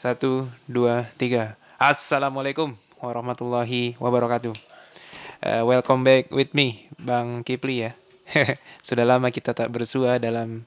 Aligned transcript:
Satu, 0.00 0.48
dua, 0.64 1.12
tiga. 1.20 1.60
Assalamualaikum 1.76 2.72
warahmatullahi 3.04 4.00
wabarakatuh. 4.00 4.56
Uh, 5.44 5.62
welcome 5.68 6.00
back 6.00 6.32
with 6.32 6.56
me, 6.56 6.88
Bang 6.96 7.44
Kipli 7.44 7.84
ya. 7.84 7.92
Sudah 8.80 9.04
lama 9.04 9.28
kita 9.28 9.52
tak 9.52 9.68
bersua 9.68 10.16
dalam 10.16 10.64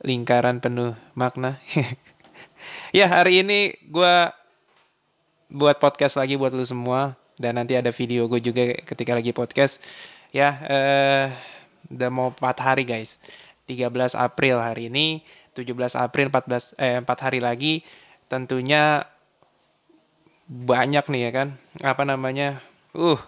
lingkaran 0.00 0.64
penuh 0.64 0.96
makna. 1.12 1.60
ya, 2.96 3.04
hari 3.04 3.44
ini 3.44 3.76
gue 3.84 4.16
buat 5.52 5.76
podcast 5.76 6.16
lagi 6.16 6.40
buat 6.40 6.56
lu 6.56 6.64
semua. 6.64 7.12
Dan 7.36 7.60
nanti 7.60 7.76
ada 7.76 7.92
video 7.92 8.32
gue 8.32 8.40
juga 8.40 8.80
ketika 8.80 9.12
lagi 9.12 9.36
podcast. 9.36 9.76
Ya, 10.32 10.56
uh, 10.72 11.26
udah 11.92 12.08
mau 12.08 12.32
4 12.32 12.40
hari 12.64 12.88
guys. 12.88 13.20
13 13.68 14.16
April 14.16 14.56
hari 14.56 14.88
ini 14.88 15.20
17 15.52 16.00
April 16.00 16.32
14 16.32 16.80
eh 16.80 16.96
4 16.98 17.04
hari 17.28 17.38
lagi 17.44 17.84
tentunya 18.32 19.04
banyak 20.48 21.04
nih 21.04 21.22
ya 21.28 21.30
kan 21.36 21.48
apa 21.84 22.02
namanya 22.08 22.64
uh 22.96 23.20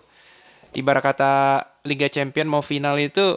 ibarat 0.73 1.05
kata 1.05 1.33
Liga 1.85 2.09
Champion 2.09 2.49
mau 2.49 2.65
final 2.65 2.97
itu 2.97 3.37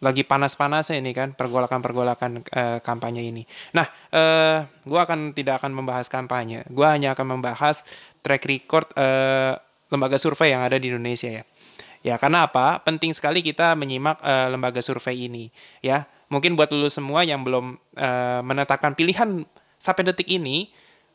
lagi 0.00 0.20
panas-panasnya 0.20 1.00
ini 1.00 1.16
kan 1.16 1.32
pergolakan-pergolakan 1.32 2.44
uh, 2.52 2.78
kampanye 2.84 3.24
ini. 3.24 3.48
Nah, 3.72 3.88
uh, 4.12 4.20
eh, 4.20 4.56
gue 4.84 5.00
akan 5.00 5.32
tidak 5.32 5.64
akan 5.64 5.72
membahas 5.72 6.12
kampanye. 6.12 6.60
Gue 6.68 6.84
hanya 6.84 7.16
akan 7.16 7.38
membahas 7.38 7.80
track 8.20 8.44
record 8.44 8.92
uh, 9.00 9.56
lembaga 9.88 10.20
survei 10.20 10.52
yang 10.52 10.60
ada 10.60 10.76
di 10.76 10.92
Indonesia 10.92 11.40
ya. 11.40 11.44
Ya, 12.04 12.20
karena 12.20 12.44
apa? 12.44 12.84
Penting 12.84 13.16
sekali 13.16 13.40
kita 13.40 13.72
menyimak 13.72 14.20
uh, 14.20 14.52
lembaga 14.52 14.84
survei 14.84 15.24
ini. 15.24 15.48
Ya, 15.80 16.04
mungkin 16.28 16.52
buat 16.52 16.68
lu 16.68 16.92
semua 16.92 17.24
yang 17.24 17.40
belum 17.40 17.80
uh, 17.96 18.40
menetapkan 18.44 18.92
pilihan 18.92 19.48
sampai 19.78 20.08
detik 20.08 20.28
ini, 20.28 20.70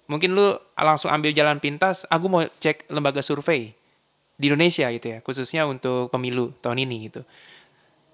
mungkin 0.09 0.34
lu 0.34 0.58
langsung 0.76 1.13
ambil 1.13 1.31
jalan 1.31 1.62
pintas, 1.62 2.04
aku 2.10 2.26
mau 2.27 2.43
cek 2.46 2.90
lembaga 2.90 3.21
survei 3.21 3.74
di 4.40 4.46
Indonesia 4.48 4.88
gitu 4.90 5.07
ya, 5.13 5.18
khususnya 5.20 5.68
untuk 5.68 6.10
pemilu 6.10 6.55
tahun 6.63 6.87
ini 6.87 6.98
gitu. 7.12 7.21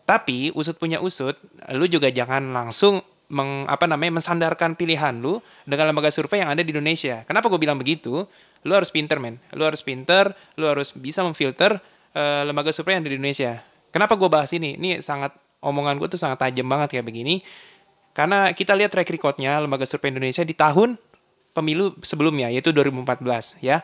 Tapi 0.06 0.54
usut 0.54 0.78
punya 0.78 1.02
usut, 1.02 1.38
lu 1.74 1.90
juga 1.90 2.14
jangan 2.14 2.54
langsung 2.54 3.02
meng, 3.30 3.66
apa 3.66 3.90
namanya 3.90 4.22
mensandarkan 4.22 4.78
pilihan 4.78 5.18
lu 5.18 5.42
dengan 5.66 5.90
lembaga 5.90 6.14
survei 6.14 6.46
yang 6.46 6.54
ada 6.54 6.62
di 6.62 6.70
Indonesia. 6.70 7.26
Kenapa 7.26 7.50
gue 7.50 7.58
bilang 7.58 7.78
begitu? 7.78 8.26
Lu 8.66 8.74
harus 8.74 8.90
pinter 8.94 9.18
men, 9.18 9.42
lu 9.54 9.66
harus 9.66 9.82
pinter, 9.82 10.34
lu 10.58 10.66
harus 10.70 10.94
bisa 10.94 11.26
memfilter 11.26 11.78
uh, 12.14 12.42
lembaga 12.46 12.70
survei 12.70 12.98
yang 12.98 13.06
ada 13.06 13.12
di 13.14 13.18
Indonesia. 13.18 13.62
Kenapa 13.90 14.14
gue 14.18 14.30
bahas 14.30 14.50
ini? 14.54 14.78
Ini 14.78 15.02
sangat 15.02 15.34
omongan 15.62 15.98
gue 15.98 16.08
tuh 16.14 16.22
sangat 16.22 16.42
tajam 16.42 16.70
banget 16.70 16.98
kayak 16.98 17.06
begini. 17.06 17.42
Karena 18.16 18.48
kita 18.56 18.72
lihat 18.72 18.96
track 18.96 19.12
recordnya 19.12 19.60
lembaga 19.60 19.84
survei 19.84 20.08
Indonesia 20.08 20.42
di 20.48 20.56
tahun 20.56 20.96
pemilu 21.52 22.00
sebelumnya 22.00 22.48
yaitu 22.48 22.72
2014 22.72 23.60
ya. 23.60 23.84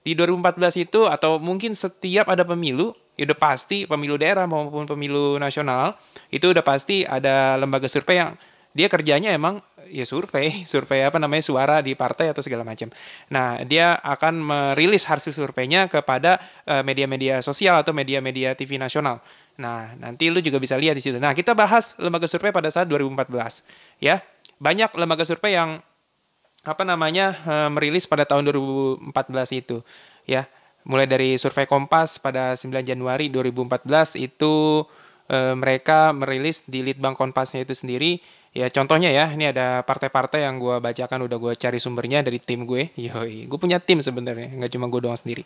Di 0.00 0.12
2014 0.16 0.84
itu 0.84 1.08
atau 1.08 1.36
mungkin 1.36 1.76
setiap 1.76 2.28
ada 2.32 2.44
pemilu, 2.44 2.96
ya 3.20 3.28
udah 3.28 3.36
pasti 3.36 3.84
pemilu 3.84 4.16
daerah 4.16 4.48
maupun 4.48 4.88
pemilu 4.88 5.36
nasional 5.36 5.96
itu 6.32 6.52
udah 6.52 6.64
pasti 6.64 7.04
ada 7.04 7.60
lembaga 7.60 7.84
survei 7.84 8.16
yang 8.16 8.32
dia 8.72 8.88
kerjanya 8.88 9.34
emang 9.34 9.60
ya 9.90 10.06
survei, 10.06 10.62
survei 10.70 11.02
apa 11.02 11.18
namanya 11.18 11.44
suara 11.44 11.76
di 11.82 11.92
partai 11.98 12.30
atau 12.30 12.40
segala 12.40 12.62
macam. 12.62 12.88
Nah, 13.28 13.60
dia 13.66 13.98
akan 14.00 14.34
merilis 14.40 15.04
hasil 15.04 15.34
surveinya 15.34 15.90
kepada 15.90 16.38
eh, 16.64 16.80
media-media 16.86 17.42
uh, 17.42 17.44
sosial 17.44 17.82
atau 17.82 17.90
media-media 17.90 18.54
TV 18.54 18.78
nasional. 18.78 19.20
Nah, 19.60 19.92
nanti 20.00 20.32
lu 20.32 20.40
juga 20.40 20.56
bisa 20.56 20.80
lihat 20.80 20.96
di 20.96 21.04
situ. 21.04 21.20
Nah, 21.20 21.36
kita 21.36 21.52
bahas 21.52 21.92
lembaga 22.00 22.24
survei 22.24 22.48
pada 22.48 22.72
saat 22.72 22.88
2014 22.88 23.60
ya. 24.00 24.24
Banyak 24.56 24.96
lembaga 24.96 25.28
survei 25.28 25.52
yang 25.52 25.84
apa 26.64 26.84
namanya 26.84 27.36
uh, 27.44 27.68
merilis 27.72 28.08
pada 28.08 28.24
tahun 28.24 28.48
2014 28.48 29.60
itu 29.60 29.84
ya. 30.24 30.48
Mulai 30.88 31.04
dari 31.04 31.36
survei 31.36 31.68
Kompas 31.68 32.16
pada 32.16 32.56
9 32.56 32.72
Januari 32.80 33.28
2014 33.28 34.16
itu 34.16 34.80
uh, 35.28 35.52
mereka 35.52 36.16
merilis 36.16 36.64
di 36.64 36.80
Litbang 36.80 37.12
Kompasnya 37.12 37.68
itu 37.68 37.76
sendiri. 37.76 38.24
Ya 38.50 38.66
contohnya 38.66 39.12
ya 39.12 39.30
ini 39.30 39.52
ada 39.52 39.84
partai-partai 39.86 40.42
yang 40.42 40.58
gue 40.58 40.82
bacakan 40.82 41.22
udah 41.28 41.38
gue 41.38 41.52
cari 41.60 41.76
sumbernya 41.76 42.24
dari 42.24 42.40
tim 42.40 42.64
gue. 42.64 42.88
Yoi 43.12 43.44
gue 43.44 43.58
punya 43.60 43.76
tim 43.76 44.00
sebenarnya 44.00 44.56
nggak 44.56 44.72
cuma 44.72 44.88
gue 44.88 45.00
doang 45.04 45.20
sendiri. 45.20 45.44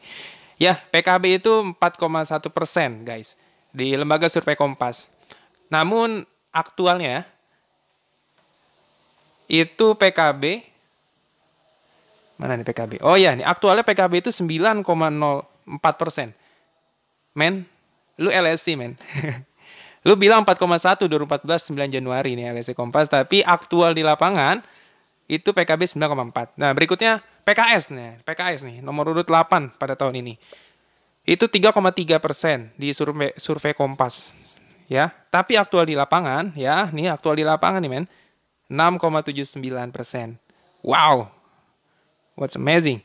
Ya 0.55 0.79
PKB 0.95 1.43
itu 1.43 1.75
4,1 1.75 2.47
persen 2.55 3.03
guys 3.03 3.35
di 3.75 3.99
lembaga 3.99 4.31
survei 4.31 4.55
Kompas 4.55 5.11
namun 5.67 6.23
aktualnya 6.55 7.27
itu 9.51 9.99
PKB 9.99 10.75
Mana 12.35 12.59
nih 12.59 12.67
PKB? 12.67 12.93
Oh 13.07 13.15
ya, 13.15 13.31
nih 13.39 13.47
aktualnya 13.47 13.87
PKB 13.87 14.27
itu 14.27 14.31
9,04 14.35 14.83
persen. 15.95 16.35
Men, 17.35 17.67
lu 18.19 18.31
LSC 18.31 18.75
men. 18.75 18.99
lu 20.07 20.19
bilang 20.19 20.43
4,1 20.45 21.09
2014 21.09 21.73
9 21.73 21.95
Januari 21.95 22.35
nih 22.35 22.53
LSC 22.53 22.75
Kompas, 22.75 23.07
tapi 23.07 23.41
aktual 23.47 23.95
di 23.95 24.03
lapangan 24.03 24.61
itu 25.31 25.55
PKB 25.55 25.89
9,4. 25.89 26.61
Nah 26.61 26.71
berikutnya 26.75 27.23
PKS 27.47 27.95
nih, 27.95 28.21
PKS 28.27 28.61
nih 28.67 28.77
nomor 28.85 29.15
urut 29.15 29.25
8 29.25 29.79
pada 29.79 29.95
tahun 29.97 30.21
ini. 30.21 30.37
Itu 31.25 31.49
3,3 31.49 32.21
persen 32.21 32.69
di 32.77 32.93
survei, 32.93 33.33
survei 33.41 33.73
Kompas. 33.73 34.37
Ya, 34.85 35.17
tapi 35.33 35.57
aktual 35.57 35.89
di 35.89 35.97
lapangan 35.97 36.53
ya, 36.53 36.93
nih 36.93 37.09
aktual 37.09 37.41
di 37.41 37.45
lapangan 37.45 37.81
nih 37.81 37.89
men, 37.89 38.05
6,79 38.69 39.57
persen. 39.89 40.37
Wow, 40.85 41.33
What's 42.35 42.59
amazing? 42.59 42.99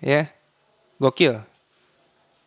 Ya, 0.00 0.08
yeah. 0.08 0.26
gokil. 0.96 1.44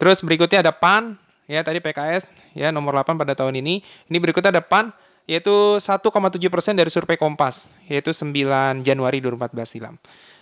Terus 0.02 0.26
berikutnya 0.26 0.66
ada 0.66 0.74
PAN, 0.74 1.22
ya 1.46 1.62
tadi 1.62 1.78
PKS, 1.78 2.26
ya 2.58 2.74
nomor 2.74 2.98
8 2.98 3.14
pada 3.14 3.38
tahun 3.38 3.62
ini. 3.62 3.86
Ini 4.10 4.18
berikutnya 4.18 4.50
ada 4.58 4.64
PAN, 4.66 4.90
yaitu 5.30 5.78
1,7 5.78 6.10
persen 6.50 6.74
dari 6.74 6.90
survei 6.90 7.14
Kompas, 7.14 7.70
yaitu 7.86 8.10
9 8.10 8.82
Januari 8.82 9.22
2014 9.22 9.70
silam. 9.70 9.96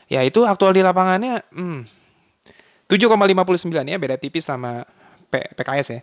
Ya 0.07 0.23
itu 0.23 0.47
aktual 0.47 0.71
di 0.71 0.79
lapangannya, 0.79 1.43
hmm, 1.51 1.79
7,59 2.87 3.71
ya, 3.83 3.97
beda 3.99 4.15
tipis 4.15 4.47
sama 4.47 4.87
P 5.27 5.43
PKS 5.55 5.87
ya. 5.99 6.01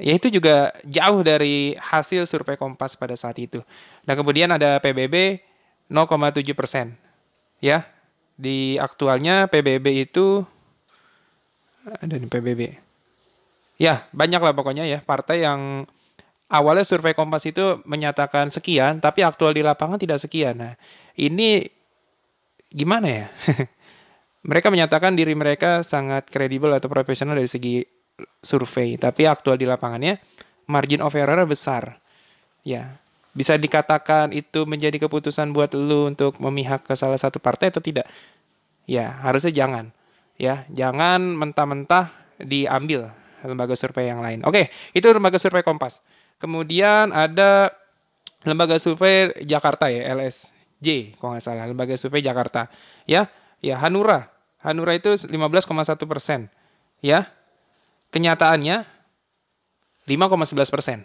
Ya 0.00 0.12
itu 0.16 0.32
juga 0.32 0.72
jauh 0.86 1.20
dari 1.20 1.76
hasil 1.76 2.24
survei 2.24 2.56
Kompas 2.56 2.96
pada 2.96 3.12
saat 3.18 3.36
itu. 3.36 3.60
Dan 4.06 4.16
kemudian 4.16 4.48
ada 4.48 4.80
PBB 4.80 5.44
0,7 5.92 6.56
persen, 6.56 6.96
ya 7.60 7.84
di 8.40 8.80
aktualnya 8.80 9.44
PBB 9.52 10.08
itu 10.08 10.40
ada 11.84 12.16
di 12.16 12.24
PBB. 12.24 12.80
Ya, 13.76 14.08
banyak 14.12 14.40
lah 14.40 14.52
pokoknya 14.56 14.88
ya 14.88 15.04
partai 15.04 15.44
yang 15.44 15.84
awalnya 16.48 16.84
survei 16.84 17.12
Kompas 17.12 17.44
itu 17.44 17.80
menyatakan 17.84 18.48
sekian, 18.48 19.00
tapi 19.04 19.20
aktual 19.20 19.52
di 19.52 19.60
lapangan 19.60 20.00
tidak 20.00 20.20
sekian. 20.20 20.56
Nah, 20.56 20.74
ini 21.16 21.68
gimana 22.72 23.08
ya? 23.08 23.26
mereka 24.40 24.72
menyatakan 24.72 25.12
diri 25.14 25.36
mereka 25.36 25.84
sangat 25.84 26.28
kredibel 26.28 26.72
atau 26.72 26.88
profesional 26.88 27.36
dari 27.36 27.50
segi 27.50 27.84
survei, 28.40 28.96
tapi 28.96 29.28
aktual 29.28 29.60
di 29.60 29.68
lapangannya 29.68 30.20
margin 30.68 31.02
of 31.04 31.12
error 31.16 31.44
besar. 31.44 31.98
Ya, 32.64 33.00
bisa 33.32 33.56
dikatakan 33.56 34.34
itu 34.34 34.66
menjadi 34.66 34.96
keputusan 35.00 35.54
buat 35.54 35.72
lu 35.72 36.10
untuk 36.10 36.36
memihak 36.42 36.84
ke 36.84 36.94
salah 36.98 37.16
satu 37.16 37.38
partai 37.38 37.70
atau 37.72 37.82
tidak? 37.82 38.08
Ya, 38.84 39.20
harusnya 39.22 39.52
jangan. 39.54 39.94
Ya, 40.40 40.64
jangan 40.72 41.20
mentah-mentah 41.36 42.10
diambil 42.40 43.12
lembaga 43.44 43.76
survei 43.76 44.08
yang 44.08 44.20
lain. 44.20 44.44
Oke, 44.44 44.72
itu 44.96 45.04
lembaga 45.08 45.36
survei 45.40 45.64
Kompas. 45.64 46.00
Kemudian 46.40 47.12
ada 47.12 47.72
lembaga 48.44 48.80
survei 48.80 49.32
Jakarta 49.44 49.92
ya, 49.92 50.16
LSJ 50.16 51.20
kalau 51.20 51.36
nggak 51.36 51.44
salah, 51.44 51.68
lembaga 51.68 51.94
survei 51.96 52.24
Jakarta. 52.24 52.72
Ya, 53.04 53.28
ya 53.60 53.76
Hanura. 53.80 54.32
Hanura 54.60 54.92
itu 54.96 55.16
15,1 55.16 56.04
persen. 56.04 56.52
Ya, 57.00 57.32
kenyataannya 58.12 58.84
5,11 60.04 60.74
persen. 60.74 60.98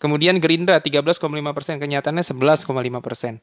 Kemudian 0.00 0.40
Gerindra 0.40 0.80
13,5 0.80 1.20
persen, 1.52 1.76
kenyataannya 1.76 2.24
11,5 2.24 3.04
persen. 3.04 3.36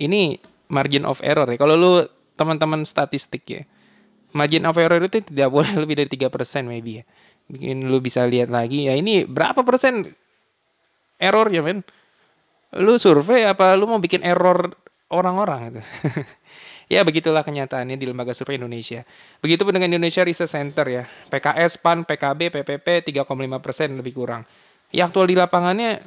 Ini 0.00 0.40
margin 0.72 1.04
of 1.04 1.20
error 1.20 1.44
ya. 1.44 1.60
Kalau 1.60 1.76
lu 1.76 1.92
teman-teman 2.36 2.80
statistik 2.88 3.44
ya, 3.44 3.62
margin 4.32 4.64
of 4.64 4.80
error 4.80 5.00
itu 5.04 5.20
tidak 5.20 5.52
boleh 5.54 5.72
lebih 5.76 6.00
dari 6.00 6.08
tiga 6.08 6.32
persen 6.32 6.64
maybe 6.64 7.00
ya. 7.00 7.04
Bikin 7.52 7.84
lu 7.92 8.00
bisa 8.00 8.24
lihat 8.24 8.48
lagi 8.48 8.88
ya 8.88 8.96
ini 8.96 9.28
berapa 9.28 9.60
persen 9.60 10.08
error 11.20 11.52
ya 11.52 11.60
men? 11.60 11.84
Lu 12.72 12.96
survei 12.96 13.44
apa 13.44 13.76
lu 13.76 13.84
mau 13.84 14.00
bikin 14.00 14.24
error 14.24 14.72
orang-orang 15.12 15.76
gitu. 15.76 15.80
ya 16.92 17.00
begitulah 17.08 17.40
kenyataannya 17.40 17.96
di 17.96 18.04
lembaga 18.04 18.36
survei 18.36 18.60
Indonesia. 18.60 19.00
Begitupun 19.40 19.72
dengan 19.72 19.96
Indonesia 19.96 20.20
Research 20.20 20.52
Center 20.52 20.84
ya. 20.84 21.08
PKS, 21.32 21.80
PAN, 21.80 22.04
PKB, 22.04 22.52
PPP 22.52 23.16
3,5% 23.16 23.96
lebih 23.96 24.12
kurang. 24.12 24.44
Ya 24.92 25.08
aktual 25.08 25.24
di 25.24 25.32
lapangannya 25.32 26.04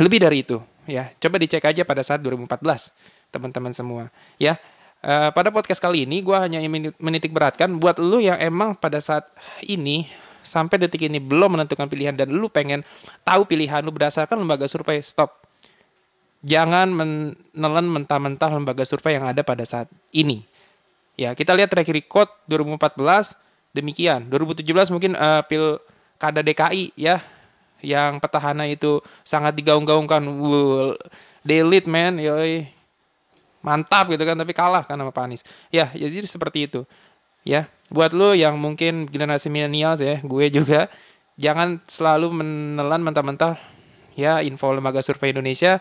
lebih 0.00 0.24
dari 0.24 0.40
itu 0.40 0.64
ya. 0.88 1.12
Coba 1.20 1.36
dicek 1.36 1.60
aja 1.68 1.84
pada 1.84 2.00
saat 2.00 2.24
2014, 2.24 2.90
teman-teman 3.28 3.72
semua. 3.76 4.08
Ya, 4.40 4.56
uh, 5.04 5.28
pada 5.30 5.52
podcast 5.52 5.78
kali 5.78 6.08
ini 6.08 6.24
gue 6.24 6.36
hanya 6.36 6.58
menitik 6.96 7.30
beratkan 7.30 7.76
buat 7.76 8.00
lu 8.00 8.18
yang 8.18 8.40
emang 8.40 8.72
pada 8.74 8.98
saat 8.98 9.28
ini 9.62 10.08
sampai 10.40 10.80
detik 10.80 11.04
ini 11.04 11.20
belum 11.20 11.60
menentukan 11.60 11.84
pilihan 11.86 12.16
dan 12.16 12.32
lu 12.32 12.48
pengen 12.48 12.80
tahu 13.22 13.44
pilihan 13.44 13.84
lu 13.84 13.92
berdasarkan 13.92 14.40
lembaga 14.40 14.64
survei, 14.64 15.04
stop. 15.04 15.49
Jangan 16.40 16.88
menelan 16.88 17.86
mentah-mentah 17.88 18.48
lembaga 18.48 18.84
survei 18.88 19.20
yang 19.20 19.28
ada 19.28 19.44
pada 19.44 19.60
saat 19.68 19.92
ini. 20.08 20.48
Ya, 21.20 21.36
kita 21.36 21.52
lihat 21.52 21.68
track 21.68 21.92
record 21.92 22.32
2014 22.48 23.36
demikian. 23.76 24.24
2017 24.32 24.64
mungkin 24.88 25.12
uh, 25.20 25.44
pilkada 25.44 26.40
DKI 26.40 26.96
ya 26.96 27.20
yang 27.84 28.20
petahana 28.20 28.64
itu 28.64 29.04
sangat 29.20 29.52
digaung-gaungkan. 29.52 30.24
Wow, 30.24 30.96
delete 31.44 31.88
man, 31.88 32.16
yoi. 32.16 32.72
Mantap 33.60 34.08
gitu 34.08 34.24
kan, 34.24 34.40
tapi 34.40 34.56
kalah 34.56 34.80
kan 34.88 34.96
sama 34.96 35.12
Pak 35.12 35.24
Anies. 35.28 35.44
Ya, 35.68 35.92
ya 35.92 36.08
jadi 36.08 36.24
seperti 36.24 36.64
itu. 36.64 36.88
Ya, 37.44 37.68
buat 37.92 38.16
lo 38.16 38.32
yang 38.32 38.56
mungkin 38.56 39.04
generasi 39.04 39.52
milenial 39.52 40.00
ya, 40.00 40.24
gue 40.24 40.46
juga 40.48 40.88
jangan 41.36 41.80
selalu 41.88 42.32
menelan 42.32 43.00
mentah-mentah 43.04 43.56
ya 44.12 44.44
info 44.44 44.68
lembaga 44.76 45.00
survei 45.00 45.32
Indonesia 45.32 45.80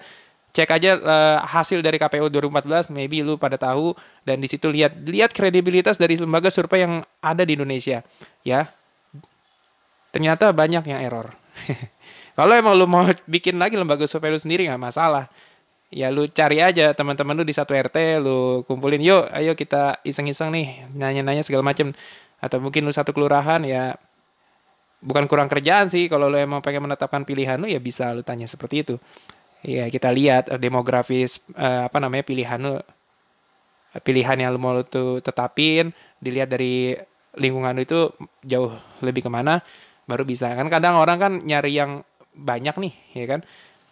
cek 0.49 0.69
aja 0.69 0.91
uh, 0.97 1.37
hasil 1.45 1.85
dari 1.85 2.01
KPU 2.01 2.27
2014 2.27 2.89
maybe 2.89 3.21
lu 3.21 3.37
pada 3.37 3.55
tahu. 3.55 3.93
Dan 4.25 4.41
di 4.41 4.49
situ 4.49 4.69
lihat 4.69 4.97
lihat 5.05 5.31
kredibilitas 5.33 6.01
dari 6.01 6.17
lembaga 6.17 6.49
survei 6.49 6.85
yang 6.85 7.05
ada 7.21 7.43
di 7.45 7.53
Indonesia. 7.53 8.01
Ya. 8.41 8.73
Ternyata 10.09 10.49
banyak 10.49 10.89
yang 10.89 10.99
error. 11.05 11.37
Kalau 12.37 12.53
emang 12.55 12.73
lu 12.73 12.87
mau 12.89 13.05
bikin 13.29 13.59
lagi 13.61 13.77
lembaga 13.77 14.09
survei 14.09 14.33
lu 14.33 14.41
sendiri 14.41 14.65
nggak 14.65 14.81
masalah. 14.81 15.29
Ya 15.89 16.13
lu 16.13 16.29
cari 16.29 16.61
aja 16.61 16.93
teman-teman 16.93 17.33
lu 17.33 17.45
di 17.45 17.53
satu 17.53 17.73
RT 17.73 18.21
lu 18.21 18.65
kumpulin. 18.65 19.01
Yuk 19.01 19.29
ayo 19.29 19.53
kita 19.53 20.01
iseng-iseng 20.01 20.49
nih 20.53 20.89
nanya-nanya 20.97 21.45
segala 21.45 21.65
macam 21.65 21.93
atau 22.39 22.57
mungkin 22.57 22.85
lu 22.85 22.93
satu 22.93 23.13
kelurahan 23.13 23.61
ya. 23.65 23.97
Bukan 24.99 25.31
kurang 25.31 25.47
kerjaan 25.47 25.87
sih 25.87 26.11
kalau 26.11 26.27
lu 26.27 26.35
emang 26.35 26.59
pengen 26.59 26.89
menetapkan 26.89 27.23
pilihan 27.23 27.55
lu 27.55 27.69
ya 27.69 27.79
bisa 27.79 28.11
lu 28.11 28.25
tanya 28.25 28.49
seperti 28.49 28.83
itu 28.83 28.95
Iya, 29.59 29.91
kita 29.91 30.09
lihat 30.15 30.47
uh, 30.47 30.59
demografis 30.59 31.43
uh, 31.51 31.91
apa 31.91 31.99
namanya 31.99 32.23
pilihan 32.23 32.59
lu 32.59 32.79
pilihan 34.05 34.37
yang 34.39 34.55
lu 34.55 34.61
mau 34.61 34.79
tuh 34.85 35.19
tetapin, 35.19 35.91
dilihat 36.21 36.47
dari 36.53 36.95
lingkungan 37.35 37.73
lu 37.75 37.81
itu 37.83 37.99
jauh 38.45 38.71
lebih 39.03 39.25
ke 39.25 39.31
mana, 39.31 39.65
baru 40.05 40.23
bisa. 40.23 40.53
Kan 40.53 40.69
kadang 40.71 40.95
orang 40.95 41.17
kan 41.19 41.31
nyari 41.43 41.75
yang 41.75 42.05
banyak 42.31 42.75
nih, 42.77 42.93
ya 43.17 43.25
kan? 43.27 43.41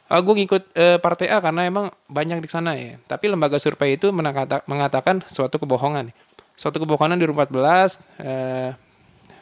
Oh, 0.08 0.24
gue 0.24 0.40
ngikut 0.40 0.64
uh, 0.80 0.98
partai 1.04 1.28
A 1.28 1.44
karena 1.44 1.68
emang 1.68 1.92
banyak 2.08 2.40
di 2.40 2.48
sana 2.48 2.80
ya. 2.80 2.96
Tapi 3.04 3.28
lembaga 3.28 3.60
survei 3.60 4.00
itu 4.00 4.08
mengatakan 4.16 5.28
suatu 5.28 5.60
kebohongan. 5.60 6.16
Suatu 6.56 6.80
kebohongan 6.80 7.20
di 7.20 7.28
14 7.28 7.52
uh, 7.52 8.72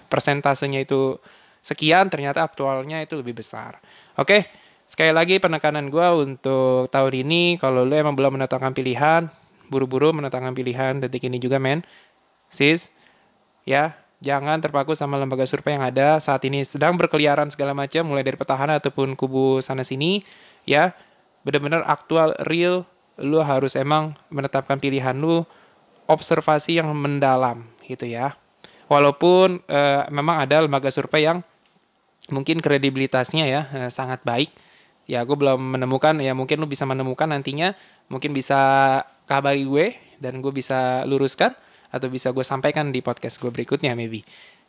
persentasenya 0.10 0.82
itu 0.82 1.22
sekian, 1.62 2.10
ternyata 2.10 2.42
aktualnya 2.42 3.06
itu 3.06 3.14
lebih 3.14 3.38
besar. 3.38 3.78
Oke. 4.18 4.42
Okay? 4.42 4.65
Sekali 4.86 5.12
lagi 5.12 5.42
penekanan 5.42 5.90
gue 5.90 6.08
untuk 6.22 6.94
tahun 6.94 7.14
ini, 7.26 7.58
kalau 7.58 7.82
lo 7.84 7.94
emang 7.98 8.14
belum 8.14 8.38
menetapkan 8.38 8.72
pilihan, 8.72 9.28
buru-buru 9.68 10.14
menetapkan 10.14 10.54
pilihan 10.54 11.02
detik 11.02 11.26
ini 11.26 11.42
juga 11.42 11.58
men. 11.58 11.82
Sis, 12.54 12.94
ya 13.66 13.98
jangan 14.22 14.62
terpaku 14.62 14.94
sama 14.94 15.18
lembaga 15.18 15.44
survei 15.44 15.76
yang 15.76 15.86
ada 15.86 16.22
saat 16.22 16.46
ini 16.46 16.62
sedang 16.62 16.96
berkeliaran 16.96 17.50
segala 17.50 17.74
macam, 17.74 18.06
mulai 18.06 18.22
dari 18.22 18.38
petahana 18.38 18.78
ataupun 18.78 19.18
kubu 19.18 19.60
sana 19.60 19.82
sini, 19.82 20.22
ya 20.70 20.94
benar-benar 21.42 21.82
aktual, 21.90 22.38
real, 22.46 22.86
lu 23.18 23.42
harus 23.42 23.74
emang 23.74 24.14
menetapkan 24.30 24.78
pilihan 24.78 25.18
lu, 25.18 25.46
observasi 26.06 26.78
yang 26.78 26.94
mendalam 26.94 27.66
gitu 27.90 28.06
ya. 28.06 28.38
Walaupun 28.86 29.66
uh, 29.66 30.06
memang 30.14 30.46
ada 30.46 30.62
lembaga 30.62 30.94
survei 30.94 31.26
yang 31.26 31.42
mungkin 32.30 32.62
kredibilitasnya 32.62 33.46
ya 33.50 33.62
uh, 33.74 33.90
sangat 33.90 34.22
baik, 34.22 34.54
ya 35.06 35.26
gue 35.26 35.38
belum 35.38 35.78
menemukan. 35.78 36.18
Ya 36.22 36.34
mungkin 36.38 36.62
lu 36.62 36.68
bisa 36.70 36.86
menemukan 36.86 37.30
nantinya. 37.30 37.74
Mungkin 38.10 38.34
bisa 38.34 38.58
kabari 39.26 39.66
gue 39.66 39.98
dan 40.22 40.42
gue 40.42 40.54
bisa 40.54 41.06
luruskan 41.10 41.54
atau 41.90 42.12
bisa 42.12 42.30
gue 42.36 42.44
sampaikan 42.44 42.92
di 42.92 43.00
podcast 43.02 43.40
gue 43.42 43.50
berikutnya 43.50 43.96
maybe. 43.98 44.26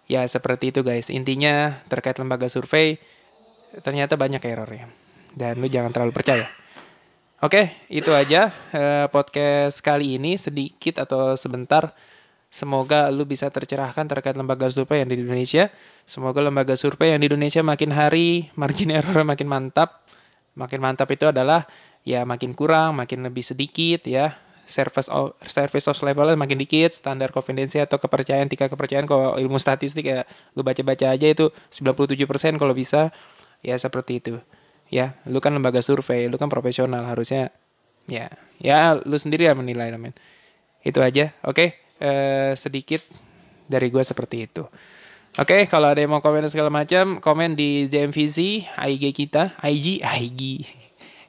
Ya 0.07 0.23
seperti 0.25 0.71
itu 0.71 0.81
guys. 0.87 1.11
Intinya 1.11 1.83
terkait 1.91 2.17
lembaga 2.17 2.47
survei 2.47 3.01
ternyata 3.83 4.17
banyak 4.17 4.41
errornya 4.41 4.89
dan 5.37 5.61
lu 5.61 5.69
jangan 5.69 5.93
terlalu 5.93 6.15
percaya. 6.17 6.49
Oke, 7.45 7.77
itu 7.93 8.09
aja 8.17 8.49
uh, 8.73 9.13
podcast 9.13 9.85
kali 9.85 10.17
ini. 10.17 10.41
Sedikit 10.41 11.05
atau 11.05 11.37
sebentar. 11.37 11.93
Semoga 12.49 13.13
lu 13.13 13.29
bisa 13.29 13.53
tercerahkan 13.53 14.09
terkait 14.09 14.33
lembaga 14.33 14.73
survei 14.73 15.05
yang 15.05 15.13
di 15.13 15.21
Indonesia. 15.21 15.69
Semoga 16.09 16.41
lembaga 16.41 16.73
survei 16.73 17.13
yang 17.13 17.21
di 17.21 17.29
Indonesia 17.29 17.61
makin 17.61 17.93
hari 17.93 18.49
margin 18.57 18.89
error 18.97 19.21
makin 19.27 19.53
mantap 19.53 20.06
makin 20.57 20.81
mantap 20.81 21.07
itu 21.13 21.29
adalah 21.29 21.69
ya 22.03 22.25
makin 22.25 22.57
kurang, 22.57 22.97
makin 22.99 23.23
lebih 23.29 23.45
sedikit 23.45 24.03
ya. 24.09 24.41
Service 24.67 25.07
of, 25.07 25.39
service 25.47 25.87
of 25.87 25.95
levelnya 26.03 26.35
makin 26.35 26.59
dikit, 26.59 26.91
standar 26.91 27.31
konfidensi 27.31 27.79
atau 27.79 28.03
kepercayaan, 28.03 28.51
tingkat 28.51 28.67
kepercayaan 28.67 29.07
kalau 29.07 29.39
ilmu 29.39 29.63
statistik 29.63 30.11
ya 30.11 30.27
lu 30.59 30.67
baca-baca 30.67 31.15
aja 31.15 31.23
itu 31.31 31.55
97% 31.71 32.59
kalau 32.59 32.75
bisa 32.75 33.15
ya 33.63 33.79
seperti 33.79 34.19
itu. 34.19 34.43
Ya, 34.91 35.15
lu 35.23 35.39
kan 35.39 35.55
lembaga 35.55 35.79
survei, 35.87 36.27
lu 36.27 36.35
kan 36.35 36.51
profesional 36.51 37.07
harusnya 37.07 37.55
ya 38.11 38.31
ya 38.59 38.99
lu 38.99 39.15
sendiri 39.15 39.47
yang 39.47 39.63
menilai 39.63 39.95
namen. 39.95 40.19
Itu 40.83 40.99
aja. 40.99 41.31
Oke, 41.47 41.55
okay? 41.55 41.69
eh, 42.03 42.53
sedikit 42.59 43.07
dari 43.71 43.87
gue 43.87 44.03
seperti 44.03 44.51
itu. 44.51 44.67
Oke, 45.37 45.53
okay, 45.53 45.63
kalau 45.69 45.93
ada 45.93 46.01
yang 46.01 46.09
mau 46.09 46.25
komen 46.25 46.49
segala 46.49 46.73
macam, 46.73 47.21
komen 47.21 47.53
di 47.53 47.85
ZMVC, 47.93 48.73
IG 48.73 49.05
kita, 49.13 49.53
IG, 49.61 50.01
IG, 50.01 50.65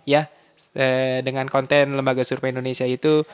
ya, 0.08 0.32
eh, 0.80 1.20
dengan 1.28 1.44
konten 1.52 1.92
lembaga 1.92 2.24
survei 2.24 2.56
Indonesia 2.56 2.88
itu 2.88 3.28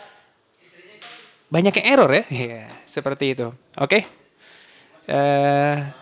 banyak 1.53 1.77
yang 1.77 1.87
error 1.93 2.09
ya, 2.09 2.25
ya 2.57 2.61
seperti 2.89 3.37
itu. 3.37 3.53
Oke, 3.77 4.01
okay? 4.01 4.01
uh, 5.13 5.93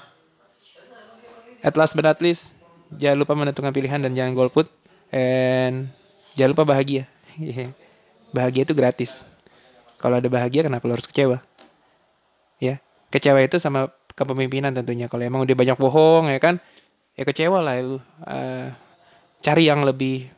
at 1.59 1.75
last 1.75 1.91
but 1.91 2.07
not 2.07 2.23
least, 2.23 2.55
jangan 2.95 3.19
lupa 3.19 3.35
menentukan 3.35 3.75
pilihan 3.75 3.99
dan 3.99 4.15
jangan 4.15 4.39
golput, 4.39 4.71
and 5.11 5.91
jangan 6.39 6.55
lupa 6.55 6.63
bahagia. 6.63 7.11
bahagia 8.39 8.63
itu 8.63 8.71
gratis. 8.71 9.27
Kalau 9.99 10.15
ada 10.15 10.31
bahagia, 10.31 10.63
kenapa 10.63 10.87
lo 10.87 10.95
harus 10.95 11.11
kecewa? 11.11 11.43
Ya, 12.63 12.79
kecewa 13.11 13.43
itu 13.43 13.59
sama 13.59 13.91
kepemimpinan 14.21 14.69
tentunya. 14.71 15.09
Kalau 15.09 15.25
emang 15.25 15.41
udah 15.41 15.57
banyak 15.57 15.77
bohong 15.81 16.29
ya 16.29 16.37
kan, 16.37 16.61
ya 17.17 17.23
kecewa 17.25 17.59
lah 17.65 17.81
lu. 17.81 17.97
Uh, 18.21 18.69
cari 19.41 19.65
yang 19.65 19.81
lebih 19.81 20.29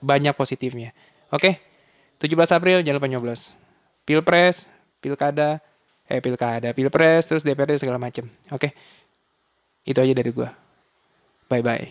banyak 0.00 0.32
positifnya. 0.32 0.96
Oke, 1.28 1.60
okay? 2.18 2.32
17 2.32 2.56
April 2.56 2.80
jangan 2.80 2.96
lupa 2.96 3.08
nyoblos. 3.12 3.60
Pilpres, 4.08 4.68
pilkada, 5.00 5.60
eh 6.08 6.20
pilkada, 6.20 6.72
pilpres, 6.72 7.28
terus 7.28 7.44
DPRD 7.44 7.80
segala 7.80 8.00
macem. 8.00 8.28
Oke, 8.48 8.68
okay? 8.68 8.70
itu 9.84 10.00
aja 10.00 10.12
dari 10.16 10.30
gua. 10.32 10.52
Bye 11.48 11.64
bye. 11.64 11.88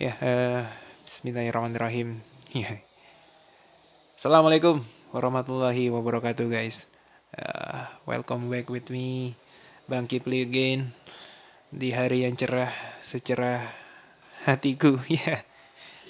Ya, 0.00 0.16
uh, 0.16 0.64
Bismillahirrahmanirrahim. 1.04 2.24
Assalamualaikum 4.20 4.80
warahmatullahi 5.12 5.92
wabarakatuh 5.92 6.48
guys. 6.48 6.89
Uh, 7.30 7.86
welcome 8.10 8.50
back 8.50 8.66
with 8.66 8.90
me, 8.90 9.38
Bang 9.86 10.10
Kipli 10.10 10.42
again 10.42 10.90
di 11.70 11.94
hari 11.94 12.26
yang 12.26 12.34
cerah, 12.34 12.74
secerah 13.06 13.70
hatiku. 14.42 14.98
Ya, 15.10 15.38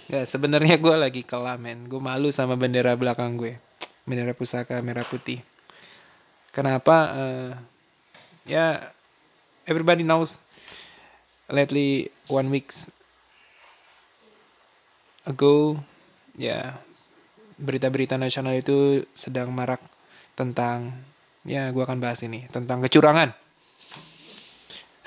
yeah. 0.08 0.24
sebenarnya 0.24 0.80
gue 0.80 0.96
lagi 0.96 1.20
kelam 1.20 1.60
men. 1.60 1.84
Gue 1.92 2.00
malu 2.00 2.32
sama 2.32 2.56
bendera 2.56 2.96
belakang 2.96 3.36
gue, 3.36 3.60
bendera 4.08 4.32
pusaka 4.32 4.80
merah 4.80 5.04
putih. 5.04 5.44
Kenapa? 6.56 7.12
Uh, 7.12 7.52
ya, 8.48 8.56
yeah, 8.56 8.72
everybody 9.68 10.00
knows. 10.00 10.40
Lately, 11.52 12.08
one 12.32 12.48
weeks 12.48 12.88
ago, 15.28 15.84
ya 16.32 16.48
yeah, 16.48 16.64
berita-berita 17.60 18.16
nasional 18.16 18.56
itu 18.56 19.04
sedang 19.12 19.52
marak 19.52 19.84
tentang 20.32 21.09
ya 21.44 21.72
gue 21.72 21.82
akan 21.82 21.98
bahas 22.00 22.20
ini 22.24 22.48
tentang 22.52 22.80
kecurangan. 22.84 23.32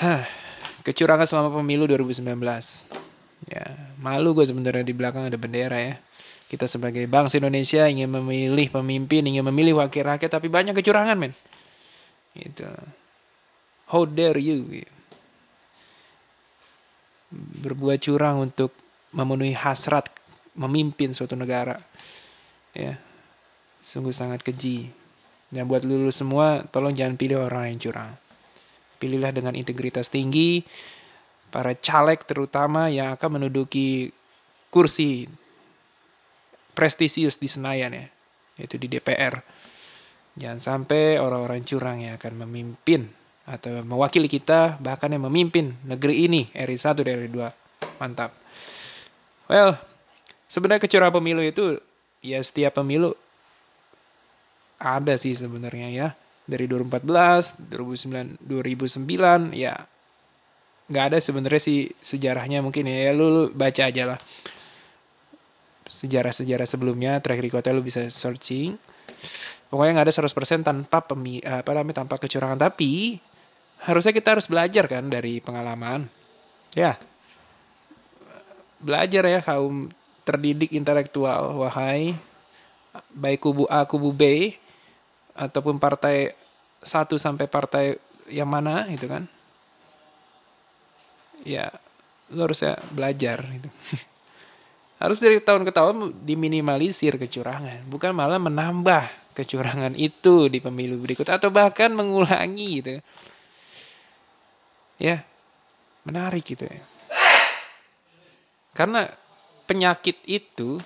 Hah, 0.02 0.26
kecurangan 0.82 1.28
selama 1.30 1.50
pemilu 1.62 1.86
2019. 1.86 2.24
Ya, 3.44 3.66
malu 4.00 4.32
gue 4.32 4.46
sebenarnya 4.48 4.88
di 4.88 4.96
belakang 4.96 5.28
ada 5.28 5.36
bendera 5.36 5.78
ya. 5.78 5.96
Kita 6.48 6.70
sebagai 6.70 7.04
bangsa 7.10 7.42
Indonesia 7.42 7.90
ingin 7.90 8.08
memilih 8.08 8.70
pemimpin, 8.70 9.26
ingin 9.26 9.44
memilih 9.48 9.82
wakil 9.82 10.06
rakyat, 10.06 10.30
tapi 10.30 10.48
banyak 10.48 10.78
kecurangan, 10.78 11.18
men. 11.18 11.34
Gitu. 12.38 12.68
How 13.90 14.06
dare 14.06 14.38
you? 14.38 14.86
berbuat 17.34 17.98
curang 17.98 18.46
untuk 18.50 18.70
memenuhi 19.10 19.58
hasrat 19.58 20.10
memimpin 20.54 21.14
suatu 21.18 21.34
negara. 21.34 21.82
Ya. 22.78 23.02
Sungguh 23.82 24.14
sangat 24.14 24.46
keji. 24.46 24.94
Dan 25.54 25.70
buat 25.70 25.86
lulu 25.86 26.10
semua, 26.10 26.66
tolong 26.74 26.98
jangan 26.98 27.14
pilih 27.14 27.46
orang 27.46 27.70
yang 27.70 27.78
curang. 27.78 28.12
Pilihlah 28.98 29.30
dengan 29.30 29.54
integritas 29.54 30.10
tinggi, 30.10 30.66
para 31.54 31.78
caleg 31.78 32.26
terutama 32.26 32.90
yang 32.90 33.14
akan 33.14 33.38
menduduki 33.38 34.10
kursi 34.74 35.30
prestisius 36.74 37.38
di 37.38 37.46
Senayan 37.46 37.94
ya, 37.94 38.10
yaitu 38.58 38.82
di 38.82 38.90
DPR. 38.90 39.46
Jangan 40.34 40.58
sampai 40.58 41.22
orang-orang 41.22 41.62
curang 41.62 42.02
yang 42.02 42.18
akan 42.18 42.50
memimpin 42.50 43.14
atau 43.46 43.86
mewakili 43.86 44.26
kita, 44.26 44.82
bahkan 44.82 45.14
yang 45.14 45.30
memimpin 45.30 45.78
negeri 45.86 46.26
ini, 46.26 46.50
RI 46.58 46.74
1 46.74 47.06
dan 47.06 47.16
RI 47.22 47.30
2. 47.30 48.02
Mantap. 48.02 48.34
Well, 49.46 49.78
sebenarnya 50.50 50.82
kecurangan 50.82 51.22
pemilu 51.22 51.46
itu 51.46 51.78
ya 52.26 52.42
setiap 52.42 52.82
pemilu 52.82 53.14
ada 54.84 55.16
sih 55.16 55.32
sebenarnya 55.32 55.88
ya. 55.90 56.08
Dari 56.44 56.68
2014 56.68 57.72
2009 57.72 58.44
2009 58.44 59.56
ya 59.56 59.88
nggak 60.92 61.06
ada 61.16 61.18
sebenarnya 61.24 61.62
sih 61.64 61.88
sejarahnya 62.04 62.60
mungkin 62.60 62.92
ya, 62.92 63.10
ya 63.10 63.12
lu, 63.16 63.26
lu 63.32 63.44
baca 63.56 63.88
aja 63.88 64.04
lah. 64.04 64.20
Sejarah-sejarah 65.88 66.68
sebelumnya 66.68 67.24
track 67.24 67.40
recordnya 67.40 67.72
lu 67.72 67.86
bisa 67.86 68.04
searching. 68.12 68.76
Pokoknya 69.72 70.04
nggak 70.04 70.08
ada 70.12 70.16
100% 70.28 70.68
tanpa 70.68 71.00
pemi 71.08 71.40
apa 71.40 71.72
namanya 71.72 72.04
tanpa 72.04 72.20
kecurangan. 72.20 72.60
Tapi 72.60 73.18
harusnya 73.88 74.12
kita 74.12 74.36
harus 74.36 74.52
belajar 74.52 74.86
kan 74.92 75.08
dari 75.08 75.40
pengalaman. 75.40 76.12
Ya. 76.76 77.00
Belajar 78.84 79.24
ya 79.32 79.40
kaum 79.40 79.88
terdidik 80.28 80.76
intelektual. 80.76 81.56
Wahai 81.56 82.20
baik 83.10 83.42
kubu 83.42 83.66
A 83.66 83.86
kubu 83.90 84.14
B 84.14 84.54
ataupun 85.34 85.82
partai 85.82 86.34
satu 86.84 87.18
sampai 87.18 87.50
partai 87.50 87.98
yang 88.30 88.48
mana 88.48 88.86
gitu 88.90 89.10
kan? 89.10 89.26
Ya 91.44 91.74
lo 92.32 92.48
harus 92.48 92.64
ya 92.64 92.80
belajar 92.90 93.44
gitu. 93.44 93.70
Harus 95.04 95.20
dari 95.20 95.44
tahun 95.44 95.68
ke 95.68 95.76
tahun 95.76 96.24
diminimalisir 96.24 97.20
kecurangan 97.20 97.84
bukan 97.92 98.16
malah 98.16 98.40
menambah 98.40 99.36
kecurangan 99.36 100.00
itu 100.00 100.48
di 100.48 100.64
pemilu 100.64 100.96
berikut 100.96 101.28
atau 101.28 101.52
bahkan 101.52 101.92
mengulangi 101.92 102.70
gitu. 102.80 103.04
Ya 104.96 105.28
menarik 106.08 106.48
gitu 106.48 106.64
ya. 106.64 106.80
Karena 108.72 109.12
penyakit 109.68 110.24
itu 110.24 110.80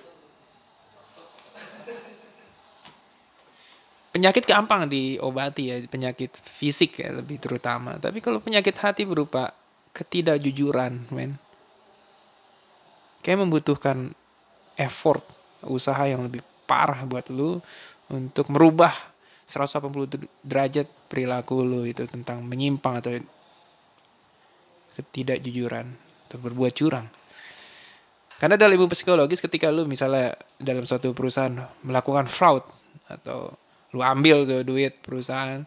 penyakit 4.18 4.42
gampang 4.50 4.90
diobati 4.90 5.70
ya 5.70 5.78
penyakit 5.86 6.34
fisik 6.58 6.98
ya 6.98 7.14
lebih 7.14 7.38
terutama. 7.38 8.02
Tapi 8.02 8.18
kalau 8.18 8.42
penyakit 8.42 8.74
hati 8.74 9.06
berupa 9.06 9.54
ketidakjujuran 9.94 11.14
men. 11.14 11.38
Kayak 13.22 13.46
membutuhkan 13.46 14.10
effort 14.74 15.22
usaha 15.62 16.02
yang 16.02 16.26
lebih 16.26 16.42
parah 16.66 17.06
buat 17.06 17.30
lu 17.30 17.62
untuk 18.10 18.50
merubah 18.50 18.90
180 19.46 20.26
derajat 20.42 20.86
perilaku 21.06 21.62
lu 21.62 21.86
itu 21.86 22.04
tentang 22.10 22.42
menyimpang 22.42 22.98
atau 22.98 23.14
ketidakjujuran 24.98 25.86
atau 26.26 26.38
berbuat 26.42 26.72
curang. 26.74 27.06
Karena 28.38 28.54
dalam 28.54 28.78
ilmu 28.78 28.90
psikologis 28.90 29.42
ketika 29.42 29.70
lu 29.70 29.86
misalnya 29.86 30.34
dalam 30.58 30.86
suatu 30.86 31.10
perusahaan 31.10 31.54
melakukan 31.82 32.30
fraud 32.30 32.62
atau 33.10 33.56
lu 33.96 34.04
ambil 34.04 34.44
tuh 34.44 34.60
duit 34.64 35.00
perusahaan 35.00 35.64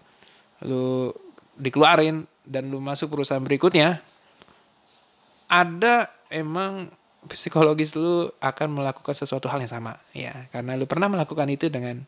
lu 0.61 1.09
dikeluarin 1.57 2.29
dan 2.45 2.69
lu 2.69 2.77
masuk 2.77 3.13
perusahaan 3.13 3.41
berikutnya 3.41 4.01
ada 5.51 6.09
emang 6.31 6.87
psikologis 7.27 7.93
lu 7.93 8.31
akan 8.41 8.81
melakukan 8.81 9.13
sesuatu 9.13 9.45
hal 9.51 9.61
yang 9.61 9.69
sama. 9.69 9.99
Ya 10.15 10.47
karena 10.49 10.79
lu 10.79 10.87
pernah 10.89 11.11
melakukan 11.11 11.45
itu 11.51 11.67
dengan 11.67 12.01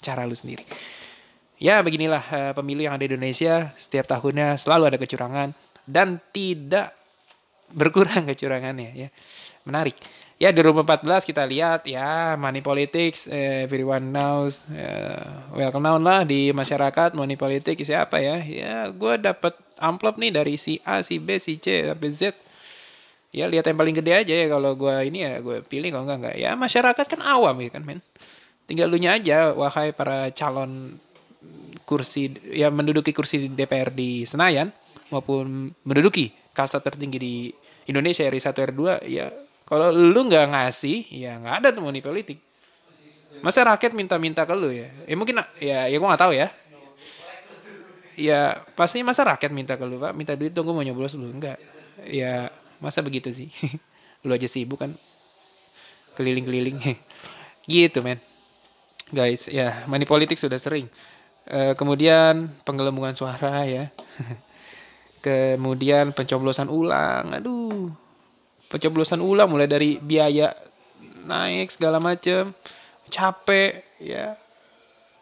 cara 0.00 0.24
lu 0.24 0.34
sendiri. 0.34 0.64
Ya 1.60 1.84
beginilah 1.84 2.24
uh, 2.32 2.52
pemilu 2.56 2.88
yang 2.88 2.96
ada 2.96 3.04
di 3.04 3.12
Indonesia. 3.12 3.76
Setiap 3.76 4.08
tahunnya 4.08 4.56
selalu 4.56 4.96
ada 4.96 4.98
kecurangan 4.98 5.52
dan 5.84 6.18
tidak 6.32 6.96
berkurang 7.70 8.26
kecurangannya 8.32 8.90
ya. 8.96 9.08
Menarik 9.68 10.00
ya 10.40 10.48
2014 10.56 11.04
kita 11.28 11.44
lihat 11.44 11.84
ya 11.84 12.32
money 12.40 12.64
politics 12.64 13.28
eh, 13.28 13.68
everyone 13.68 14.08
knows 14.08 14.64
uh, 14.72 15.52
well 15.52 15.76
known 15.76 16.00
lah 16.00 16.24
di 16.24 16.48
masyarakat 16.48 17.12
money 17.12 17.36
politics 17.36 17.84
siapa 17.84 18.16
ya? 18.24 18.40
Ya 18.40 18.88
gue 18.88 19.20
dapat 19.20 19.52
amplop 19.76 20.16
nih 20.16 20.32
dari 20.32 20.56
si 20.56 20.80
A 20.88 21.04
si 21.04 21.20
B 21.20 21.36
si 21.36 21.60
C 21.60 21.92
sampai 21.92 22.08
Z. 22.08 22.40
Ya 23.30 23.46
lihat 23.46 23.68
yang 23.68 23.78
paling 23.78 23.94
gede 23.94 24.16
aja 24.16 24.34
ya 24.34 24.46
kalau 24.48 24.72
gue 24.74 24.96
ini 25.06 25.22
ya 25.28 25.44
gue 25.44 25.60
pilih 25.60 25.92
kalau 25.92 26.08
enggak 26.08 26.18
enggak. 26.24 26.36
Ya 26.40 26.50
masyarakat 26.56 27.04
kan 27.04 27.20
awam 27.20 27.60
ya 27.60 27.68
kan 27.76 27.84
men? 27.84 28.00
Tinggal 28.64 28.88
lu 28.88 28.96
aja 29.04 29.52
wahai 29.52 29.92
para 29.92 30.32
calon 30.32 30.96
kursi 31.84 32.32
ya 32.48 32.72
menduduki 32.72 33.12
kursi 33.12 33.50
DPR 33.52 33.92
di 33.92 34.24
Senayan 34.24 34.72
maupun 35.12 35.74
menduduki 35.84 36.32
kasta 36.56 36.80
tertinggi 36.80 37.18
di 37.18 37.34
Indonesia 37.90 38.24
RI 38.24 38.40
1 38.40 38.54
R2 38.54 38.82
ya 39.10 39.26
kalau 39.70 39.94
lu 39.94 40.26
nggak 40.26 40.50
ngasih, 40.50 41.06
ya 41.14 41.38
nggak 41.38 41.54
ada 41.62 41.68
tuh 41.70 41.82
money 41.86 42.02
politik. 42.02 42.42
Masa 43.40 43.62
rakyat 43.62 43.94
minta-minta 43.94 44.42
ke 44.42 44.52
lu 44.58 44.74
ya? 44.74 44.90
Ya 45.06 45.14
mungkin 45.14 45.38
ya 45.62 45.86
ya 45.86 45.96
gua 46.02 46.12
nggak 46.12 46.22
tahu 46.26 46.34
ya. 46.34 46.50
Ya 48.18 48.66
pasti 48.74 49.00
masa 49.06 49.22
rakyat 49.22 49.54
minta 49.54 49.78
ke 49.78 49.84
lu 49.86 50.02
pak, 50.02 50.12
minta 50.12 50.34
duit 50.34 50.50
dong 50.50 50.66
gue 50.66 50.74
mau 50.74 50.82
nyoblos 50.84 51.14
lu 51.14 51.30
enggak. 51.30 51.56
Ya 52.04 52.50
masa 52.82 53.00
begitu 53.00 53.30
sih. 53.30 53.48
lu 54.26 54.36
aja 54.36 54.44
sibuk 54.44 54.84
kan 54.84 54.92
keliling-keliling 56.18 56.76
gitu 57.70 58.04
men 58.04 58.20
guys 59.08 59.48
ya 59.48 59.88
money 59.88 60.04
politik 60.04 60.36
sudah 60.36 60.60
sering 60.60 60.92
uh, 61.48 61.72
kemudian 61.72 62.52
penggelembungan 62.68 63.16
suara 63.16 63.64
ya 63.64 63.88
kemudian 65.24 66.12
pencoblosan 66.12 66.68
ulang 66.68 67.32
aduh 67.32 67.88
pencoblosan 68.70 69.18
ulang 69.18 69.50
mulai 69.50 69.66
dari 69.66 69.98
biaya 69.98 70.54
naik 71.26 71.74
segala 71.74 71.98
macam 71.98 72.54
capek 73.10 73.82
ya. 73.98 74.38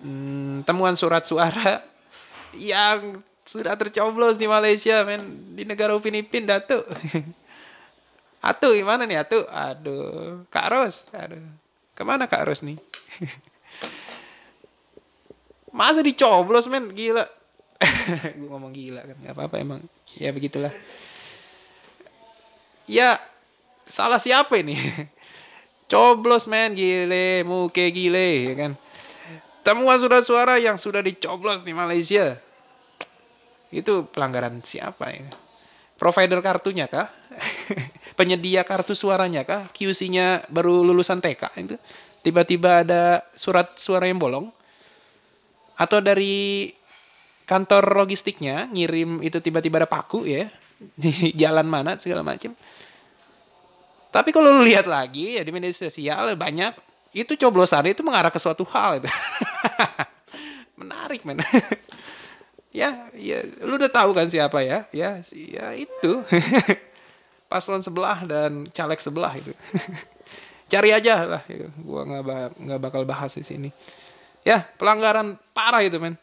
Hmm, 0.00 0.62
temuan 0.62 0.94
surat 0.94 1.26
suara 1.26 1.82
yang 2.54 3.18
sudah 3.42 3.74
tercoblos 3.74 4.38
di 4.38 4.46
Malaysia 4.46 5.02
men. 5.02 5.52
Di 5.58 5.66
negara 5.66 5.98
Upin 5.98 6.14
Ipin 6.14 6.46
datu. 6.46 6.86
Atu 8.40 8.72
gimana 8.72 9.04
nih 9.04 9.20
Atu? 9.20 9.44
Aduh 9.50 10.46
Kak 10.48 10.70
Ros. 10.70 11.04
Aduh 11.10 11.42
ke 11.98 12.02
mana 12.06 12.30
Kak 12.30 12.46
Ros 12.46 12.62
nih? 12.62 12.78
Masa 15.74 16.00
dicoblos 16.00 16.70
men? 16.70 16.94
Gila 16.94 17.39
gue 18.38 18.48
ngomong 18.48 18.72
gila 18.74 19.02
kan 19.06 19.16
nggak 19.20 19.34
apa-apa 19.34 19.56
emang. 19.60 19.80
Ya 20.18 20.30
begitulah. 20.34 20.74
Ya 22.90 23.22
salah 23.86 24.18
siapa 24.18 24.58
ini? 24.58 24.76
Coblos 25.90 26.50
men. 26.50 26.74
Gile 26.74 27.46
muke 27.46 27.90
gile 27.90 28.50
ya 28.50 28.54
kan? 28.54 28.72
Temuan 29.60 30.00
surat 30.00 30.24
suara 30.24 30.56
yang 30.56 30.80
sudah 30.80 31.04
dicoblos 31.04 31.62
di 31.62 31.76
Malaysia. 31.76 32.40
Itu 33.70 34.08
pelanggaran 34.10 34.64
siapa 34.66 35.14
ya 35.14 35.30
provider 36.00 36.40
kartunya 36.40 36.88
kah? 36.88 37.12
Penyedia 38.18 38.64
kartu 38.64 38.96
suaranya 38.96 39.44
kah? 39.44 39.68
QC-nya 39.76 40.48
baru 40.48 40.80
lulusan 40.80 41.20
TK 41.20 41.42
itu. 41.60 41.76
Tiba-tiba 42.24 42.80
ada 42.80 43.28
surat 43.36 43.76
suara 43.76 44.08
yang 44.08 44.16
bolong. 44.16 44.48
Atau 45.76 46.00
dari 46.00 46.72
kantor 47.50 48.06
logistiknya 48.06 48.70
ngirim 48.70 49.18
itu 49.26 49.42
tiba-tiba 49.42 49.82
ada 49.82 49.90
paku 49.90 50.22
ya 50.22 50.46
di 51.02 51.34
jalan 51.34 51.66
mana 51.66 51.98
segala 51.98 52.22
macam. 52.22 52.54
Tapi 54.10 54.30
kalau 54.30 54.54
lu 54.54 54.62
lihat 54.62 54.86
lagi 54.86 55.38
ya 55.38 55.42
di 55.42 55.50
media 55.50 55.74
sosial 55.74 56.38
banyak 56.38 56.78
itu 57.10 57.34
coblosan 57.34 57.90
itu 57.90 58.06
mengarah 58.06 58.30
ke 58.30 58.38
suatu 58.38 58.62
hal 58.70 59.02
itu. 59.02 59.10
Menarik 60.80 61.26
men. 61.26 61.42
ya, 62.80 63.10
ya 63.18 63.38
lu 63.66 63.74
udah 63.78 63.90
tahu 63.90 64.14
kan 64.14 64.30
siapa 64.30 64.62
ya? 64.62 64.86
Ya, 64.94 65.18
ya 65.34 65.74
itu. 65.74 66.22
Paslon 67.50 67.82
sebelah 67.82 68.22
dan 68.26 68.66
caleg 68.70 68.98
sebelah 69.02 69.34
itu. 69.34 69.50
Cari 70.70 70.94
aja 70.94 71.26
lah, 71.26 71.42
gua 71.82 72.06
nggak 72.06 72.62
nggak 72.62 72.80
bakal 72.82 73.02
bahas 73.02 73.34
di 73.34 73.42
sini. 73.42 73.70
Ya, 74.46 74.62
pelanggaran 74.78 75.34
parah 75.50 75.82
itu 75.82 75.98
men 75.98 76.14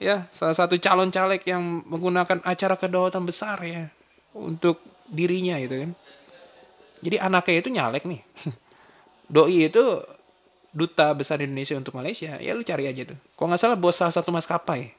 ya 0.00 0.24
salah 0.32 0.56
satu 0.56 0.80
calon 0.80 1.12
caleg 1.12 1.44
yang 1.44 1.84
menggunakan 1.84 2.40
acara 2.40 2.80
kedaulatan 2.80 3.28
besar 3.28 3.60
ya 3.60 3.92
untuk 4.32 4.80
dirinya 5.12 5.60
itu 5.60 5.86
kan. 5.86 5.90
Jadi 7.04 7.16
anaknya 7.20 7.56
itu 7.60 7.68
nyalek 7.68 8.04
nih. 8.08 8.20
Doi 9.34 9.68
itu 9.68 9.84
duta 10.72 11.12
besar 11.12 11.44
Indonesia 11.44 11.76
untuk 11.76 11.92
Malaysia. 11.94 12.40
Ya 12.40 12.56
lu 12.56 12.64
cari 12.64 12.88
aja 12.88 13.04
tuh. 13.04 13.18
Kok 13.36 13.44
nggak 13.44 13.60
salah 13.60 13.76
bos 13.76 14.00
salah 14.00 14.14
satu 14.14 14.32
maskapai. 14.32 14.96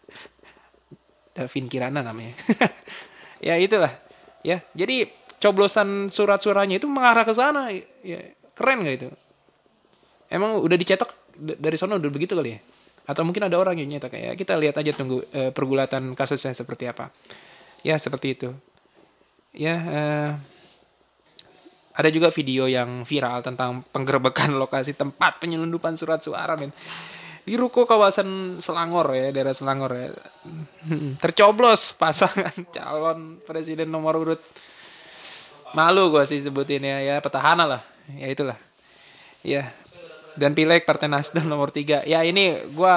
Davin 1.36 1.68
Kirana 1.68 2.00
namanya. 2.00 2.34
Ya 3.40 3.56
itulah. 3.56 3.96
Ya 4.44 4.60
jadi 4.76 5.08
coblosan 5.40 6.12
surat-suratnya 6.12 6.76
itu 6.76 6.84
mengarah 6.84 7.24
ke 7.24 7.32
sana. 7.32 7.72
Ya 8.04 8.36
keren 8.52 8.84
gak 8.84 8.96
itu? 9.00 9.08
Emang 10.28 10.60
udah 10.60 10.76
dicetak 10.76 11.16
dari 11.40 11.80
sana 11.80 11.96
udah 11.96 12.12
begitu 12.12 12.36
kali 12.36 12.60
ya 12.60 12.60
atau 13.10 13.26
mungkin 13.26 13.50
ada 13.50 13.58
orang 13.58 13.74
yang 13.82 13.98
nyata 13.98 14.06
kayak 14.06 14.38
kita 14.38 14.54
lihat 14.54 14.78
aja 14.78 14.94
tunggu 14.94 15.26
uh, 15.34 15.50
pergulatan 15.50 16.14
kasusnya 16.14 16.54
seperti 16.54 16.86
apa. 16.86 17.10
Ya 17.82 17.98
seperti 17.98 18.38
itu. 18.38 18.54
Ya 19.50 19.74
uh, 19.74 20.30
ada 21.90 22.08
juga 22.08 22.30
video 22.30 22.70
yang 22.70 23.02
viral 23.02 23.42
tentang 23.42 23.82
penggerbekan 23.90 24.54
lokasi 24.62 24.94
tempat 24.94 25.42
penyelundupan 25.42 25.98
surat 25.98 26.22
suara 26.22 26.54
men. 26.54 26.70
Di 27.40 27.56
ruko 27.58 27.88
kawasan 27.88 28.60
Selangor 28.62 29.10
ya 29.10 29.34
daerah 29.34 29.50
Selangor 29.50 29.90
ya. 29.90 30.14
Tercoblos 31.18 31.96
pasangan 31.98 32.54
calon 32.76 33.42
presiden 33.42 33.90
nomor 33.90 34.22
urut. 34.22 34.40
Malu 35.74 36.14
gue 36.14 36.22
sih 36.30 36.42
sebutin 36.42 36.82
ya 36.86 37.02
ya 37.02 37.16
petahana 37.18 37.66
lah. 37.66 37.82
Ya 38.14 38.30
itulah. 38.30 38.58
Ya 39.42 39.72
dan 40.38 40.54
Pileg 40.54 40.86
Partai 40.86 41.10
Nasdem 41.10 41.46
nomor 41.46 41.74
tiga. 41.74 42.02
Ya 42.06 42.22
ini 42.22 42.60
gue 42.70 42.94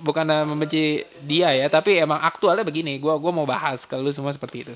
bukan 0.00 0.26
membenci 0.44 1.04
dia 1.24 1.52
ya 1.56 1.66
tapi 1.70 1.98
emang 2.00 2.20
aktualnya 2.20 2.66
begini. 2.66 2.98
Gue 3.00 3.14
gua 3.16 3.32
mau 3.32 3.48
bahas 3.48 3.84
kalau 3.84 4.08
semua 4.12 4.32
seperti 4.32 4.66
itu. 4.66 4.74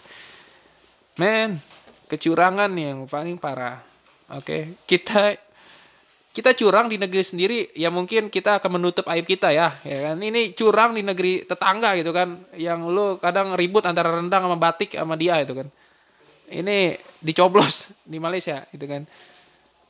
Men 1.18 1.58
kecurangan 2.10 2.70
yang 2.74 3.06
paling 3.06 3.38
parah. 3.38 3.82
Oke 4.30 4.44
okay? 4.44 4.62
kita 4.86 5.36
kita 6.30 6.54
curang 6.54 6.86
di 6.86 6.94
negeri 6.94 7.26
sendiri 7.26 7.58
ya 7.74 7.90
mungkin 7.90 8.30
kita 8.30 8.62
akan 8.62 8.78
menutup 8.78 9.02
aib 9.10 9.26
kita 9.26 9.50
ya 9.50 9.78
ya 9.82 10.12
kan? 10.12 10.16
Ini 10.18 10.54
curang 10.54 10.94
di 10.94 11.02
negeri 11.02 11.42
tetangga 11.44 11.98
gitu 11.98 12.14
kan 12.14 12.46
yang 12.54 12.86
lu 12.86 13.18
kadang 13.18 13.58
ribut 13.58 13.82
antara 13.84 14.14
rendang 14.14 14.46
sama 14.46 14.56
batik 14.58 14.94
sama 14.94 15.18
dia 15.18 15.42
itu 15.42 15.54
kan. 15.58 15.68
Ini 16.50 16.98
dicoblos 17.22 17.90
di 18.02 18.18
Malaysia 18.18 18.66
gitu 18.74 18.86
kan 18.86 19.06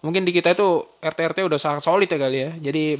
mungkin 0.00 0.24
di 0.24 0.32
kita 0.32 0.56
itu 0.56 0.84
RT 1.00 1.18
RT 1.36 1.38
udah 1.44 1.58
sangat 1.60 1.82
solid 1.84 2.08
ya 2.08 2.18
kali 2.18 2.38
ya. 2.40 2.50
Jadi 2.70 2.96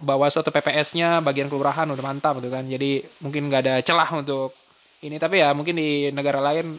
bawa 0.00 0.26
suatu 0.32 0.50
PPS-nya 0.50 1.20
bagian 1.20 1.48
kelurahan 1.48 1.88
udah 1.88 2.04
mantap 2.04 2.40
gitu 2.40 2.50
kan. 2.52 2.64
Jadi 2.64 3.04
mungkin 3.20 3.48
nggak 3.48 3.62
ada 3.64 3.74
celah 3.84 4.08
untuk 4.16 4.56
ini. 5.04 5.16
Tapi 5.20 5.44
ya 5.44 5.52
mungkin 5.52 5.76
di 5.76 6.08
negara 6.10 6.40
lain 6.40 6.76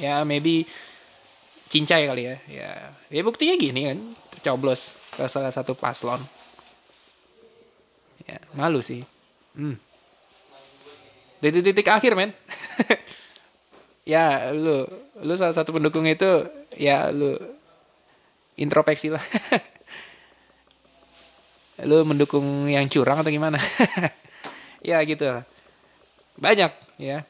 ya 0.00 0.24
maybe 0.24 0.64
cincai 1.68 2.08
kali 2.08 2.22
ya. 2.24 2.36
Ya 2.48 2.70
ya 3.12 3.22
buktinya 3.22 3.54
gini 3.60 3.80
kan 3.92 3.98
tercoblos 4.36 4.96
ke 5.14 5.24
salah 5.28 5.52
satu 5.52 5.76
paslon. 5.76 6.20
Ya 8.26 8.40
malu 8.56 8.80
sih. 8.82 9.04
Hmm. 9.56 9.80
detik-detik 11.40 11.88
akhir 11.88 12.16
men. 12.16 12.32
Ya 14.06 14.54
lu 14.54 14.86
lu 15.18 15.34
salah 15.34 15.50
satu 15.50 15.74
pendukung 15.74 16.06
itu 16.06 16.46
ya 16.78 17.10
lu 17.10 17.34
introspeksi 18.56 19.12
lah. 19.12 19.22
Lu 21.88 22.02
mendukung 22.08 22.66
yang 22.72 22.88
curang 22.88 23.20
atau 23.20 23.32
gimana? 23.32 23.60
Ya 24.86 25.02
gitu 25.02 25.26
banyak 26.38 26.70
ya. 27.00 27.26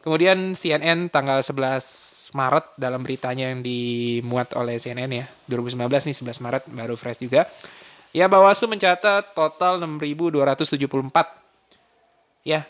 Kemudian 0.00 0.54
CNN 0.54 1.10
tanggal 1.10 1.42
11 1.42 2.30
Maret 2.30 2.78
dalam 2.78 3.02
beritanya 3.02 3.50
yang 3.50 3.66
dimuat 3.66 4.54
oleh 4.54 4.78
CNN 4.78 5.10
ya. 5.10 5.26
2019 5.50 5.90
nih 6.06 6.16
11 6.22 6.44
Maret 6.44 6.62
baru 6.70 6.94
fresh 6.94 7.18
juga. 7.18 7.50
Ya 8.14 8.30
Bawaslu 8.30 8.70
mencatat 8.70 9.34
total 9.34 9.82
6.274 9.82 11.40
ya 12.46 12.64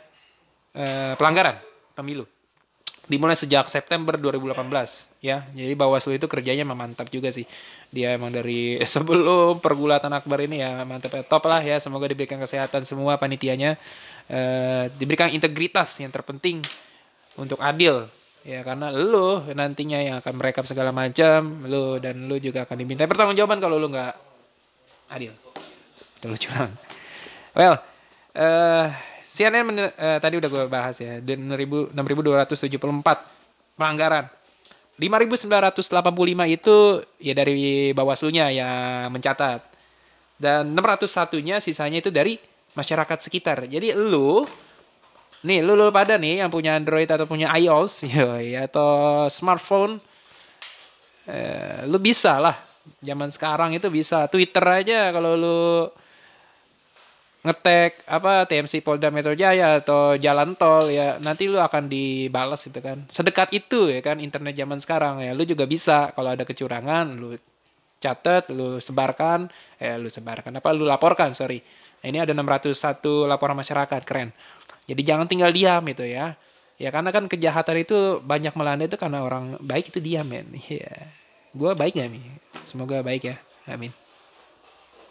eh, 0.75 1.15
pelanggaran 1.15 1.57
pemilu 1.95 2.27
dimulai 3.11 3.35
sejak 3.35 3.67
September 3.67 4.15
2018 4.15 4.71
ya. 5.19 5.43
Jadi 5.51 5.75
Bawaslu 5.75 6.15
itu 6.15 6.31
kerjanya 6.31 6.63
memantap 6.63 7.11
juga 7.11 7.35
sih. 7.35 7.43
Dia 7.91 8.15
emang 8.15 8.31
dari 8.31 8.79
sebelum 8.95 9.59
pergulatan 9.59 10.15
akbar 10.15 10.47
ini 10.47 10.63
ya 10.63 10.87
mantap 10.87 11.19
ya 11.19 11.27
top 11.27 11.51
lah 11.51 11.59
ya. 11.59 11.83
Semoga 11.83 12.07
diberikan 12.07 12.39
kesehatan 12.39 12.87
semua 12.87 13.19
panitianya 13.19 13.75
eh, 14.31 14.87
diberikan 14.95 15.35
integritas 15.35 15.99
yang 15.99 16.15
terpenting 16.15 16.63
untuk 17.35 17.59
adil 17.59 18.07
ya 18.41 18.65
karena 18.65 18.89
lu 18.89 19.45
nantinya 19.53 20.01
yang 20.01 20.17
akan 20.25 20.33
merekap 20.41 20.65
segala 20.65 20.97
macam 20.97 21.69
lu 21.69 22.01
dan 22.01 22.25
lu 22.25 22.41
juga 22.41 22.65
akan 22.65 22.73
diminta 22.81 23.05
pertanggungjawaban 23.05 23.59
kalau 23.59 23.77
lu 23.77 23.91
nggak 23.91 24.15
adil. 25.11 25.35
Itu 26.23 26.47
curang. 26.47 26.73
Well, 27.59 27.83
eh 28.39 29.10
CNN 29.31 29.67
uh, 29.79 30.19
tadi 30.19 30.35
udah 30.43 30.51
gue 30.51 30.65
bahas 30.67 30.99
ya, 30.99 31.23
6.274 31.23 31.95
pelanggaran. 33.79 34.27
5.985 35.01 35.89
itu 36.51 36.77
ya 37.23 37.33
dari 37.33 37.95
Bawaslunya 37.95 38.51
yang 38.53 39.09
mencatat. 39.15 39.65
Dan 40.37 40.77
601-nya 40.77 41.63
sisanya 41.63 42.05
itu 42.05 42.13
dari 42.13 42.37
masyarakat 42.75 43.19
sekitar. 43.23 43.65
Jadi 43.71 43.97
lu 43.97 44.45
nih 45.41 45.65
lu, 45.65 45.73
lu 45.73 45.89
pada 45.89 46.21
nih 46.21 46.45
yang 46.45 46.53
punya 46.53 46.77
Android 46.77 47.09
atau 47.09 47.25
punya 47.25 47.49
iOS 47.57 48.05
ya 48.13 48.69
atau 48.69 49.25
smartphone 49.33 49.97
eh, 51.25 51.89
lu 51.89 51.97
bisa 51.97 52.37
lah. 52.37 52.57
Zaman 53.01 53.33
sekarang 53.33 53.73
itu 53.73 53.89
bisa 53.89 54.29
Twitter 54.29 54.65
aja 54.65 55.13
kalau 55.13 55.33
lu 55.37 55.89
ngetek 57.41 58.05
apa 58.05 58.45
TMC 58.45 58.85
Polda 58.85 59.09
Metro 59.09 59.33
Jaya 59.33 59.81
atau 59.81 60.13
jalan 60.21 60.53
tol 60.61 60.93
ya 60.93 61.17
nanti 61.25 61.49
lu 61.49 61.57
akan 61.57 61.89
dibalas 61.89 62.69
itu 62.69 62.77
kan. 62.85 63.09
Sedekat 63.09 63.57
itu 63.57 63.89
ya 63.89 64.05
kan 64.05 64.21
internet 64.21 64.53
zaman 64.61 64.77
sekarang 64.77 65.25
ya. 65.25 65.33
Lu 65.33 65.49
juga 65.49 65.65
bisa 65.65 66.13
kalau 66.13 66.37
ada 66.37 66.45
kecurangan 66.45 67.17
lu 67.17 67.41
catat 68.01 68.53
lu 68.53 68.77
sebarkan 68.77 69.49
eh 69.81 69.97
lu 69.97 70.13
sebarkan. 70.13 70.61
Apa 70.61 70.77
lu 70.77 70.85
laporkan 70.85 71.33
sorry. 71.33 71.65
Ini 72.01 72.25
ada 72.25 72.33
601 72.33 73.29
laporan 73.29 73.57
masyarakat 73.57 74.03
keren. 74.05 74.33
Jadi 74.85 75.01
jangan 75.05 75.25
tinggal 75.29 75.53
diam 75.53 75.85
itu 75.89 76.05
ya. 76.05 76.37
Ya 76.81 76.89
karena 76.93 77.13
kan 77.13 77.29
kejahatan 77.29 77.77
itu 77.85 78.21
banyak 78.25 78.53
melanda 78.57 78.85
itu 78.89 78.97
karena 79.01 79.25
orang 79.25 79.57
baik 79.65 79.93
itu 79.97 80.01
diam 80.01 80.29
men. 80.29 80.53
Ya 80.69 81.09
gue 81.51 81.73
baik 81.73 81.97
ya 81.97 82.05
nih 82.05 82.37
semoga 82.69 83.01
baik 83.01 83.33
ya. 83.33 83.37
Amin. 83.65 83.97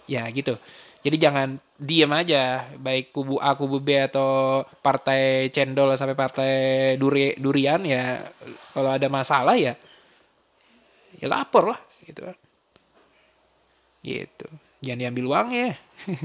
Ya 0.05 0.29
gitu 0.29 0.61
jadi 0.99 1.15
jangan 1.15 1.55
diem 1.79 2.11
aja, 2.11 2.67
baik 2.75 3.15
kubu 3.15 3.39
A, 3.39 3.55
kubu 3.55 3.79
B 3.79 3.95
atau 3.95 4.63
partai 4.83 5.47
cendol 5.55 5.95
sampai 5.95 6.17
partai 6.17 6.53
duri, 6.99 7.39
durian 7.39 7.79
ya 7.87 8.19
kalau 8.75 8.91
ada 8.91 9.07
masalah 9.07 9.55
ya 9.55 9.79
ya 11.19 11.27
lapor 11.31 11.71
lah 11.71 11.79
gitu 12.03 12.27
kan. 12.27 12.37
Gitu. 14.03 14.47
Jangan 14.83 14.99
diambil 14.99 15.25
uangnya. 15.27 15.75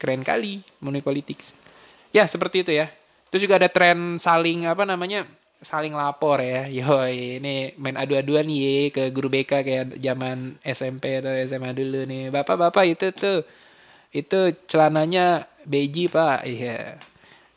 Keren 0.00 0.24
kali 0.24 0.64
money 0.80 1.04
politics. 1.04 1.52
Ya, 2.12 2.28
seperti 2.28 2.64
itu 2.64 2.72
ya. 2.76 2.92
Terus 3.32 3.48
juga 3.48 3.56
ada 3.56 3.72
tren 3.72 4.20
saling 4.20 4.68
apa 4.68 4.84
namanya? 4.84 5.24
Saling 5.62 5.94
lapor 5.94 6.42
ya. 6.42 6.66
Yo, 6.68 7.06
ini 7.08 7.72
main 7.78 7.96
adu-aduan 7.96 8.44
nih 8.44 8.90
ke 8.90 9.08
guru 9.14 9.30
BK 9.30 9.50
kayak 9.62 9.84
zaman 10.02 10.58
SMP 10.66 11.22
atau 11.22 11.32
SMA 11.46 11.70
dulu 11.72 12.02
nih. 12.04 12.28
Bapak-bapak 12.34 12.84
itu 12.90 13.06
tuh 13.14 13.46
itu 14.12 14.38
celananya 14.68 15.48
beji, 15.64 16.10
Pak. 16.10 16.44
Iya. 16.44 16.98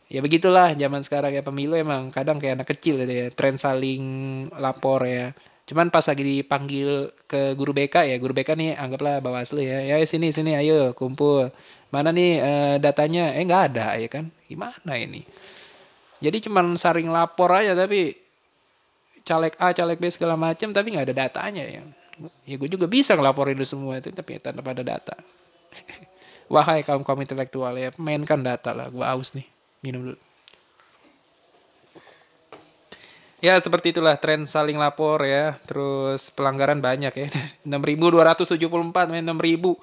Ya 0.06 0.20
begitulah 0.22 0.78
zaman 0.78 1.02
sekarang 1.02 1.34
ya 1.34 1.42
pemilu 1.42 1.74
emang 1.76 2.14
kadang 2.14 2.38
kayak 2.38 2.62
anak 2.62 2.70
kecil 2.78 3.02
gitu 3.02 3.14
ya. 3.14 3.28
Tren 3.34 3.58
saling 3.58 4.04
lapor 4.54 5.04
ya. 5.10 5.34
Cuman 5.66 5.90
pas 5.90 6.06
lagi 6.06 6.22
dipanggil 6.22 7.10
ke 7.26 7.58
guru 7.58 7.74
BK 7.74 8.06
ya, 8.14 8.16
guru 8.22 8.38
BK 8.38 8.54
nih 8.54 8.72
anggaplah 8.78 9.18
Bawaslu 9.18 9.66
ya. 9.66 9.82
Ya 9.82 9.98
sini 10.06 10.30
sini 10.30 10.54
ayo 10.54 10.94
kumpul. 10.94 11.50
Mana 11.90 12.14
nih 12.14 12.38
uh, 12.38 12.76
datanya? 12.78 13.34
Eh 13.34 13.44
nggak 13.50 13.64
ada 13.74 13.98
ya 13.98 14.06
kan? 14.06 14.30
Gimana 14.46 14.94
ini? 15.02 15.26
Jadi 16.26 16.50
cuman 16.50 16.74
saring 16.74 17.14
lapor 17.14 17.54
aja 17.54 17.78
tapi 17.78 18.18
caleg 19.22 19.54
A, 19.62 19.70
caleg 19.78 20.02
B 20.02 20.10
segala 20.10 20.34
macam 20.34 20.74
tapi 20.74 20.88
nggak 20.90 21.14
ada 21.14 21.16
datanya 21.30 21.62
ya. 21.70 21.86
Ya 22.50 22.56
gue 22.58 22.70
juga 22.72 22.90
bisa 22.90 23.14
ngelaporin 23.14 23.54
itu 23.54 23.78
semua 23.78 24.02
itu 24.02 24.10
tapi 24.10 24.42
tanpa 24.42 24.74
ada 24.74 24.82
data. 24.82 25.14
Wahai 26.54 26.82
kaum 26.82 27.06
kaum 27.06 27.22
intelektual 27.22 27.74
ya, 27.78 27.94
mainkan 28.02 28.42
data 28.42 28.74
lah. 28.74 28.90
Gue 28.90 29.06
aus 29.06 29.38
nih, 29.38 29.46
minum 29.86 30.14
dulu. 30.14 30.20
Ya 33.44 33.62
seperti 33.62 33.94
itulah 33.94 34.18
tren 34.18 34.50
saling 34.50 34.80
lapor 34.80 35.22
ya. 35.22 35.62
Terus 35.70 36.34
pelanggaran 36.34 36.82
banyak 36.82 37.14
ya. 37.14 37.28
6274 37.68 39.12
main 39.12 39.22
6000. 39.22 39.78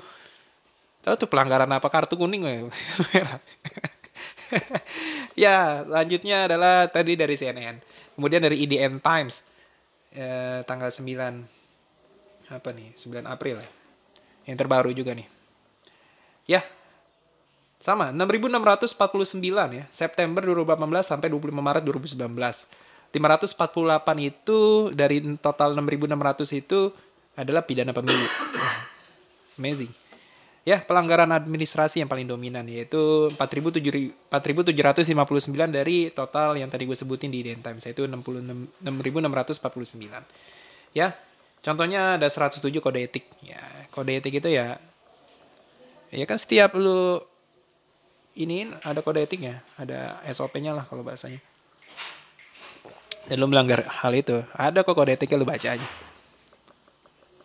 Tahu 1.03 1.15
tuh 1.19 1.29
pelanggaran 1.31 1.71
apa 1.71 1.87
kartu 1.87 2.19
kuning 2.19 2.43
ya. 2.43 2.67
ya, 5.45 5.87
selanjutnya 5.87 6.47
adalah 6.49 6.89
tadi 6.89 7.17
dari 7.17 7.35
CNN. 7.37 7.81
Kemudian 8.17 8.43
dari 8.45 8.61
IDN 8.65 9.01
Times. 9.01 9.41
Eh, 10.13 10.61
tanggal 10.69 10.93
9 10.93 12.53
apa 12.53 12.69
nih? 12.73 12.93
9 13.01 13.25
April 13.25 13.65
ya. 13.65 13.69
Yang 14.45 14.57
terbaru 14.61 14.91
juga 14.93 15.17
nih. 15.17 15.29
Ya. 16.45 16.61
Sama, 17.83 18.15
6649 18.15 19.73
ya. 19.75 19.85
September 19.91 20.43
2018 20.45 21.03
sampai 21.03 21.29
25 21.33 21.59
Maret 21.59 21.83
2019. 21.83 22.69
548 23.13 23.57
itu 24.25 24.89
dari 24.97 25.21
total 25.37 25.77
6.600 25.77 26.61
itu 26.65 26.81
adalah 27.37 27.65
pidana 27.65 27.93
pemilu. 27.93 28.25
Amazing. 29.61 30.02
Ya, 30.63 30.79
pelanggaran 30.79 31.27
administrasi 31.35 31.99
yang 31.99 32.07
paling 32.07 32.31
dominan 32.31 32.63
yaitu 32.71 33.27
4.759 33.35 34.31
dari 35.75 36.15
total 36.15 36.55
yang 36.55 36.71
tadi 36.71 36.87
gue 36.87 36.95
sebutin 36.95 37.35
di 37.35 37.43
Indian 37.43 37.59
Times 37.59 37.83
yaitu 37.83 38.07
6.649. 38.07 38.87
Ya, 40.95 41.19
contohnya 41.67 42.15
ada 42.15 42.31
107 42.31 42.63
kode 42.79 43.01
etik. 43.03 43.27
Ya, 43.43 43.59
kode 43.91 44.23
etik 44.23 44.39
itu 44.39 44.55
ya 44.55 44.79
ya 46.13 46.29
kan 46.29 46.39
setiap 46.39 46.79
lu 46.79 47.19
ini 48.39 48.71
ada 48.85 49.03
kode 49.03 49.25
etiknya, 49.25 49.67
ada 49.75 50.23
SOP-nya 50.31 50.77
lah 50.77 50.87
kalau 50.87 51.03
bahasanya 51.03 51.41
dan 53.27 53.37
lu 53.39 53.47
melanggar 53.47 53.87
hal 54.03 54.13
itu 54.15 54.43
ada 54.55 54.83
kok 54.83 54.95
kode 54.95 55.15
etiknya 55.15 55.39
lu 55.39 55.47
baca 55.47 55.69
aja 55.79 55.89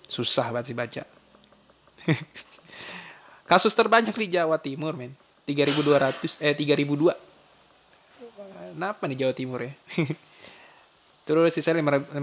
susah 0.08 0.50
banget 0.50 0.74
sih 0.74 0.78
baca 0.78 1.04
kasus 3.48 3.74
terbanyak 3.74 4.14
di 4.14 4.28
Jawa 4.38 4.60
Timur 4.60 4.94
men. 4.94 5.16
3200 5.48 6.44
eh 6.44 6.52
3002 6.52 7.28
kenapa 8.78 9.10
nih 9.10 9.26
Jawa 9.26 9.34
Timur 9.34 9.60
ya? 9.66 9.74
Terus 11.28 11.52
sisa 11.52 11.74
571 11.74 12.14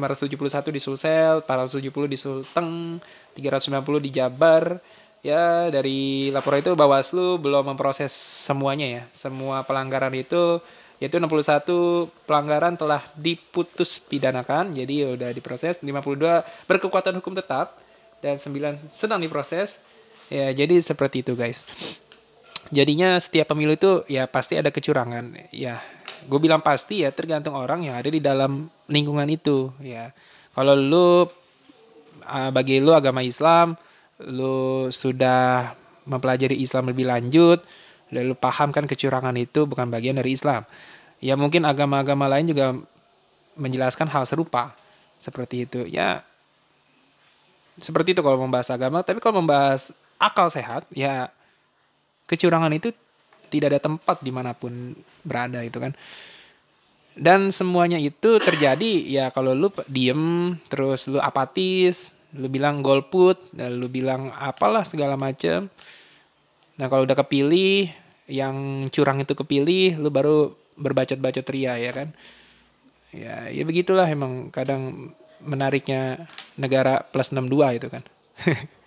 di 0.71 0.81
Sulsel, 0.81 1.45
470 1.45 2.09
di 2.09 2.17
Sulteng, 2.17 3.03
390 3.37 4.07
di 4.07 4.11
Jabar. 4.15 4.79
Ya, 5.21 5.69
dari 5.69 6.31
laporan 6.31 6.63
itu 6.63 6.73
Bawaslu 6.73 7.37
belum 7.43 7.75
memproses 7.75 8.15
semuanya 8.15 8.87
ya. 8.87 9.03
Semua 9.13 9.67
pelanggaran 9.67 10.15
itu 10.15 10.63
yaitu 11.03 11.19
61 11.21 12.07
pelanggaran 12.25 12.79
telah 12.81 13.05
diputus 13.19 14.01
pidanakan. 14.01 14.73
Jadi 14.73 15.05
udah 15.05 15.35
diproses 15.37 15.77
52 15.83 16.41
berkekuatan 16.71 17.19
hukum 17.21 17.35
tetap 17.37 17.77
dan 18.25 18.41
9 18.41 18.95
sedang 18.97 19.21
diproses 19.21 19.77
ya 20.33 20.53
jadi 20.53 20.81
seperti 20.81 21.25
itu 21.27 21.37
guys 21.37 21.65
jadinya 22.73 23.17
setiap 23.21 23.53
pemilu 23.53 23.77
itu 23.77 24.05
ya 24.09 24.25
pasti 24.29 24.57
ada 24.57 24.73
kecurangan 24.73 25.51
ya 25.53 25.81
gue 26.25 26.39
bilang 26.41 26.65
pasti 26.65 27.05
ya 27.05 27.13
tergantung 27.13 27.53
orang 27.53 27.85
yang 27.85 28.01
ada 28.01 28.09
di 28.09 28.21
dalam 28.21 28.73
lingkungan 28.89 29.29
itu 29.29 29.73
ya 29.85 30.11
kalau 30.57 30.73
lu 30.73 31.29
bagi 32.53 32.81
lu 32.81 32.97
agama 32.97 33.21
Islam 33.21 33.77
lu 34.25 34.89
sudah 34.89 35.77
mempelajari 36.09 36.57
Islam 36.57 36.89
lebih 36.89 37.05
lanjut 37.05 37.61
lalu 38.15 38.39
paham 38.39 38.71
kan 38.71 38.87
kecurangan 38.87 39.35
itu 39.35 39.67
bukan 39.67 39.91
bagian 39.91 40.15
dari 40.15 40.39
Islam. 40.39 40.63
Ya 41.19 41.35
mungkin 41.35 41.67
agama-agama 41.67 42.31
lain 42.31 42.47
juga 42.47 42.79
menjelaskan 43.59 44.07
hal 44.13 44.23
serupa 44.29 44.79
seperti 45.19 45.67
itu. 45.67 45.81
Ya 45.91 46.23
seperti 47.81 48.15
itu 48.15 48.23
kalau 48.23 48.39
membahas 48.39 48.71
agama, 48.71 49.03
tapi 49.03 49.19
kalau 49.19 49.43
membahas 49.43 49.91
akal 50.19 50.49
sehat, 50.49 50.89
ya 50.95 51.31
kecurangan 52.31 52.73
itu 52.73 52.91
tidak 53.53 53.77
ada 53.77 53.81
tempat 53.81 54.21
di 54.25 54.33
mana 54.35 54.57
pun 54.57 54.97
berada 55.23 55.63
itu 55.63 55.79
kan. 55.79 55.93
Dan 57.15 57.55
semuanya 57.55 58.01
itu 58.01 58.43
terjadi 58.43 59.07
ya 59.07 59.31
kalau 59.31 59.55
lu 59.55 59.71
diem, 59.87 60.59
terus 60.67 61.07
lu 61.07 61.23
apatis, 61.23 62.11
lu 62.35 62.51
bilang 62.51 62.83
golput, 62.83 63.39
dan 63.55 63.79
lu 63.79 63.87
bilang 63.87 64.35
apalah 64.35 64.83
segala 64.83 65.15
macam. 65.15 65.71
Nah 66.75 66.87
kalau 66.91 67.07
udah 67.07 67.15
kepilih, 67.15 67.95
yang 68.27 68.89
curang 68.89 69.21
itu 69.21 69.37
kepilih 69.37 70.01
lu 70.01 70.09
baru 70.09 70.57
berbacot-bacot 70.81 71.47
ria 71.53 71.77
ya 71.77 71.93
kan 71.93 72.09
ya 73.15 73.53
ya 73.53 73.63
begitulah 73.63 74.09
emang 74.09 74.51
kadang 74.51 75.13
menariknya 75.45 76.27
negara 76.57 77.05
plus 77.05 77.31
62 77.31 77.79
itu 77.79 77.89
kan 77.93 78.03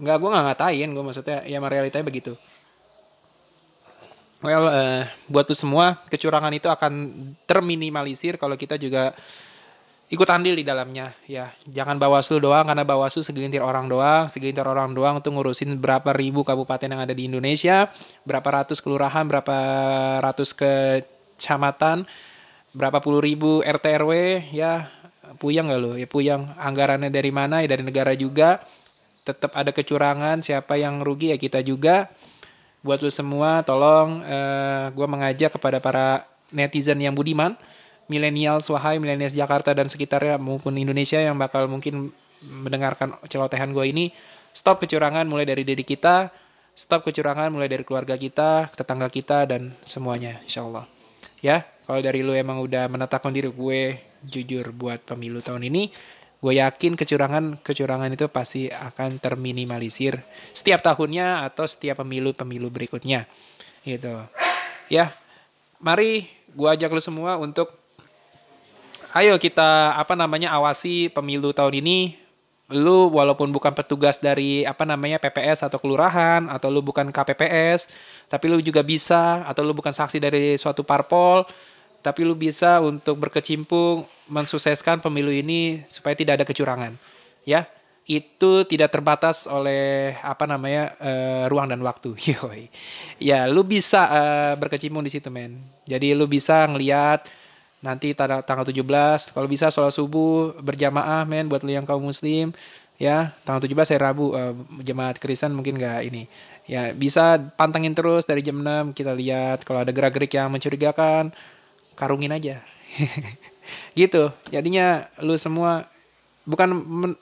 nggak 0.00 0.16
gue 0.20 0.30
nggak 0.30 0.44
ngatain 0.52 0.88
gue 0.92 1.04
maksudnya 1.04 1.38
ya 1.48 1.58
realitanya 1.60 2.06
begitu. 2.06 2.32
Well 4.44 4.68
uh, 4.68 5.02
buat 5.32 5.48
tuh 5.48 5.56
semua 5.56 6.04
kecurangan 6.12 6.52
itu 6.52 6.68
akan 6.68 6.92
terminimalisir 7.48 8.36
kalau 8.36 8.54
kita 8.54 8.76
juga 8.76 9.16
ikut 10.06 10.28
andil 10.28 10.54
di 10.54 10.62
dalamnya 10.62 11.16
ya. 11.26 11.50
Jangan 11.66 11.96
Bawaslu 11.96 12.38
doang 12.38 12.68
karena 12.68 12.84
Bawaslu 12.84 13.24
segelintir 13.24 13.64
orang 13.64 13.88
doang 13.88 14.28
segelintir 14.28 14.62
orang 14.62 14.92
doang 14.92 15.18
untuk 15.18 15.34
ngurusin 15.34 15.80
berapa 15.80 16.12
ribu 16.12 16.44
kabupaten 16.44 16.86
yang 16.86 17.02
ada 17.02 17.16
di 17.16 17.26
Indonesia 17.26 17.90
berapa 18.22 18.62
ratus 18.62 18.78
kelurahan 18.84 19.24
berapa 19.26 19.56
ratus 20.22 20.52
kecamatan 20.52 22.06
berapa 22.76 23.00
puluh 23.00 23.24
ribu 23.24 23.64
RT 23.64 23.84
RW 24.04 24.12
ya. 24.52 24.92
Puyang 25.42 25.68
gak 25.68 25.80
lo 25.82 25.92
ya 25.98 26.06
puyang 26.06 26.54
anggarannya 26.54 27.10
dari 27.10 27.34
mana? 27.34 27.58
Ya 27.58 27.66
dari 27.66 27.82
negara 27.82 28.14
juga 28.14 28.62
tetap 29.26 29.50
ada 29.58 29.74
kecurangan 29.74 30.46
siapa 30.46 30.78
yang 30.78 31.02
rugi 31.02 31.34
ya 31.34 31.38
kita 31.38 31.60
juga. 31.66 32.06
Buat 32.86 33.02
lo 33.02 33.10
semua 33.10 33.66
tolong 33.66 34.22
uh, 34.22 34.30
eh, 34.30 34.84
gue 34.94 35.06
mengajak 35.10 35.58
kepada 35.58 35.82
para 35.82 36.30
netizen 36.54 37.02
yang 37.02 37.18
budiman 37.18 37.58
milenial 38.06 38.62
wahai 38.70 39.02
milenial 39.02 39.26
Jakarta 39.26 39.74
dan 39.74 39.90
sekitarnya 39.90 40.38
maupun 40.38 40.78
Indonesia 40.78 41.18
yang 41.18 41.34
bakal 41.34 41.66
mungkin 41.66 42.14
mendengarkan 42.46 43.18
celotehan 43.26 43.74
gue 43.74 43.84
ini. 43.90 44.06
Stop 44.54 44.78
kecurangan 44.86 45.26
mulai 45.26 45.44
dari 45.44 45.66
diri 45.66 45.82
kita 45.82 46.30
stop 46.76 47.08
kecurangan 47.08 47.48
mulai 47.48 47.72
dari 47.72 47.88
keluarga 47.88 48.20
kita 48.20 48.68
tetangga 48.76 49.08
kita 49.08 49.48
dan 49.48 49.72
semuanya 49.80 50.44
insya 50.44 50.60
Allah 50.68 50.84
ya 51.40 51.64
kalau 51.88 52.04
dari 52.04 52.20
lu 52.20 52.36
emang 52.36 52.60
udah 52.60 52.84
menetapkan 52.92 53.32
diri 53.32 53.48
gue 53.48 53.96
jujur 54.20 54.76
buat 54.76 55.00
pemilu 55.08 55.40
tahun 55.40 55.72
ini 55.72 55.88
gue 56.46 56.62
yakin 56.62 56.94
kecurangan 56.94 57.58
kecurangan 57.58 58.06
itu 58.14 58.30
pasti 58.30 58.70
akan 58.70 59.18
terminimalisir 59.18 60.22
setiap 60.54 60.78
tahunnya 60.78 61.42
atau 61.42 61.66
setiap 61.66 62.06
pemilu 62.06 62.30
pemilu 62.38 62.70
berikutnya. 62.70 63.26
Gitu. 63.82 64.14
Ya 64.86 65.10
mari 65.82 66.30
gue 66.54 66.68
ajak 66.70 66.94
lu 66.94 67.02
semua 67.02 67.34
untuk 67.34 67.74
ayo 69.10 69.34
kita 69.42 69.98
apa 69.98 70.14
namanya 70.14 70.54
awasi 70.54 71.10
pemilu 71.10 71.50
tahun 71.50 71.82
ini. 71.82 72.14
Lu 72.70 73.10
walaupun 73.10 73.50
bukan 73.50 73.74
petugas 73.74 74.22
dari 74.22 74.62
apa 74.62 74.86
namanya 74.86 75.18
PPS 75.18 75.66
atau 75.66 75.82
kelurahan 75.82 76.46
atau 76.46 76.70
lu 76.70 76.78
bukan 76.78 77.10
KPPS 77.10 77.90
tapi 78.30 78.50
lu 78.50 78.58
juga 78.62 78.86
bisa 78.86 79.42
atau 79.46 79.66
lu 79.66 79.74
bukan 79.74 79.94
saksi 79.94 80.18
dari 80.22 80.54
suatu 80.58 80.82
parpol 80.82 81.46
tapi 82.06 82.22
lu 82.22 82.38
bisa 82.38 82.78
untuk 82.78 83.18
berkecimpung 83.18 84.06
mensukseskan 84.30 85.02
pemilu 85.02 85.34
ini 85.34 85.82
supaya 85.90 86.14
tidak 86.14 86.38
ada 86.38 86.46
kecurangan. 86.46 86.94
Ya 87.42 87.66
itu 88.06 88.62
tidak 88.70 88.94
terbatas 88.94 89.50
oleh 89.50 90.14
apa 90.22 90.46
namanya 90.46 90.94
uh, 91.02 91.50
ruang 91.50 91.66
dan 91.66 91.82
waktu. 91.82 92.14
Yoi. 92.30 92.70
ya 93.18 93.50
lu 93.50 93.66
bisa 93.66 94.06
uh, 94.06 94.54
berkecimpung 94.54 95.02
di 95.02 95.10
situ 95.10 95.26
men. 95.34 95.58
Jadi 95.82 96.14
lu 96.14 96.30
bisa 96.30 96.62
ngelihat 96.70 97.26
nanti 97.82 98.14
tanggal 98.14 98.46
tanggal 98.46 98.70
17 98.70 99.34
kalau 99.34 99.46
bisa 99.50 99.74
sholat 99.74 99.90
subuh 99.90 100.54
berjamaah 100.62 101.26
men 101.26 101.50
buat 101.50 101.66
yang 101.66 101.82
kaum 101.82 102.06
muslim 102.06 102.54
ya. 103.02 103.34
Tanggal 103.42 103.66
17 103.66 103.90
saya 103.90 103.98
Rabu 104.06 104.30
uh, 104.30 104.54
jemaat 104.78 105.18
Kristen 105.18 105.50
mungkin 105.50 105.74
nggak 105.74 106.06
ini. 106.06 106.30
Ya 106.70 106.94
bisa 106.94 107.42
pantengin 107.58 107.98
terus 107.98 108.22
dari 108.22 108.46
jam 108.46 108.62
6 108.62 108.94
kita 108.94 109.10
lihat. 109.10 109.66
Kalau 109.66 109.82
ada 109.82 109.90
gerak-gerik 109.90 110.30
yang 110.30 110.54
mencurigakan 110.54 111.34
karungin 111.96 112.30
aja. 112.30 112.62
Gitu. 113.98 114.30
Jadinya 114.52 115.10
lu 115.18 115.34
semua 115.34 115.90
bukan 116.46 116.68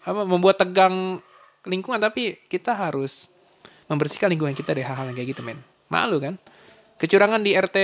apa, 0.05 0.23
membuat 0.29 0.61
tegang 0.61 1.25
lingkungan 1.65 1.97
tapi 1.97 2.37
kita 2.53 2.77
harus 2.77 3.33
membersihkan 3.89 4.29
lingkungan 4.29 4.53
kita 4.53 4.77
dari 4.77 4.85
hal-hal 4.85 5.09
kayak 5.17 5.33
gitu 5.33 5.41
men. 5.41 5.57
Malu 5.89 6.21
kan? 6.21 6.37
Kecurangan 7.01 7.41
di 7.41 7.57
RT 7.57 7.79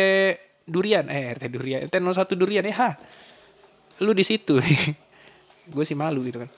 Durian. 0.69 1.09
Eh 1.09 1.33
RT 1.33 1.45
Durian. 1.49 1.81
RT 1.89 1.97
01 1.97 2.37
Durian 2.37 2.65
ya 2.69 2.75
ha. 2.77 2.91
lu 4.05 4.13
di 4.13 4.25
situ. 4.25 4.61
Gue 5.73 5.85
sih 5.89 5.97
malu 5.97 6.21
gitu 6.29 6.45
kan. 6.45 6.51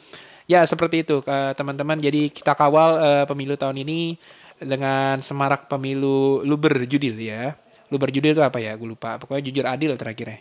Ya 0.51 0.67
seperti 0.67 1.07
itu 1.07 1.23
teman-teman. 1.55 2.03
Jadi 2.03 2.35
kita 2.35 2.59
kawal 2.59 2.91
uh, 2.99 3.25
pemilu 3.31 3.55
tahun 3.55 3.79
ini 3.83 4.19
dengan 4.63 5.19
semarak 5.23 5.67
pemilu 5.67 6.43
lu 6.43 6.55
berjudil 6.55 7.19
ya 7.19 7.55
lu 7.93 8.01
berjudil 8.01 8.33
itu 8.33 8.41
apa 8.41 8.57
ya? 8.57 8.73
Gue 8.81 8.97
lupa. 8.97 9.21
Pokoknya 9.21 9.45
jujur 9.45 9.65
adil 9.69 9.93
terakhir 10.01 10.27
ya. 10.33 10.39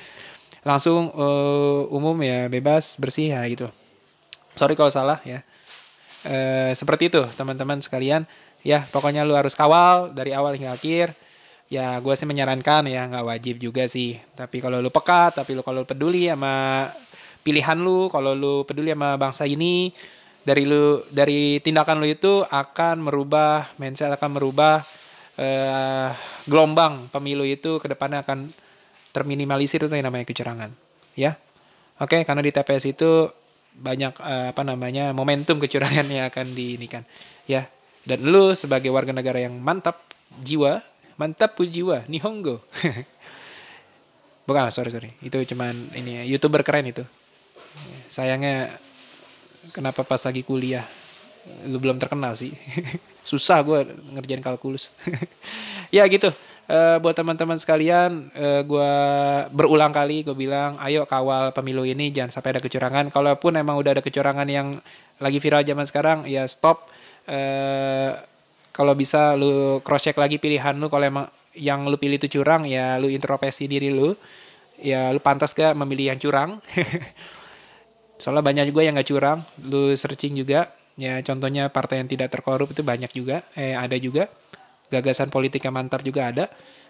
Langsung 0.68 1.12
uh, 1.12 1.84
umum 1.92 2.16
ya 2.24 2.48
bebas 2.48 2.96
bersih 2.96 3.36
ya 3.36 3.44
gitu. 3.44 3.68
Sorry 4.56 4.72
kalau 4.72 4.88
salah 4.88 5.20
ya. 5.28 5.44
Uh, 6.24 6.72
seperti 6.72 7.12
itu 7.12 7.20
teman-teman 7.36 7.84
sekalian. 7.84 8.24
Ya 8.64 8.88
pokoknya 8.88 9.22
lu 9.22 9.36
harus 9.36 9.52
kawal 9.52 10.16
dari 10.16 10.32
awal 10.32 10.56
hingga 10.56 10.72
akhir. 10.72 11.12
Ya 11.68 12.00
gue 12.00 12.14
sih 12.16 12.24
menyarankan 12.24 12.88
ya 12.88 13.04
nggak 13.04 13.26
wajib 13.28 13.54
juga 13.60 13.84
sih. 13.84 14.16
Tapi 14.32 14.64
kalau 14.64 14.80
lu 14.80 14.88
pekat 14.88 15.36
tapi 15.36 15.52
lu 15.52 15.60
kalau 15.60 15.84
peduli 15.84 16.32
sama 16.32 16.88
pilihan 17.44 17.76
lu 17.76 18.08
kalau 18.08 18.32
lu 18.32 18.64
peduli 18.64 18.90
sama 18.96 19.14
bangsa 19.20 19.44
ini 19.44 19.92
dari 20.42 20.64
lu 20.64 21.04
dari 21.12 21.60
tindakan 21.60 22.00
lu 22.00 22.08
itu 22.08 22.40
akan 22.48 23.04
merubah 23.04 23.68
mindset 23.76 24.08
akan 24.08 24.40
merubah 24.40 24.82
uh, 25.38 26.10
gelombang 26.44 27.08
pemilu 27.08 27.46
itu 27.46 27.78
ke 27.78 27.86
depannya 27.86 28.26
akan 28.26 28.50
terminimalisir 29.14 29.80
itu 29.86 29.94
yang 29.94 30.10
namanya 30.10 30.26
kecurangan 30.28 30.70
ya. 31.14 31.38
Oke 31.98 32.22
karena 32.22 32.42
di 32.42 32.50
TPS 32.54 32.84
itu 32.94 33.30
banyak 33.78 34.18
uh, 34.18 34.50
apa 34.50 34.62
namanya 34.66 35.14
momentum 35.14 35.62
kecurangan 35.62 36.06
yang 36.10 36.26
akan 36.28 36.52
diinikan 36.52 37.06
ya. 37.46 37.70
Dan 38.02 38.24
lu 38.24 38.56
sebagai 38.56 38.88
warga 38.88 39.12
negara 39.12 39.38
yang 39.38 39.56
mantap 39.58 40.02
jiwa 40.42 40.82
mantap 41.18 41.58
jiwa 41.58 42.06
nihongo. 42.06 42.62
Bukan 44.48 44.72
sorry 44.72 44.88
sorry. 44.88 45.10
Itu 45.20 45.42
cuman 45.44 45.92
ini 45.92 46.22
ya 46.22 46.24
youtuber 46.24 46.64
keren 46.64 46.88
itu. 46.88 47.04
Sayangnya 48.08 48.80
kenapa 49.76 50.06
pas 50.06 50.22
lagi 50.24 50.40
kuliah 50.40 50.88
lu 51.66 51.78
belum 51.80 51.96
terkenal 52.00 52.34
sih 52.36 52.52
susah 53.28 53.60
gue 53.64 53.88
ngerjain 54.14 54.42
kalkulus 54.44 54.92
ya 55.94 56.04
gitu 56.08 56.32
uh, 56.68 56.96
buat 57.00 57.16
teman-teman 57.16 57.56
sekalian, 57.56 58.30
uh, 58.36 58.60
eh, 58.60 58.62
gue 58.62 58.92
berulang 59.50 59.90
kali 59.90 60.22
gue 60.22 60.36
bilang, 60.36 60.76
ayo 60.84 61.08
kawal 61.08 61.50
pemilu 61.56 61.82
ini 61.88 62.12
jangan 62.12 62.30
sampai 62.30 62.56
ada 62.56 62.62
kecurangan. 62.62 63.08
Kalaupun 63.08 63.56
emang 63.56 63.80
udah 63.80 63.98
ada 63.98 64.04
kecurangan 64.04 64.46
yang 64.46 64.78
lagi 65.18 65.40
viral 65.40 65.64
zaman 65.64 65.88
sekarang, 65.88 66.18
ya 66.28 66.44
stop. 66.46 66.86
Uh, 67.28 68.16
kalau 68.70 68.94
bisa 68.94 69.34
lu 69.34 69.82
cross 69.82 70.06
check 70.06 70.14
lagi 70.14 70.38
pilihan 70.38 70.76
lu. 70.78 70.86
Kalau 70.86 71.02
emang 71.02 71.26
yang 71.56 71.88
lu 71.90 71.98
pilih 71.98 72.20
itu 72.20 72.38
curang, 72.38 72.68
ya 72.68 73.00
lu 73.02 73.10
introspeksi 73.10 73.66
diri 73.66 73.90
lu. 73.90 74.14
Ya 74.78 75.10
lu 75.10 75.18
pantas 75.18 75.50
gak 75.50 75.74
memilih 75.74 76.14
yang 76.14 76.20
curang. 76.22 76.62
Soalnya 78.22 78.46
banyak 78.46 78.70
juga 78.70 78.86
yang 78.86 78.94
gak 78.94 79.10
curang. 79.10 79.42
Lu 79.58 79.90
searching 79.98 80.38
juga. 80.38 80.70
Ya 80.98 81.22
contohnya 81.22 81.70
partai 81.70 82.02
yang 82.02 82.10
tidak 82.10 82.34
terkorup 82.34 82.74
itu 82.74 82.82
banyak 82.82 83.08
juga. 83.14 83.46
Eh 83.54 83.72
ada 83.72 83.94
juga. 83.94 84.26
Gagasan 84.90 85.30
politik 85.30 85.62
yang 85.62 85.78
mantap 85.78 86.02
juga 86.02 86.34
ada. 86.34 86.44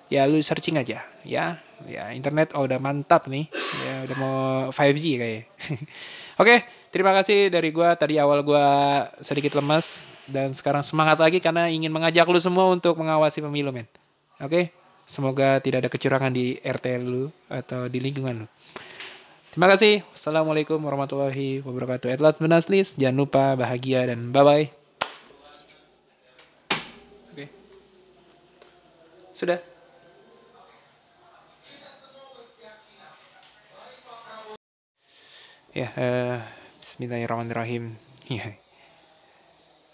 Ya 0.08 0.24
lu 0.24 0.40
searching 0.40 0.80
aja. 0.80 1.04
Ya 1.28 1.60
ya 1.84 2.10
internet 2.16 2.56
oh 2.56 2.64
udah 2.64 2.80
mantap 2.80 3.28
nih. 3.28 3.52
Ya 3.84 4.08
udah 4.08 4.16
mau 4.16 4.36
5G 4.72 5.04
kayak 5.20 5.42
oke 6.40 6.54
terima 6.88 7.12
kasih 7.20 7.52
dari 7.52 7.68
gua. 7.68 7.92
Tadi 8.00 8.16
awal 8.16 8.40
gua 8.40 8.64
sedikit 9.20 9.52
lemas 9.60 10.00
dan 10.24 10.56
sekarang 10.56 10.80
semangat 10.80 11.20
lagi 11.20 11.38
karena 11.44 11.68
ingin 11.68 11.92
mengajak 11.92 12.24
lu 12.24 12.40
semua 12.40 12.64
untuk 12.72 12.96
mengawasi 12.96 13.44
pemilu 13.44 13.76
men. 13.76 13.84
Oke 14.40 14.72
semoga 15.04 15.60
tidak 15.60 15.84
ada 15.84 15.90
kecurangan 15.92 16.32
di 16.32 16.56
RT 16.60 16.86
lu 17.04 17.28
atau 17.48 17.88
di 17.88 18.00
lingkungan 18.00 18.44
lu 18.44 18.48
terima 19.58 19.74
kasih 19.74 20.06
assalamualaikum 20.14 20.78
warahmatullahi 20.78 21.66
wabarakatuh 21.66 22.14
Edlat 22.14 22.38
Benaslis 22.38 22.94
jangan 22.94 23.26
lupa 23.26 23.58
bahagia 23.58 24.06
dan 24.06 24.30
bye 24.30 24.46
bye 24.46 24.70
Sudah. 29.34 29.62
Ya, 35.70 35.94
uh, 35.94 36.38
Bismillahirrahmanirrahim. 36.82 37.98
Ya. 38.26 38.58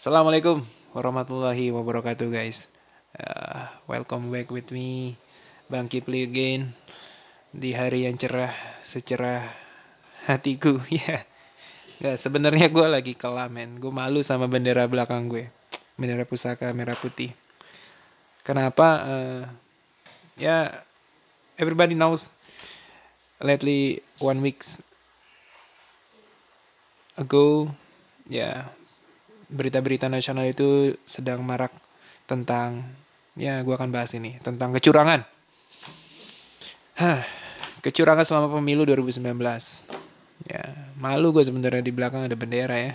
Assalamualaikum 0.00 0.64
warahmatullahi 0.96 1.72
wabarakatuh, 1.72 2.33
guys. 2.33 2.72
Uh, 3.16 3.68
welcome 3.85 4.33
back 4.33 4.48
with 4.48 4.72
me, 4.72 5.20
Bang 5.68 5.92
Kipli 5.92 6.24
again 6.24 6.72
di 7.55 7.71
hari 7.71 8.11
yang 8.11 8.19
cerah, 8.19 8.53
secerah 8.83 9.47
hatiku. 10.27 10.83
Ya, 12.03 12.11
yeah. 12.11 12.19
sebenarnya 12.19 12.67
gue 12.75 12.87
lagi 12.90 13.14
kelamen. 13.14 13.79
Gue 13.79 13.95
malu 13.95 14.19
sama 14.27 14.51
bendera 14.51 14.83
belakang 14.90 15.31
gue, 15.31 15.47
bendera 15.95 16.27
pusaka 16.27 16.67
merah 16.75 16.99
putih. 16.99 17.31
Kenapa? 18.43 18.88
Uh, 19.07 19.43
ya, 20.35 20.43
yeah, 20.43 20.64
everybody 21.55 21.95
knows. 21.95 22.35
Lately, 23.38 24.03
one 24.19 24.43
weeks 24.43 24.83
ago, 27.14 27.71
ya 28.27 28.43
yeah, 28.43 28.57
berita-berita 29.47 30.11
nasional 30.11 30.51
itu 30.51 30.99
sedang 31.07 31.47
marak 31.47 31.71
tentang, 32.27 32.90
ya, 33.38 33.62
gue 33.62 33.71
akan 33.71 33.95
bahas 33.95 34.11
ini 34.19 34.43
tentang 34.43 34.75
kecurangan. 34.75 35.23
Hah, 36.99 37.43
kecurangan 37.85 38.25
selama 38.25 38.49
pemilu 38.49 38.88
2019. 38.88 39.20
Ya, 40.49 40.64
malu 40.97 41.37
gue 41.37 41.44
sebenarnya 41.44 41.85
di 41.85 41.92
belakang 41.92 42.25
ada 42.25 42.33
bendera 42.33 42.75
ya. 42.81 42.94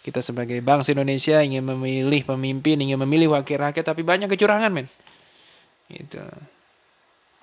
Kita 0.00 0.24
sebagai 0.24 0.56
bangsa 0.64 0.96
Indonesia 0.96 1.44
ingin 1.44 1.60
memilih 1.60 2.24
pemimpin, 2.24 2.80
ingin 2.80 2.96
memilih 2.96 3.36
wakil 3.36 3.60
rakyat, 3.60 3.84
tapi 3.84 4.00
banyak 4.00 4.32
kecurangan, 4.32 4.72
men. 4.72 4.88
Gitu. 5.92 6.24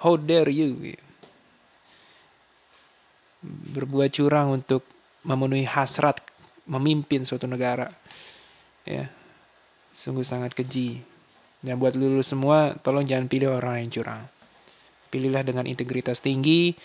How 0.01 0.17
dare 0.17 0.49
you? 0.49 0.73
Gitu. 0.81 1.05
Berbuat 3.45 4.10
curang 4.17 4.57
untuk 4.57 4.81
memenuhi 5.21 5.69
hasrat 5.69 6.17
memimpin 6.65 7.21
suatu 7.21 7.45
negara. 7.45 7.93
Ya. 8.89 9.13
Sungguh 9.93 10.25
sangat 10.25 10.57
keji. 10.57 11.05
Dan 11.62 11.77
buat 11.77 11.93
lulu 11.93 12.25
semua, 12.25 12.73
tolong 12.81 13.05
jangan 13.05 13.29
pilih 13.29 13.53
orang 13.53 13.86
yang 13.86 13.89
curang. 13.93 14.21
Pilihlah 15.07 15.43
dengan 15.43 15.63
integritas 15.65 16.19
tinggi, 16.19 16.75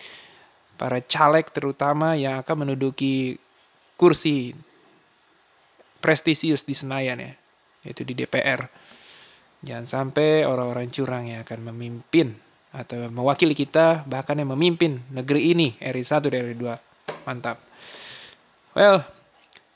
para 0.79 1.03
caleg 1.03 1.51
terutama 1.51 2.15
yang 2.19 2.43
akan 2.43 2.67
menduduki 2.67 3.39
kursi 3.99 4.57
prestisius 6.03 6.67
di 6.67 6.75
Senayan 6.75 7.23
ya, 7.23 7.33
yaitu 7.87 8.03
di 8.03 8.19
DPR. 8.19 8.67
Jangan 9.63 9.87
sampai 9.87 10.43
orang-orang 10.43 10.91
curang 10.91 11.31
yang 11.31 11.47
akan 11.47 11.71
memimpin 11.71 12.35
atau 12.75 13.07
mewakili 13.07 13.55
kita, 13.55 14.03
bahkan 14.11 14.35
yang 14.35 14.51
memimpin 14.59 15.07
negeri 15.13 15.55
ini, 15.55 15.79
RI 15.79 16.03
1 16.03 16.33
dan 16.35 16.43
RI 16.51 16.57
2. 16.59 16.75
Mantap. 17.29 17.63
Well, 18.75 19.07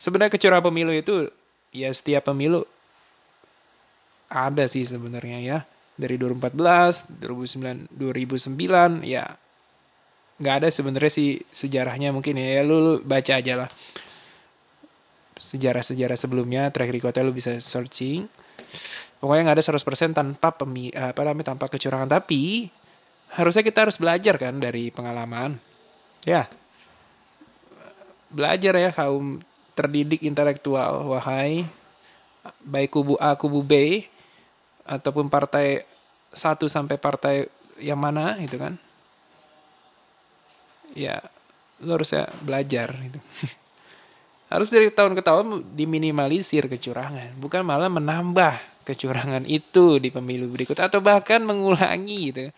sebenarnya 0.01 0.35
kecurangan 0.35 0.67
pemilu 0.67 0.91
itu, 0.91 1.31
ya 1.71 1.93
setiap 1.95 2.27
pemilu 2.27 2.67
ada 4.27 4.67
sih 4.67 4.83
sebenarnya 4.83 5.39
ya. 5.39 5.59
Dari 5.97 6.21
2014, 6.21 7.09
2009, 7.25 7.89
2009 7.97 9.01
ya 9.05 9.25
nggak 10.37 10.55
ada 10.61 10.69
sebenarnya 10.69 11.09
sih 11.09 11.41
sejarahnya 11.49 12.13
mungkin 12.13 12.37
ya, 12.37 12.61
ya 12.61 12.63
lu, 12.63 12.77
lu 12.77 12.95
baca 13.01 13.33
aja 13.41 13.65
lah. 13.65 13.71
Sejarah-sejarah 15.41 16.17
sebelumnya 16.17 16.69
track 16.69 16.93
recordnya 16.93 17.25
lu 17.25 17.33
bisa 17.33 17.57
searching. 17.61 18.29
Pokoknya 19.17 19.49
nggak 19.49 19.57
ada 19.57 19.65
100% 19.65 20.13
tanpa 20.13 20.49
pemi 20.53 20.93
apa 20.93 21.25
namanya 21.25 21.57
tanpa 21.57 21.73
kecurangan. 21.73 22.09
Tapi 22.09 22.69
harusnya 23.33 23.65
kita 23.65 23.89
harus 23.89 23.97
belajar 23.97 24.37
kan 24.37 24.61
dari 24.61 24.93
pengalaman. 24.93 25.57
Ya. 26.29 26.53
Belajar 28.29 28.77
ya 28.77 28.93
kaum 28.93 29.41
terdidik 29.73 30.21
intelektual. 30.21 31.09
Wahai 31.09 31.65
baik 32.63 32.95
kubu 32.95 33.15
A 33.19 33.35
kubu 33.35 33.65
B 33.65 34.05
ataupun 34.87 35.27
partai 35.27 35.85
satu 36.31 36.71
sampai 36.71 36.97
partai 36.97 37.47
yang 37.83 38.01
mana 38.01 38.39
itu 38.41 38.57
kan 38.57 38.79
ya 40.97 41.21
lu 41.85 41.93
harusnya 41.93 42.31
belajar 42.41 42.95
gitu 43.05 43.21
Harus 44.47 44.71
dari 44.71 44.95
tahun 44.95 45.19
ke 45.19 45.27
tahun 45.27 45.75
diminimalisir 45.75 46.71
kecurangan, 46.71 47.35
bukan 47.35 47.67
malah 47.67 47.91
menambah 47.91 48.87
kecurangan 48.87 49.43
itu 49.43 49.99
di 49.99 50.15
pemilu 50.15 50.47
berikut 50.47 50.79
atau 50.79 51.03
bahkan 51.03 51.43
mengulangi 51.43 52.31
gitu. 52.31 52.55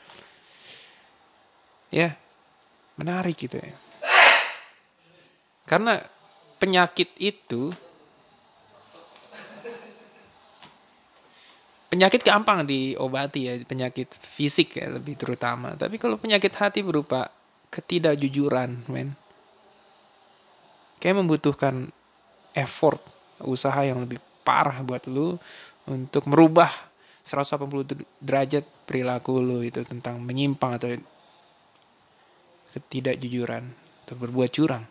Ya, 1.88 2.20
menarik 3.00 3.40
gitu 3.40 3.56
ya. 3.56 3.72
Karena 5.64 6.04
penyakit 6.60 7.08
itu 7.16 7.72
penyakit 11.88 12.20
gampang 12.20 12.68
diobati 12.68 13.40
ya 13.48 13.54
penyakit 13.64 14.12
fisik 14.36 14.76
ya 14.76 14.92
lebih 14.92 15.16
terutama. 15.16 15.74
Tapi 15.74 15.96
kalau 15.96 16.20
penyakit 16.20 16.52
hati 16.56 16.84
berupa 16.84 17.32
ketidakjujuran 17.72 18.88
men. 18.92 19.16
Kayak 21.00 21.24
membutuhkan 21.24 21.94
effort 22.52 23.00
usaha 23.40 23.78
yang 23.86 24.02
lebih 24.04 24.18
parah 24.42 24.82
buat 24.82 25.04
lu 25.06 25.38
untuk 25.86 26.26
merubah 26.26 26.68
180 27.22 28.24
derajat 28.24 28.64
perilaku 28.88 29.38
lu 29.38 29.60
itu 29.60 29.84
tentang 29.84 30.18
menyimpang 30.20 30.80
atau 30.80 30.88
ketidakjujuran 32.72 33.64
atau 34.04 34.14
berbuat 34.16 34.50
curang. 34.52 34.84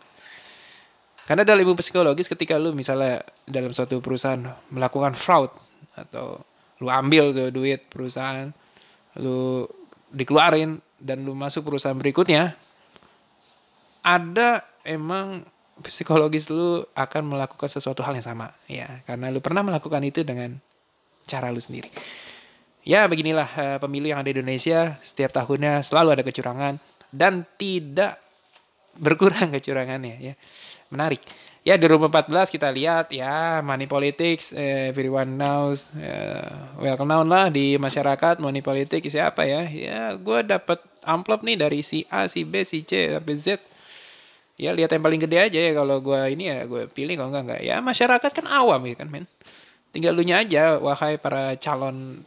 Karena 1.28 1.44
dalam 1.44 1.60
ilmu 1.60 1.76
psikologis 1.76 2.24
ketika 2.24 2.56
lu 2.56 2.72
misalnya 2.72 3.20
dalam 3.44 3.74
suatu 3.76 4.00
perusahaan 4.00 4.40
melakukan 4.72 5.12
fraud 5.12 5.52
atau 5.92 6.40
lu 6.78 6.88
ambil 6.88 7.34
tuh 7.34 7.50
duit 7.50 7.82
perusahaan 7.90 8.54
lu 9.18 9.66
dikeluarin 10.14 10.78
dan 10.98 11.22
lu 11.26 11.34
masuk 11.34 11.66
perusahaan 11.66 11.96
berikutnya 11.96 12.54
ada 14.02 14.64
emang 14.86 15.44
psikologis 15.84 16.50
lu 16.50 16.82
akan 16.96 17.22
melakukan 17.36 17.70
sesuatu 17.70 18.02
hal 18.02 18.16
yang 18.18 18.26
sama. 18.26 18.56
Ya 18.66 19.02
karena 19.06 19.30
lu 19.30 19.38
pernah 19.38 19.62
melakukan 19.62 20.02
itu 20.02 20.24
dengan 20.26 20.58
cara 21.28 21.52
lu 21.52 21.60
sendiri. 21.60 21.92
Ya 22.88 23.04
beginilah 23.04 23.50
uh, 23.52 23.78
pemilu 23.82 24.08
yang 24.08 24.24
ada 24.24 24.32
di 24.32 24.40
Indonesia. 24.40 24.96
Setiap 25.04 25.34
tahunnya 25.34 25.84
selalu 25.84 26.18
ada 26.18 26.24
kecurangan 26.24 26.80
dan 27.12 27.44
tidak 27.60 28.18
berkurang 28.96 29.52
kecurangannya 29.56 30.16
ya. 30.18 30.34
Menarik 30.88 31.20
ya 31.68 31.76
2014 31.76 32.48
kita 32.48 32.72
lihat 32.72 33.12
ya 33.12 33.60
money 33.60 33.84
politics 33.84 34.56
eh, 34.56 34.88
everyone 34.88 35.36
knows 35.36 35.92
eh, 36.00 36.48
well 36.80 36.96
known 37.04 37.28
lah 37.28 37.52
di 37.52 37.76
masyarakat 37.76 38.40
money 38.40 38.64
politics 38.64 39.12
siapa 39.12 39.44
ya? 39.44 39.68
Ya 39.68 40.16
gue 40.16 40.40
dapat 40.48 40.80
amplop 41.04 41.44
nih 41.44 41.60
dari 41.60 41.84
si 41.84 42.08
A 42.08 42.24
si 42.24 42.48
B 42.48 42.64
si 42.64 42.88
C 42.88 43.12
sampai 43.12 43.36
Z. 43.36 43.60
Ya 44.56 44.72
lihat 44.72 44.96
yang 44.96 45.04
paling 45.04 45.20
gede 45.20 45.38
aja 45.44 45.58
ya 45.60 45.72
kalau 45.76 46.00
gue 46.00 46.20
ini 46.32 46.48
ya 46.48 46.64
gue 46.64 46.88
pilih 46.88 47.20
kalau 47.20 47.36
enggak 47.36 47.44
enggak 47.44 47.62
ya 47.62 47.76
masyarakat 47.84 48.30
kan 48.32 48.46
awam 48.48 48.80
ya 48.88 48.94
kan 48.96 49.08
men. 49.12 49.28
Tinggal 49.92 50.16
lu 50.16 50.24
aja 50.24 50.80
wahai 50.80 51.20
para 51.20 51.52
calon 51.60 52.24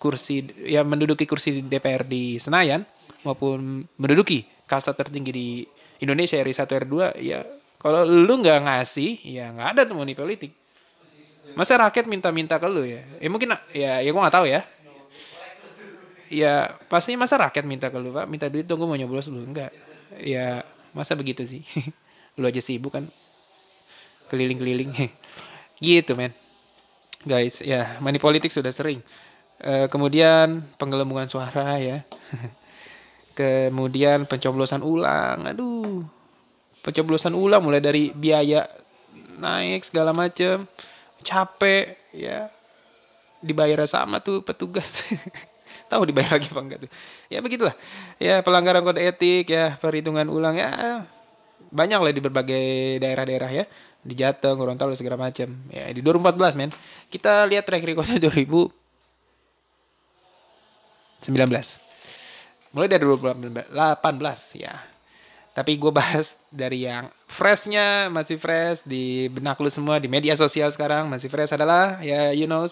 kursi 0.00 0.48
ya 0.64 0.80
menduduki 0.80 1.28
kursi 1.28 1.60
DPR 1.60 2.08
di 2.08 2.40
Senayan 2.40 2.88
maupun 3.20 3.84
menduduki 4.00 4.48
kasta 4.64 4.96
tertinggi 4.96 5.32
di 5.32 5.48
Indonesia 6.00 6.36
RI 6.40 6.52
1 6.52 6.84
R2 6.84 6.96
ya 7.20 7.40
kalau 7.78 8.02
lu 8.06 8.40
nggak 8.40 8.66
ngasih, 8.66 9.20
ya 9.24 9.52
nggak 9.52 9.68
ada 9.76 9.80
tuh 9.88 9.96
money 9.96 10.16
politik. 10.16 10.52
Masa 11.56 11.78
rakyat 11.80 12.04
minta-minta 12.10 12.60
ke 12.60 12.68
lu 12.68 12.84
ya? 12.84 13.02
Ya 13.20 13.28
mungkin 13.32 13.54
ya 13.72 14.02
ya 14.02 14.10
gua 14.12 14.28
nggak 14.28 14.36
tahu 14.36 14.46
ya. 14.48 14.62
Ya 16.26 16.74
pasti 16.90 17.14
masa 17.14 17.38
rakyat 17.38 17.62
minta 17.62 17.86
ke 17.86 17.98
lu 18.02 18.10
pak, 18.10 18.26
minta 18.26 18.50
duit 18.50 18.66
dong 18.66 18.82
gue 18.82 18.88
mau 18.90 18.98
nyoblos 18.98 19.30
lu 19.30 19.46
enggak. 19.46 19.70
Ya 20.18 20.66
masa 20.90 21.14
begitu 21.14 21.46
sih. 21.46 21.62
lu 22.36 22.44
aja 22.44 22.60
sibuk 22.60 22.92
kan 22.92 23.08
keliling-keliling 24.28 24.92
gitu 25.84 26.12
men 26.12 26.36
guys 27.24 27.64
ya 27.64 27.96
money 28.04 28.20
politik 28.20 28.52
sudah 28.52 28.70
sering 28.70 29.00
uh, 29.64 29.88
kemudian 29.88 30.68
penggelembungan 30.76 31.26
suara 31.32 31.80
ya 31.80 32.04
kemudian 33.38 34.28
pencoblosan 34.28 34.84
ulang 34.84 35.48
aduh 35.48 36.04
pencoblosan 36.86 37.34
ulang 37.34 37.66
mulai 37.66 37.82
dari 37.82 38.14
biaya 38.14 38.70
naik 39.42 39.90
segala 39.90 40.14
macem 40.14 40.70
capek 41.26 41.98
ya. 42.14 42.46
Dibayar 43.42 43.82
sama 43.90 44.22
tuh 44.22 44.46
petugas. 44.46 45.02
Tahu 45.90 46.08
dibayar 46.08 46.38
lagi 46.38 46.46
apa 46.48 46.60
enggak 46.62 46.78
tuh? 46.86 46.90
Ya 47.26 47.42
begitulah. 47.42 47.74
Ya 48.22 48.38
pelanggaran 48.40 48.86
kode 48.86 49.02
etik 49.02 49.50
ya 49.50 49.74
perhitungan 49.82 50.30
ulang 50.30 50.54
ya 50.56 51.02
banyak 51.66 51.98
lah 51.98 52.14
di 52.14 52.22
berbagai 52.22 53.02
daerah-daerah 53.02 53.50
ya. 53.50 53.66
Di 54.06 54.14
Jateng, 54.14 54.54
Gorontalo 54.54 54.94
segala 54.94 55.18
macam 55.18 55.50
ya 55.66 55.90
di 55.90 55.98
2014 55.98 56.54
men. 56.54 56.70
Kita 57.10 57.42
lihat 57.50 57.66
track 57.66 57.82
recordnya 57.82 58.22
2019 58.30 58.70
mulai 62.76 62.92
dari 62.92 63.08
2018 63.08 63.72
ya 64.60 64.76
tapi 65.56 65.80
gue 65.80 65.88
bahas 65.88 66.36
dari 66.52 66.84
yang 66.84 67.08
freshnya 67.24 68.12
masih 68.12 68.36
fresh 68.36 68.84
di 68.84 69.32
benak 69.32 69.56
lu 69.56 69.72
semua 69.72 69.96
di 69.96 70.04
media 70.04 70.36
sosial 70.36 70.68
sekarang 70.68 71.08
masih 71.08 71.32
fresh 71.32 71.56
adalah 71.56 71.96
ya 72.04 72.28
you 72.36 72.44
know 72.44 72.68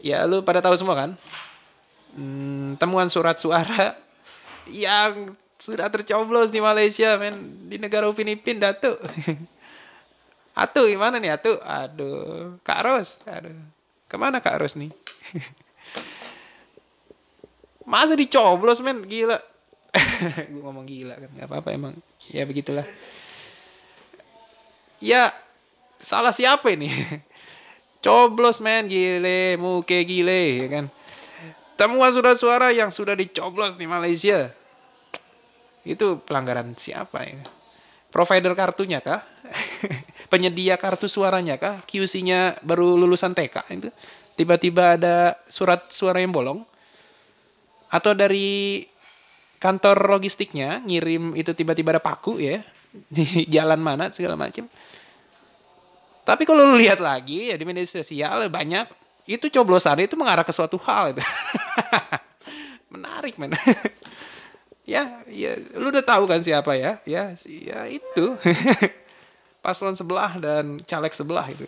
ya 0.00 0.24
lu 0.28 0.44
pada 0.44 0.60
tahu 0.60 0.76
semua 0.76 0.96
kan? 0.96 1.10
Hmm, 2.16 2.76
temuan 2.80 3.08
surat 3.08 3.36
suara 3.40 3.96
yang 4.70 5.36
sudah 5.56 5.88
tercoblos 5.88 6.52
di 6.52 6.60
Malaysia 6.60 7.16
men. 7.16 7.68
Di 7.68 7.80
negara 7.80 8.08
Upin 8.08 8.28
Datu. 8.60 8.96
Atu 10.56 10.88
gimana 10.88 11.20
nih 11.20 11.36
Atu? 11.36 11.60
Aduh 11.60 12.56
Kak 12.64 12.80
Ros. 12.84 13.20
Aduh 13.28 13.56
ke 14.06 14.16
mana 14.16 14.40
Kak 14.40 14.60
Ros 14.60 14.76
nih? 14.76 14.92
Masa 17.90 18.16
dicoblos 18.16 18.80
men? 18.80 19.04
Gila 19.04 19.40
gue 20.52 20.62
ngomong 20.62 20.86
gila 20.86 21.16
kan 21.16 21.30
nggak 21.32 21.48
apa-apa 21.48 21.68
emang. 21.72 21.94
Ya 22.30 22.44
begitulah. 22.44 22.84
Ya 25.00 25.32
salah 26.00 26.32
siapa 26.32 26.72
ini? 26.72 26.92
Coblos 28.04 28.60
men. 28.64 28.88
Gile 28.88 29.60
muke 29.60 30.02
gile 30.04 30.62
ya 30.62 30.68
kan? 30.68 30.84
Temuan 31.76 32.08
surat 32.12 32.36
suara 32.40 32.72
yang 32.72 32.88
sudah 32.88 33.12
dicoblos 33.12 33.76
di 33.76 33.84
Malaysia. 33.84 34.52
Itu 35.84 36.24
pelanggaran 36.24 36.72
siapa 36.74 37.20
ya 37.24 37.40
provider 38.16 38.56
kartunya 38.56 39.04
kah? 39.04 39.20
Penyedia 40.32 40.80
kartu 40.80 41.04
suaranya 41.04 41.60
kah? 41.60 41.84
QC-nya 41.84 42.64
baru 42.64 42.96
lulusan 42.96 43.36
TK 43.36 43.56
itu. 43.76 43.90
Tiba-tiba 44.40 44.96
ada 44.96 45.36
surat 45.52 45.92
suara 45.92 46.24
yang 46.24 46.32
bolong. 46.32 46.64
Atau 47.92 48.16
dari 48.16 48.88
kantor 49.66 49.98
logistiknya 50.14 50.78
ngirim 50.86 51.34
itu 51.34 51.50
tiba-tiba 51.50 51.98
ada 51.98 52.02
paku 52.02 52.38
ya 52.38 52.62
di 53.10 53.26
jalan 53.54 53.82
mana 53.82 54.14
segala 54.14 54.38
macam. 54.38 54.70
Tapi 56.22 56.42
kalau 56.46 56.62
lu 56.62 56.78
lihat 56.78 57.02
lagi 57.02 57.50
ya 57.50 57.58
di 57.58 57.66
media 57.66 57.82
sosial 57.82 58.46
banyak 58.46 58.86
itu 59.26 59.50
coblosan 59.50 60.06
itu 60.06 60.14
mengarah 60.14 60.46
ke 60.46 60.54
suatu 60.54 60.78
hal 60.86 61.14
itu. 61.14 61.22
Menarik 62.94 63.34
men. 63.42 63.58
ya, 64.94 65.26
ya 65.26 65.58
lu 65.74 65.90
udah 65.90 66.02
tahu 66.06 66.30
kan 66.30 66.38
siapa 66.46 66.78
ya? 66.78 67.02
Ya, 67.02 67.34
ya 67.46 67.90
itu. 67.90 68.38
Paslon 69.62 69.98
sebelah 69.98 70.38
dan 70.38 70.78
caleg 70.86 71.10
sebelah 71.10 71.46
itu. 71.50 71.66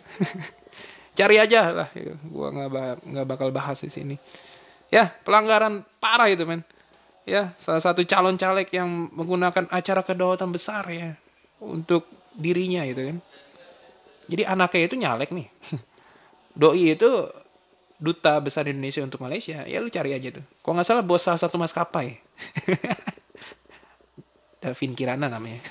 Cari 1.19 1.35
aja 1.35 1.83
lah, 1.83 1.89
gua 2.31 2.47
nggak 2.47 3.03
nggak 3.03 3.27
bakal 3.27 3.51
bahas 3.51 3.83
di 3.83 3.91
sini. 3.91 4.15
Ya, 4.87 5.11
pelanggaran 5.27 5.83
parah 5.99 6.31
itu 6.31 6.47
men 6.47 6.63
ya 7.29 7.53
salah 7.61 7.77
satu 7.77 8.01
calon 8.09 8.41
caleg 8.41 8.65
yang 8.73 8.89
menggunakan 9.13 9.69
acara 9.69 10.01
kedaulatan 10.01 10.49
besar 10.49 10.81
ya 10.89 11.13
untuk 11.61 12.09
dirinya 12.33 12.81
gitu 12.89 13.13
kan. 13.13 13.17
Jadi 14.29 14.43
anaknya 14.45 14.81
itu 14.89 14.95
nyalek 14.97 15.29
nih. 15.29 15.47
Doi 16.59 16.97
itu 16.97 17.29
duta 18.01 18.41
besar 18.41 18.65
Indonesia 18.65 19.05
untuk 19.05 19.21
Malaysia. 19.21 19.61
Ya 19.69 19.77
lu 19.77 19.93
cari 19.93 20.17
aja 20.17 20.33
tuh. 20.33 20.45
Kok 20.65 20.71
nggak 20.73 20.87
salah 20.87 21.05
bos 21.05 21.21
salah 21.21 21.37
satu 21.37 21.61
maskapai. 21.61 22.17
Davin 24.63 24.91
Kirana 24.97 25.31
namanya. 25.31 25.61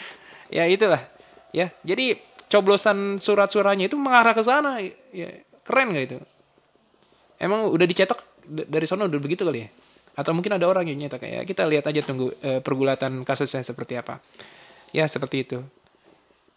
ya 0.56 0.66
itulah. 0.66 1.04
Ya, 1.52 1.68
jadi 1.84 2.16
coblosan 2.48 3.20
surat-suaranya 3.20 3.86
itu 3.86 3.96
mengarah 4.00 4.32
ke 4.32 4.40
sana. 4.40 4.80
Ya, 5.12 5.44
keren 5.62 5.92
gak 5.92 6.04
itu? 6.08 6.18
Emang 7.36 7.68
udah 7.68 7.84
dicetak 7.84 8.24
dari 8.48 8.88
sana 8.88 9.04
udah 9.04 9.20
begitu 9.20 9.44
kali 9.44 9.66
ya? 9.66 9.68
Atau 10.12 10.32
mungkin 10.36 10.52
ada 10.60 10.68
orang 10.68 10.84
yang 10.88 11.08
nyetak 11.08 11.24
ya 11.24 11.40
kita 11.48 11.64
lihat 11.64 11.88
aja 11.88 12.04
tunggu 12.04 12.36
uh, 12.44 12.60
pergulatan 12.60 13.24
kasusnya 13.24 13.64
seperti 13.64 13.96
apa. 13.96 14.20
Ya 14.92 15.08
seperti 15.08 15.48
itu. 15.48 15.58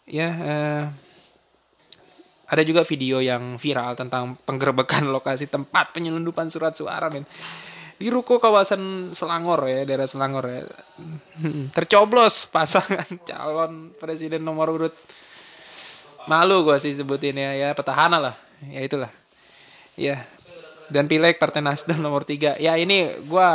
Ya 0.04 0.28
uh, 0.28 0.84
ada 2.46 2.62
juga 2.62 2.86
video 2.86 3.18
yang 3.18 3.58
viral 3.58 3.98
tentang 3.98 4.38
penggerbekan 4.46 5.08
lokasi 5.14 5.50
tempat 5.50 5.96
penyelundupan 5.96 6.52
surat 6.52 6.76
suara 6.76 7.08
men. 7.10 7.24
Di 7.96 8.12
ruko 8.12 8.36
kawasan 8.36 9.16
Selangor 9.16 9.64
ya 9.64 9.88
daerah 9.88 10.04
Selangor 10.04 10.44
ya. 10.44 10.62
Tercoblos 11.76 12.44
pasangan 12.52 13.08
calon 13.28 13.96
presiden 13.96 14.44
nomor 14.44 14.68
urut. 14.68 14.94
Malu 16.28 16.66
gue 16.66 16.76
sih 16.82 16.92
sebutin 16.92 17.40
ya 17.40 17.56
ya 17.56 17.68
petahana 17.72 18.20
lah. 18.20 18.34
Ya 18.68 18.84
itulah. 18.84 19.08
Ya 19.96 20.28
dan 20.92 21.10
Pileg 21.10 21.38
Partai 21.40 21.62
Nasdem 21.62 21.98
nomor 21.98 22.22
tiga. 22.22 22.54
Ya 22.56 22.74
ini 22.78 23.10
gue 23.24 23.48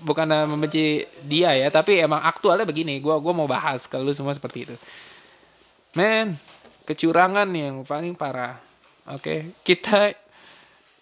bukan 0.00 0.26
membenci 0.48 1.04
dia 1.24 1.52
ya, 1.54 1.68
tapi 1.68 2.00
emang 2.00 2.24
aktualnya 2.24 2.64
begini. 2.64 2.98
Gue 2.98 3.12
gua 3.20 3.34
mau 3.36 3.48
bahas 3.48 3.84
kalau 3.84 4.08
lu 4.08 4.14
semua 4.16 4.32
seperti 4.32 4.68
itu. 4.68 4.76
Men, 5.92 6.38
kecurangan 6.88 7.46
yang 7.52 7.82
paling 7.84 8.16
parah. 8.16 8.58
Oke, 9.10 9.52
kita 9.66 10.14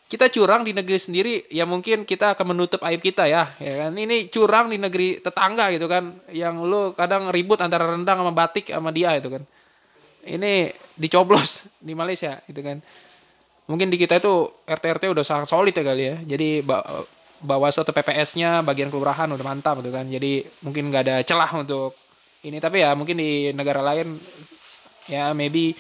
kita 0.09 0.33
curang 0.33 0.65
di 0.65 0.73
negeri 0.73 0.97
sendiri 0.97 1.35
ya 1.53 1.69
mungkin 1.69 2.09
kita 2.09 2.33
akan 2.33 2.57
menutup 2.57 2.81
aib 2.89 3.05
kita 3.05 3.29
ya 3.29 3.53
ya 3.61 3.85
kan 3.85 3.93
ini 3.93 4.33
curang 4.33 4.73
di 4.73 4.81
negeri 4.81 5.21
tetangga 5.21 5.69
gitu 5.69 5.85
kan 5.85 6.17
yang 6.33 6.65
lu 6.65 6.97
kadang 6.97 7.29
ribut 7.29 7.61
antara 7.61 7.93
rendang 7.93 8.17
sama 8.17 8.33
batik 8.33 8.73
sama 8.73 8.89
dia 8.89 9.13
itu 9.21 9.29
kan 9.29 9.45
ini 10.25 10.73
dicoblos 10.97 11.69
di 11.77 11.93
Malaysia 11.93 12.41
gitu 12.49 12.65
kan 12.65 12.81
mungkin 13.69 13.93
di 13.93 14.01
kita 14.01 14.19
itu 14.19 14.49
RT 14.65 14.85
RT 14.99 15.05
udah 15.13 15.25
sangat 15.25 15.47
solid 15.53 15.77
ya 15.77 15.85
kali 15.85 16.03
ya. 16.09 16.17
Jadi 16.25 16.65
bawa 17.39 17.69
suatu 17.71 17.93
PPS-nya 17.93 18.65
bagian 18.65 18.89
kelurahan 18.89 19.29
udah 19.29 19.45
mantap 19.45 19.79
gitu 19.85 19.93
kan. 19.93 20.09
Jadi 20.09 20.43
mungkin 20.65 20.89
nggak 20.89 21.03
ada 21.05 21.17
celah 21.23 21.53
untuk 21.55 21.95
ini. 22.43 22.59
Tapi 22.59 22.83
ya 22.83 22.97
mungkin 22.97 23.21
di 23.21 23.53
negara 23.53 23.85
lain 23.85 24.17
ya 25.07 25.37
maybe 25.37 25.77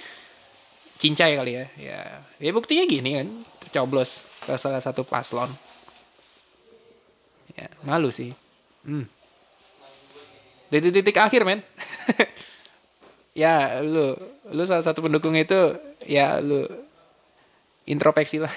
cincai 1.01 1.34
kali 1.34 1.53
ya. 1.57 1.64
Ya 1.80 2.01
ya 2.39 2.51
buktinya 2.53 2.84
gini 2.84 3.11
kan 3.18 3.28
tercoblos 3.64 4.22
ke 4.45 4.53
salah 4.61 4.84
satu 4.84 5.03
paslon. 5.03 5.49
Ya 7.57 7.72
malu 7.82 8.12
sih. 8.12 8.36
Hmm. 8.84 9.09
titik-titik 10.68 11.16
akhir 11.16 11.49
men. 11.49 11.64
Ya 13.39 13.78
lu 13.86 14.18
lu 14.51 14.62
salah 14.66 14.82
satu 14.82 14.99
pendukung 14.99 15.39
itu 15.39 15.78
ya 16.03 16.43
lu 16.43 16.66
introspeksi 17.89 18.45
lah. 18.45 18.53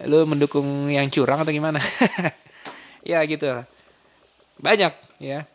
Lu 0.10 0.24
mendukung 0.24 0.88
yang 0.88 1.12
curang 1.12 1.44
atau 1.44 1.52
gimana? 1.52 1.80
Ya 3.00 3.24
gitu. 3.24 3.48
Lah 3.48 3.64
banyak 4.60 4.92
ya. 5.18 5.48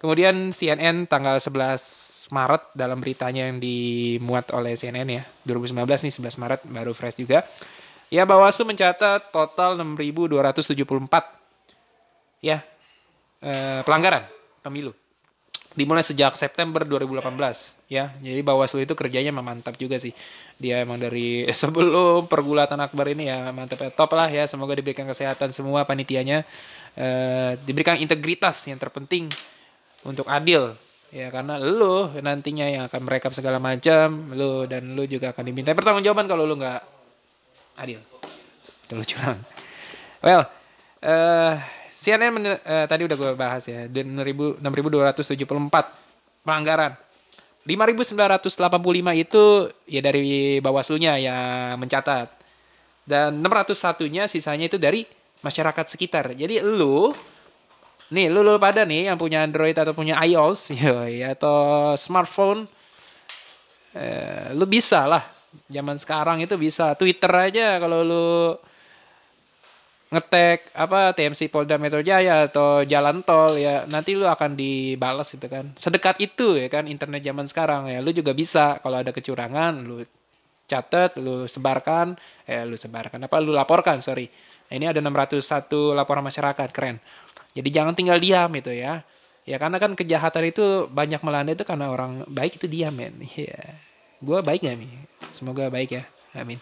Kemudian 0.00 0.52
CNN 0.52 1.08
tanggal 1.08 1.40
11 1.40 2.28
Maret 2.28 2.62
dalam 2.76 3.00
beritanya 3.00 3.48
yang 3.48 3.56
dimuat 3.56 4.52
oleh 4.52 4.76
CNN 4.76 5.08
ya. 5.08 5.24
2019 5.48 5.80
nih 5.80 6.12
11 6.12 6.36
Maret 6.36 6.60
baru 6.68 6.92
fresh 6.92 7.16
juga. 7.16 7.48
Ya 8.12 8.28
Bawaslu 8.28 8.68
mencatat 8.68 9.32
total 9.32 9.80
6.274 9.80 11.40
ya 12.40 12.64
eh, 13.44 13.80
pelanggaran 13.84 14.24
pemilu 14.64 14.92
dimulai 15.78 16.02
sejak 16.02 16.34
September 16.34 16.82
2018 16.82 17.30
ya. 17.86 18.10
Jadi 18.18 18.40
Bawaslu 18.42 18.82
itu 18.82 18.94
kerjanya 18.98 19.30
memantap 19.30 19.78
juga 19.78 19.96
sih. 20.02 20.10
Dia 20.58 20.82
emang 20.82 20.98
dari 20.98 21.46
sebelum 21.60 22.26
pergulatan 22.26 22.78
akbar 22.82 23.14
ini 23.14 23.30
ya 23.30 23.54
mantap 23.54 23.86
ya 23.86 23.90
top 23.94 24.14
lah 24.18 24.26
ya. 24.26 24.46
Semoga 24.50 24.74
diberikan 24.74 25.06
kesehatan 25.06 25.54
semua 25.54 25.86
panitianya. 25.86 26.42
Eh, 26.98 27.54
diberikan 27.62 27.98
integritas 28.02 28.66
yang 28.66 28.82
terpenting 28.82 29.30
untuk 30.02 30.26
adil 30.26 30.74
ya. 31.14 31.30
Karena 31.30 31.56
lu 31.62 32.10
nantinya 32.18 32.66
yang 32.66 32.82
akan 32.90 33.00
merekap 33.06 33.30
segala 33.30 33.62
macam 33.62 34.34
lu 34.34 34.66
dan 34.66 34.98
lu 34.98 35.06
juga 35.06 35.30
akan 35.30 35.44
diminta 35.46 35.70
pertanggungjawaban 35.70 36.26
kalau 36.26 36.42
lu 36.46 36.58
nggak 36.58 36.82
adil. 37.78 38.02
Terlalu 38.90 39.06
curang 39.06 39.40
well 40.20 40.44
uh, 41.04 41.56
CNN 42.00 42.32
uh, 42.40 42.86
tadi 42.88 43.04
udah 43.04 43.16
gue 43.20 43.30
bahas 43.36 43.68
ya 43.68 43.84
6.274 43.84 44.64
pelanggaran 46.40 46.96
5.985 47.68 48.56
itu 49.20 49.44
ya 49.84 50.00
dari 50.00 50.58
Bawaslunya 50.64 51.20
yang 51.20 51.76
mencatat 51.76 52.32
dan 53.04 53.36
601-nya 53.44 54.24
sisanya 54.32 54.64
itu 54.72 54.80
dari 54.80 55.04
masyarakat 55.44 55.92
sekitar 55.92 56.32
jadi 56.32 56.64
lu 56.64 57.12
Nih, 58.10 58.26
lu, 58.26 58.42
lu 58.42 58.58
pada 58.58 58.82
nih 58.82 59.06
yang 59.06 59.14
punya 59.14 59.46
Android 59.46 59.70
atau 59.70 59.94
punya 59.94 60.18
iOS, 60.26 60.74
yoi, 60.82 61.22
atau 61.22 61.94
smartphone, 61.94 62.66
eh, 63.94 64.50
lu 64.50 64.66
bisa 64.66 65.06
lah. 65.06 65.30
Zaman 65.70 65.94
sekarang 65.98 66.42
itu 66.42 66.58
bisa. 66.58 66.94
Twitter 66.98 67.30
aja 67.30 67.78
kalau 67.78 68.02
lu 68.02 68.26
ngetek 70.10 70.74
apa 70.74 71.14
TMC 71.14 71.54
Polda 71.54 71.78
Metro 71.78 72.02
Jaya 72.02 72.50
atau 72.50 72.82
jalan 72.82 73.22
tol 73.22 73.54
ya 73.54 73.86
nanti 73.86 74.18
lu 74.18 74.26
akan 74.26 74.58
dibalas 74.58 75.30
itu 75.30 75.46
kan 75.46 75.70
sedekat 75.78 76.18
itu 76.18 76.58
ya 76.58 76.66
kan 76.66 76.90
internet 76.90 77.22
zaman 77.22 77.46
sekarang 77.46 77.86
ya 77.86 78.02
lu 78.02 78.10
juga 78.10 78.34
bisa 78.34 78.82
kalau 78.82 78.98
ada 78.98 79.14
kecurangan 79.14 79.86
lu 79.86 80.02
catat 80.66 81.14
lu 81.14 81.46
sebarkan 81.46 82.18
eh 82.46 82.66
lu 82.66 82.74
sebarkan 82.74 83.30
apa 83.30 83.36
lu 83.38 83.54
laporkan 83.54 84.02
sorry 84.02 84.26
nah, 84.66 84.74
ini 84.74 84.90
ada 84.90 84.98
601 84.98 85.70
laporan 85.94 86.26
masyarakat 86.26 86.68
keren 86.74 86.98
jadi 87.50 87.68
jangan 87.70 87.94
tinggal 87.98 88.18
diam 88.22 88.50
itu 88.54 88.70
ya. 88.70 89.02
Ya 89.48 89.56
karena 89.58 89.82
kan 89.82 89.98
kejahatan 89.98 90.44
itu 90.52 90.86
banyak 90.86 91.20
melanda 91.26 91.50
itu 91.56 91.64
karena 91.66 91.90
orang 91.90 92.22
baik 92.30 92.60
itu 92.60 92.66
diam 92.70 92.94
men. 92.94 93.18
Ya. 93.34 93.80
Gue 94.20 94.44
baik 94.44 94.68
gak 94.68 94.76
nih? 94.76 94.92
Semoga 95.32 95.72
baik 95.72 95.96
ya. 95.96 96.04
Amin. 96.36 96.60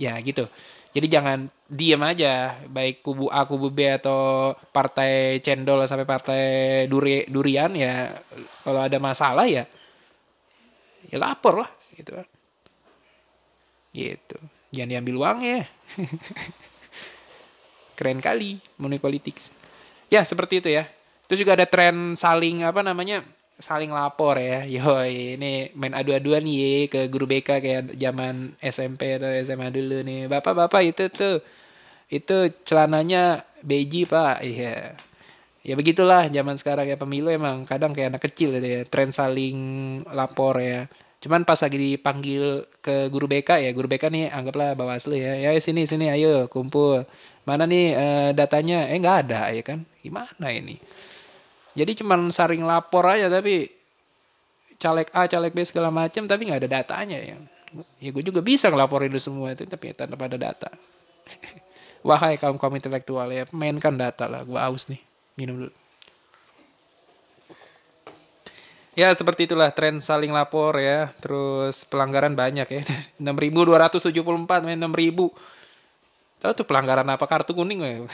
Ya 0.00 0.16
gitu. 0.24 0.48
Jadi 0.92 1.06
jangan 1.08 1.48
diam 1.64 2.04
aja, 2.04 2.60
baik 2.68 3.00
kubu 3.00 3.32
A, 3.32 3.48
kubu 3.48 3.72
B 3.72 3.88
atau 3.88 4.52
partai 4.76 5.40
cendol 5.40 5.88
sampai 5.88 6.04
partai 6.04 6.42
duri, 6.84 7.24
durian 7.32 7.72
ya. 7.72 8.12
Kalau 8.60 8.80
ada 8.84 8.98
masalah 9.00 9.48
ya, 9.48 9.64
ya 11.08 11.16
lapor 11.16 11.64
lah 11.64 11.70
gitu. 11.96 12.12
Gitu. 13.96 14.36
Jangan 14.72 14.88
diambil 14.92 15.14
uangnya. 15.16 15.64
keren 18.02 18.18
kali 18.18 18.58
money 18.82 18.98
politics 18.98 19.52
ya 20.10 20.26
seperti 20.26 20.58
itu 20.58 20.68
ya 20.74 20.90
terus 21.28 21.38
juga 21.38 21.54
ada 21.54 21.70
tren 21.70 22.18
saling 22.18 22.66
apa 22.66 22.82
namanya 22.82 23.22
saling 23.62 23.94
lapor 23.94 24.36
ya 24.36 24.66
yo 24.66 24.82
ini 25.06 25.70
main 25.78 25.94
adu-aduan 25.94 26.42
nih 26.42 26.90
ke 26.90 27.00
guru 27.06 27.24
BK 27.30 27.48
kayak 27.62 27.82
zaman 27.94 28.58
SMP 28.58 29.16
atau 29.16 29.30
SMA 29.46 29.70
dulu 29.70 30.02
nih 30.02 30.26
bapak-bapak 30.26 30.82
itu 30.90 31.04
tuh 31.08 31.38
itu 32.10 32.50
celananya 32.66 33.46
beji 33.62 34.04
pak 34.04 34.42
iya 34.42 34.98
ya 35.62 35.74
begitulah 35.78 36.26
zaman 36.28 36.58
sekarang 36.58 36.90
ya 36.90 36.96
pemilu 36.98 37.30
emang 37.30 37.62
kadang 37.64 37.94
kayak 37.94 38.18
anak 38.18 38.22
kecil 38.26 38.50
gitu 38.58 38.66
ya 38.66 38.82
tren 38.90 39.14
saling 39.14 39.56
lapor 40.10 40.58
ya 40.58 40.90
Cuman 41.22 41.46
pas 41.46 41.54
lagi 41.62 41.78
dipanggil 41.78 42.66
ke 42.82 43.06
guru 43.06 43.30
BK 43.30 43.62
ya, 43.62 43.70
guru 43.70 43.86
BK 43.86 44.10
nih 44.10 44.26
anggaplah 44.34 44.74
Bawaslu 44.74 45.14
ya. 45.14 45.38
Ya 45.38 45.54
sini 45.62 45.86
sini 45.86 46.10
ayo 46.10 46.50
kumpul. 46.50 47.06
Mana 47.46 47.62
nih 47.70 47.94
uh, 47.94 48.30
datanya? 48.34 48.90
Eh 48.90 48.98
nggak 48.98 49.16
ada 49.30 49.54
ya 49.54 49.62
kan? 49.62 49.86
Gimana 50.02 50.50
ini? 50.50 50.82
Jadi 51.72 52.04
cuman 52.04 52.28
saring 52.28 52.64
lapor 52.64 53.08
aja 53.08 53.32
tapi 53.32 53.72
caleg 54.76 55.08
A, 55.14 55.24
caleg 55.24 55.52
B 55.54 55.64
segala 55.64 55.88
macam 55.88 56.28
tapi 56.28 56.42
nggak 56.48 56.60
ada 56.66 56.70
datanya 56.82 57.18
ya. 57.22 57.36
Ya 57.96 58.10
gue 58.12 58.20
juga 58.20 58.44
bisa 58.44 58.68
ngelaporin 58.68 59.08
itu 59.08 59.22
semua 59.22 59.56
itu 59.56 59.64
tapi 59.64 59.96
tanpa 59.96 60.28
ada 60.28 60.36
data. 60.36 60.68
Wahai 62.08 62.36
kaum 62.36 62.58
kaum 62.60 62.74
intelektual 62.76 63.30
ya, 63.32 63.48
mainkan 63.54 63.94
data 63.96 64.28
lah. 64.28 64.44
Gue 64.44 64.58
aus 64.60 64.90
nih. 64.90 65.00
Minum 65.38 65.64
dulu. 65.64 65.72
Ya 68.92 69.08
seperti 69.16 69.48
itulah 69.48 69.72
tren 69.72 70.04
saling 70.04 70.28
lapor 70.28 70.76
ya. 70.76 71.08
Terus 71.24 71.88
pelanggaran 71.88 72.36
banyak 72.36 72.68
ya. 72.68 72.82
6274 73.16 74.68
main 74.68 74.76
6000. 74.76 75.32
Tahu 76.42 76.52
tuh 76.58 76.66
pelanggaran 76.68 77.06
apa 77.08 77.24
kartu 77.24 77.56
kuning 77.56 77.80
ya? 77.80 78.04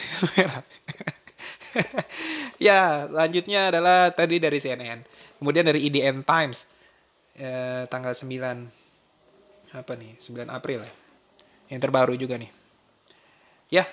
ya, 2.58 3.06
lanjutnya 3.08 3.72
adalah 3.72 4.10
tadi 4.12 4.42
dari 4.42 4.58
CNN. 4.58 5.02
Kemudian 5.38 5.64
dari 5.64 5.86
IDN 5.86 6.26
Times. 6.26 6.66
Eh, 7.38 7.86
tanggal 7.86 8.12
9 8.12 9.74
apa 9.74 9.92
nih? 9.94 10.18
9 10.18 10.50
April 10.50 10.82
ya. 10.82 10.92
Yang 11.70 11.80
terbaru 11.86 12.14
juga 12.18 12.34
nih. 12.34 12.50
Ya. 13.70 13.86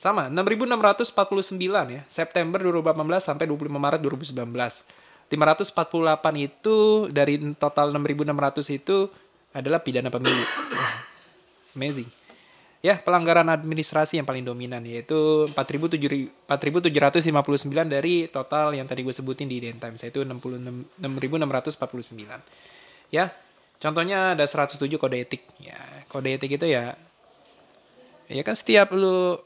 Sama, 0.00 0.32
6649 0.32 1.92
ya. 1.92 2.02
September 2.08 2.58
2018 2.58 3.22
sampai 3.22 3.44
25 3.46 3.78
Maret 3.78 4.00
2019 4.00 5.02
548 5.32 6.36
itu 6.36 7.08
dari 7.08 7.40
total 7.56 7.88
6.600 7.88 8.76
itu 8.76 9.08
adalah 9.56 9.80
pidana 9.80 10.12
pemilu. 10.12 10.44
Amazing. 11.72 12.08
Ya, 12.82 12.98
pelanggaran 12.98 13.46
administrasi 13.46 14.18
yang 14.18 14.26
paling 14.26 14.42
dominan 14.42 14.82
yaitu 14.82 15.46
4.759 15.54 16.50
dari 17.86 18.26
total 18.26 18.74
yang 18.74 18.90
tadi 18.90 19.06
gue 19.06 19.14
sebutin 19.14 19.46
diIden 19.46 19.78
Times 19.78 20.02
yaitu 20.02 20.26
66.649. 20.26 20.98
Ya, 23.14 23.30
contohnya 23.78 24.34
ada 24.34 24.42
107 24.42 24.82
kode 24.98 25.14
etik. 25.22 25.46
Ya, 25.62 25.78
kode 26.10 26.34
etik 26.34 26.58
itu 26.58 26.66
ya 26.66 26.98
ya 28.26 28.42
kan 28.42 28.58
setiap 28.58 28.90
lu 28.90 29.38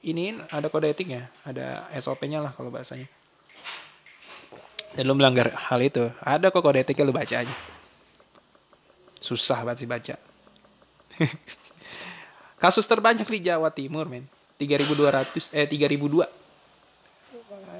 ini 0.00 0.40
ada 0.48 0.72
kode 0.72 0.88
etiknya, 0.88 1.28
ada 1.44 1.84
SOP-nya 2.00 2.40
lah 2.40 2.56
kalau 2.56 2.72
bahasanya 2.72 3.12
dan 4.92 5.08
lu 5.08 5.16
melanggar 5.16 5.52
hal 5.56 5.80
itu 5.80 6.12
ada 6.20 6.52
kok 6.52 6.60
kode 6.60 6.84
etiknya 6.84 7.08
lu 7.08 7.16
baca 7.16 7.36
aja 7.44 7.56
susah 9.22 9.64
banget 9.64 9.84
sih 9.84 9.88
baca 9.88 10.14
kasus 12.62 12.86
terbanyak 12.86 13.26
di 13.26 13.50
Jawa 13.50 13.74
Timur 13.74 14.06
men. 14.06 14.30
3200 14.62 15.50
eh 15.50 15.66
3002 15.66 16.42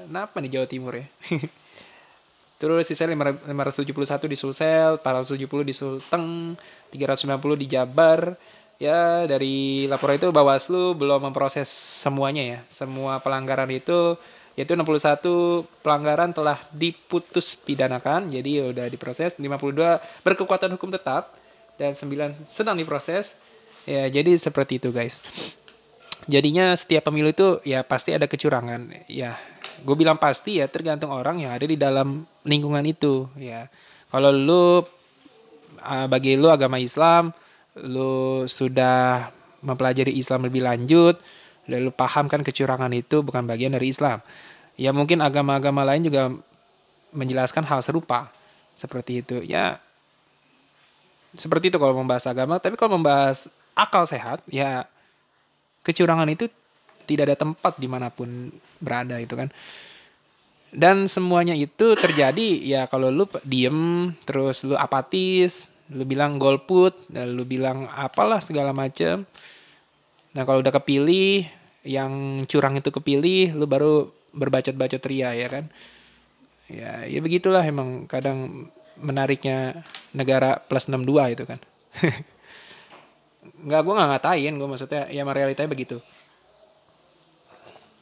kenapa 0.03 0.43
nih 0.43 0.51
Jawa 0.59 0.67
Timur 0.67 0.93
ya? 0.93 1.07
Terus 2.61 2.87
sisa 2.87 3.03
571 3.07 4.29
di 4.29 4.37
Sulsel 4.37 4.99
470 5.01 5.67
di 5.67 5.73
Sulteng 5.73 6.55
390 6.93 7.63
di 7.63 7.67
Jabar. 7.67 8.35
Ya 8.81 9.23
dari 9.23 9.87
laporan 9.87 10.19
itu 10.19 10.27
Bawaslu 10.31 10.95
belum 10.95 11.31
memproses 11.31 11.71
semuanya 11.71 12.43
ya. 12.43 12.59
Semua 12.67 13.19
pelanggaran 13.23 13.71
itu 13.71 14.19
yaitu 14.53 14.77
61 14.77 15.65
pelanggaran 15.81 16.29
telah 16.29 16.61
diputus 16.69 17.57
pidanakan. 17.57 18.29
Jadi 18.29 18.63
udah 18.69 18.85
diproses 18.87 19.35
52 19.35 20.23
berkekuatan 20.23 20.77
hukum 20.77 20.93
tetap 20.93 21.33
dan 21.75 21.97
9 21.97 22.53
sedang 22.53 22.77
diproses 22.77 23.33
ya 23.83 24.07
jadi 24.07 24.37
seperti 24.39 24.79
itu 24.79 24.89
guys 24.93 25.19
jadinya 26.29 26.71
setiap 26.75 27.11
pemilu 27.11 27.35
itu 27.35 27.59
ya 27.67 27.83
pasti 27.83 28.15
ada 28.15 28.27
kecurangan 28.29 29.07
ya 29.11 29.35
gue 29.83 29.95
bilang 29.97 30.15
pasti 30.15 30.63
ya 30.63 30.71
tergantung 30.71 31.11
orang 31.11 31.43
yang 31.43 31.51
ada 31.51 31.67
di 31.67 31.75
dalam 31.75 32.23
lingkungan 32.47 32.83
itu 32.87 33.27
ya 33.35 33.67
kalau 34.07 34.31
lu 34.31 34.83
ah, 35.83 36.07
bagi 36.07 36.39
lu 36.39 36.47
agama 36.47 36.79
Islam 36.79 37.35
lu 37.79 38.45
sudah 38.47 39.33
mempelajari 39.63 40.13
Islam 40.15 40.47
lebih 40.47 40.63
lanjut 40.63 41.17
lalu 41.67 41.89
paham 41.95 42.27
kan 42.27 42.43
kecurangan 42.43 42.91
itu 42.91 43.23
bukan 43.23 43.47
bagian 43.47 43.75
dari 43.75 43.91
Islam. 43.91 44.19
Ya 44.75 44.91
mungkin 44.91 45.21
agama-agama 45.21 45.85
lain 45.85 46.03
juga 46.09 46.33
menjelaskan 47.13 47.63
hal 47.63 47.79
serupa 47.85 48.33
seperti 48.75 49.23
itu. 49.23 49.37
Ya 49.45 49.79
seperti 51.33 51.71
itu 51.71 51.77
kalau 51.79 51.95
membahas 51.97 52.27
agama, 52.27 52.59
tapi 52.59 52.75
kalau 52.75 52.99
membahas 52.99 53.47
akal 53.73 54.07
sehat, 54.07 54.41
ya 54.49 54.85
kecurangan 55.83 56.29
itu 56.31 56.47
tidak 57.03 57.33
ada 57.33 57.37
tempat 57.37 57.75
di 57.75 57.87
mana 57.89 58.07
pun 58.07 58.49
berada 58.79 59.19
itu 59.19 59.35
kan. 59.35 59.51
Dan 60.73 61.05
semuanya 61.05 61.53
itu 61.53 61.93
terjadi 61.93 62.57
ya 62.65 62.89
kalau 62.89 63.13
lu 63.13 63.29
diem, 63.45 64.13
terus 64.25 64.65
lu 64.65 64.73
apatis, 64.73 65.69
lu 65.93 66.01
bilang 66.01 66.41
golput, 66.41 66.97
dan 67.13 67.37
lu 67.37 67.45
bilang 67.45 67.85
apalah 67.93 68.41
segala 68.41 68.73
macam 68.73 69.27
Nah 70.33 70.43
kalau 70.49 70.65
udah 70.65 70.73
kepilih, 70.73 71.45
yang 71.85 72.43
curang 72.49 72.77
itu 72.77 72.89
kepilih, 72.89 73.53
lu 73.53 73.69
baru 73.69 74.09
berbacot-bacot 74.33 75.03
ria 75.05 75.37
ya 75.37 75.47
kan. 75.47 75.69
Ya, 76.67 77.05
ya 77.05 77.19
begitulah 77.21 77.61
emang 77.61 78.09
kadang 78.09 78.69
menariknya 78.97 79.85
negara 80.09 80.57
plus 80.65 80.89
62 80.89 81.37
itu 81.37 81.43
kan. 81.45 81.59
Nggak, 83.63 83.81
gue 83.81 83.93
nggak 83.95 84.09
ngatain, 84.11 84.53
gue 84.59 84.67
maksudnya 84.67 85.03
ya 85.07 85.23
realitanya 85.23 85.71
begitu. 85.71 85.97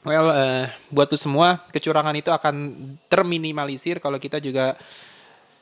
Well, 0.02 0.34
uh, 0.34 0.66
buat 0.90 1.14
tuh 1.14 1.22
semua, 1.22 1.62
kecurangan 1.70 2.18
itu 2.18 2.34
akan 2.34 2.74
terminimalisir 3.06 4.02
kalau 4.02 4.18
kita 4.18 4.42
juga 4.42 4.74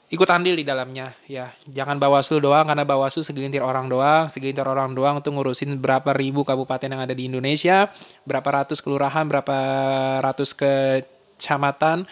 ikut 0.09 0.25
andil 0.25 0.57
di 0.57 0.65
dalamnya 0.65 1.13
ya. 1.29 1.53
Jangan 1.69 2.01
bawaslu 2.01 2.41
doang 2.41 2.65
karena 2.65 2.81
bawaslu 2.81 3.21
segelintir 3.21 3.61
orang 3.61 3.85
doang 3.85 4.25
segelintir 4.25 4.65
orang 4.65 4.97
doang 4.97 5.21
untuk 5.21 5.37
ngurusin 5.37 5.77
berapa 5.77 6.15
ribu 6.17 6.41
kabupaten 6.41 6.89
yang 6.89 7.03
ada 7.05 7.13
di 7.13 7.29
Indonesia 7.29 7.93
berapa 8.25 8.63
ratus 8.63 8.81
kelurahan 8.81 9.29
berapa 9.29 9.57
ratus 10.25 10.57
kecamatan 10.57 12.09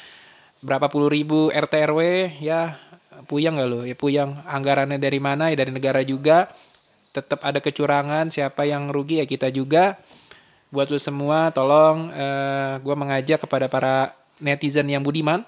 berapa 0.62 0.88
puluh 0.94 1.10
ribu 1.10 1.50
RT 1.50 1.74
RW 1.90 2.02
ya. 2.42 2.78
Puyang 3.18 3.58
gak 3.58 3.66
lo 3.66 3.82
ya 3.82 3.98
puyang 3.98 4.46
anggarannya 4.46 5.02
dari 5.02 5.18
mana? 5.18 5.50
Ya 5.50 5.58
dari 5.58 5.74
negara 5.74 6.06
juga 6.06 6.54
tetap 7.18 7.42
ada 7.42 7.58
kecurangan 7.58 8.30
siapa 8.30 8.70
yang 8.70 8.94
rugi 8.94 9.20
ya 9.22 9.26
kita 9.26 9.50
juga. 9.50 9.98
Buat 10.70 10.92
lo 10.92 11.00
semua 11.00 11.50
tolong 11.56 12.12
uh, 12.12 12.20
eh, 12.20 12.74
gue 12.84 12.96
mengajak 12.96 13.48
kepada 13.48 13.72
para 13.72 14.14
netizen 14.38 14.86
yang 14.92 15.02
budiman 15.02 15.48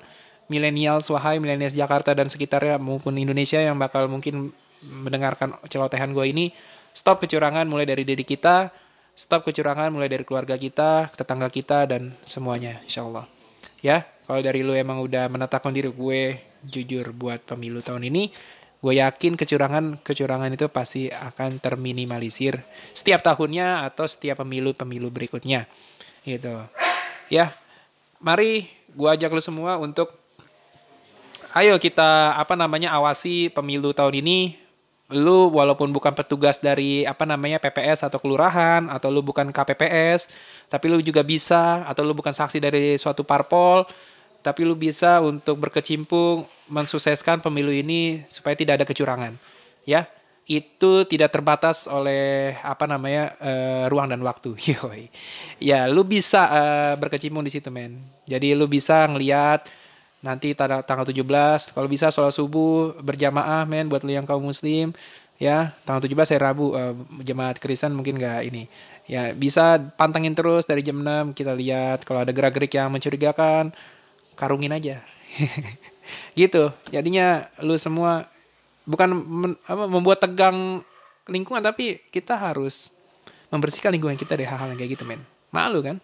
milenial 0.50 0.98
wahai 1.14 1.38
milenial 1.38 1.70
Jakarta 1.70 2.16
dan 2.16 2.32
sekitarnya 2.32 2.82
maupun 2.82 3.14
Indonesia 3.20 3.62
yang 3.62 3.78
bakal 3.78 4.10
mungkin 4.10 4.50
mendengarkan 4.82 5.60
celotehan 5.70 6.16
gue 6.16 6.26
ini. 6.26 6.46
Stop 6.96 7.22
kecurangan 7.22 7.70
mulai 7.70 7.86
dari 7.86 8.02
diri 8.02 8.26
kita 8.26 8.74
stop 9.20 9.52
kecurangan 9.52 9.92
mulai 9.92 10.08
dari 10.08 10.24
keluarga 10.24 10.56
kita 10.56 11.12
tetangga 11.12 11.52
kita 11.52 11.84
dan 11.84 12.16
semuanya 12.24 12.80
insya 12.88 13.04
Allah 13.04 13.28
ya 13.84 14.08
kalau 14.24 14.40
dari 14.40 14.64
lu 14.64 14.72
emang 14.72 15.04
udah 15.04 15.28
menetapkan 15.28 15.76
diri 15.76 15.92
gue 15.92 16.40
jujur 16.64 17.12
buat 17.12 17.44
pemilu 17.44 17.84
tahun 17.84 18.08
ini 18.08 18.32
gue 18.80 18.94
yakin 18.96 19.36
kecurangan 19.36 20.00
kecurangan 20.00 20.56
itu 20.56 20.72
pasti 20.72 21.12
akan 21.12 21.60
terminimalisir 21.60 22.64
setiap 22.96 23.20
tahunnya 23.20 23.84
atau 23.92 24.08
setiap 24.08 24.40
pemilu 24.44 24.72
pemilu 24.72 25.12
berikutnya. 25.12 25.68
Gitu. 26.24 26.64
Ya 27.28 27.52
mari 28.24 28.72
gue 28.96 29.10
ajak 29.12 29.36
lu 29.36 29.44
semua 29.44 29.76
untuk 29.76 30.16
ayo 31.56 31.76
kita 31.76 32.40
apa 32.40 32.56
namanya 32.56 32.96
awasi 32.96 33.52
pemilu 33.52 33.92
tahun 33.92 34.24
ini. 34.24 34.40
Lu 35.10 35.50
walaupun 35.50 35.90
bukan 35.90 36.14
petugas 36.14 36.62
dari 36.62 37.02
apa 37.02 37.26
namanya 37.26 37.58
PPS 37.58 38.06
atau 38.06 38.22
kelurahan 38.22 38.86
atau 38.94 39.10
lu 39.10 39.26
bukan 39.26 39.50
KPPS 39.50 40.30
tapi 40.70 40.86
lu 40.86 41.02
juga 41.02 41.26
bisa 41.26 41.82
atau 41.90 42.06
lu 42.06 42.14
bukan 42.14 42.30
saksi 42.30 42.62
dari 42.62 42.94
suatu 42.94 43.26
parpol 43.26 43.90
tapi 44.40 44.64
lu 44.64 44.76
bisa 44.76 45.20
untuk 45.20 45.60
berkecimpung 45.60 46.48
mensukseskan 46.70 47.44
pemilu 47.44 47.74
ini 47.74 48.24
supaya 48.32 48.56
tidak 48.56 48.82
ada 48.82 48.86
kecurangan. 48.88 49.36
Ya 49.84 50.08
itu 50.50 51.06
tidak 51.06 51.30
terbatas 51.30 51.86
oleh 51.86 52.58
apa 52.66 52.90
namanya 52.90 53.38
uh, 53.38 53.86
ruang 53.86 54.10
dan 54.10 54.20
waktu. 54.26 54.58
Yoi. 54.74 55.14
ya 55.62 55.86
lu 55.86 56.02
bisa 56.02 56.50
uh, 56.50 56.94
berkecimpung 56.98 57.46
di 57.46 57.54
situ 57.54 57.70
men. 57.70 58.02
Jadi 58.26 58.58
lu 58.58 58.66
bisa 58.66 59.06
ngelihat 59.06 59.70
nanti 60.20 60.52
tanggal 60.52 60.84
tanggal 60.84 61.08
17 61.08 61.72
kalau 61.72 61.88
bisa 61.88 62.12
sholat 62.12 62.36
subuh 62.36 62.98
berjamaah 63.00 63.64
men 63.64 63.88
buat 63.88 64.02
lu 64.02 64.10
yang 64.10 64.26
kaum 64.26 64.42
muslim. 64.42 64.92
Ya 65.40 65.78
tanggal 65.86 66.04
17 66.04 66.36
saya 66.36 66.40
Rabu 66.52 66.74
uh, 66.74 66.98
jemaat 67.22 67.62
Kristen 67.62 67.94
mungkin 67.94 68.18
nggak 68.18 68.42
ini. 68.50 68.66
Ya 69.06 69.38
bisa 69.38 69.78
pantengin 70.02 70.34
terus 70.34 70.66
dari 70.66 70.82
jam 70.82 70.98
6 70.98 71.38
kita 71.38 71.54
lihat 71.54 72.10
kalau 72.10 72.26
ada 72.26 72.34
gerak-gerik 72.34 72.74
yang 72.74 72.90
mencurigakan 72.90 73.70
karungin 74.40 74.72
aja. 74.72 75.04
Gitu. 76.34 76.74
Jadinya 76.90 77.46
lu 77.62 77.78
semua 77.78 78.26
bukan 78.88 79.14
men, 79.14 79.54
apa, 79.70 79.86
membuat 79.86 80.18
tegang 80.18 80.82
lingkungan 81.30 81.62
tapi 81.62 82.02
kita 82.10 82.34
harus 82.34 82.90
membersihkan 83.54 83.94
lingkungan 83.94 84.18
kita 84.18 84.34
dari 84.34 84.50
hal-hal 84.50 84.74
yang 84.74 84.80
kayak 84.82 84.98
gitu 84.98 85.06
men. 85.06 85.22
Malu 85.54 85.86
kan? 85.86 86.02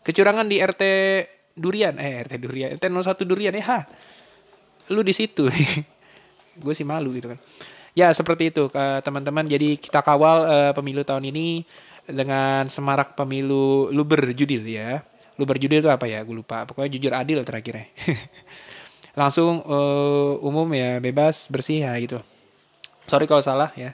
Kecurangan 0.00 0.48
di 0.48 0.56
RT 0.56 0.82
durian. 1.52 2.00
Eh 2.00 2.24
RT 2.24 2.40
durian. 2.40 2.68
RT 2.80 2.84
01 2.88 3.28
durian. 3.28 3.52
Ya 3.52 3.64
ha. 3.68 3.78
Lu 4.88 5.04
di 5.04 5.12
situ. 5.12 5.52
Gue 6.62 6.72
sih 6.72 6.88
malu 6.88 7.12
gitu 7.12 7.36
kan. 7.36 7.38
Ya 7.92 8.08
seperti 8.16 8.48
itu 8.48 8.72
teman-teman. 9.04 9.44
Jadi 9.44 9.76
kita 9.76 10.00
kawal 10.00 10.38
uh, 10.48 10.72
pemilu 10.72 11.04
tahun 11.04 11.28
ini 11.28 11.68
dengan 12.08 12.66
semarak 12.72 13.14
pemilu 13.14 13.92
lu 13.92 14.02
berjudil 14.02 14.64
ya 14.64 15.04
lu 15.36 15.44
berjudil 15.48 15.80
itu 15.84 15.90
apa 15.90 16.04
ya? 16.08 16.20
Gue 16.24 16.40
lupa. 16.40 16.64
Pokoknya 16.68 16.90
jujur 16.92 17.12
adil 17.12 17.38
terakhir 17.44 17.74
ya. 17.74 17.86
Langsung 19.20 19.60
uh, 19.64 20.40
umum 20.40 20.68
ya 20.72 20.98
bebas 20.98 21.48
bersih 21.52 21.84
ya 21.84 21.92
gitu. 22.00 22.20
Sorry 23.04 23.28
kalau 23.28 23.44
salah 23.44 23.70
ya. 23.76 23.92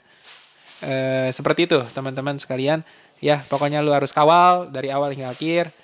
Uh, 0.78 1.28
seperti 1.34 1.66
itu 1.66 1.78
teman-teman 1.94 2.38
sekalian. 2.38 2.86
Ya 3.18 3.42
pokoknya 3.50 3.82
lu 3.82 3.90
harus 3.90 4.14
kawal 4.14 4.70
dari 4.70 4.94
awal 4.94 5.10
hingga 5.10 5.34
akhir. 5.34 5.74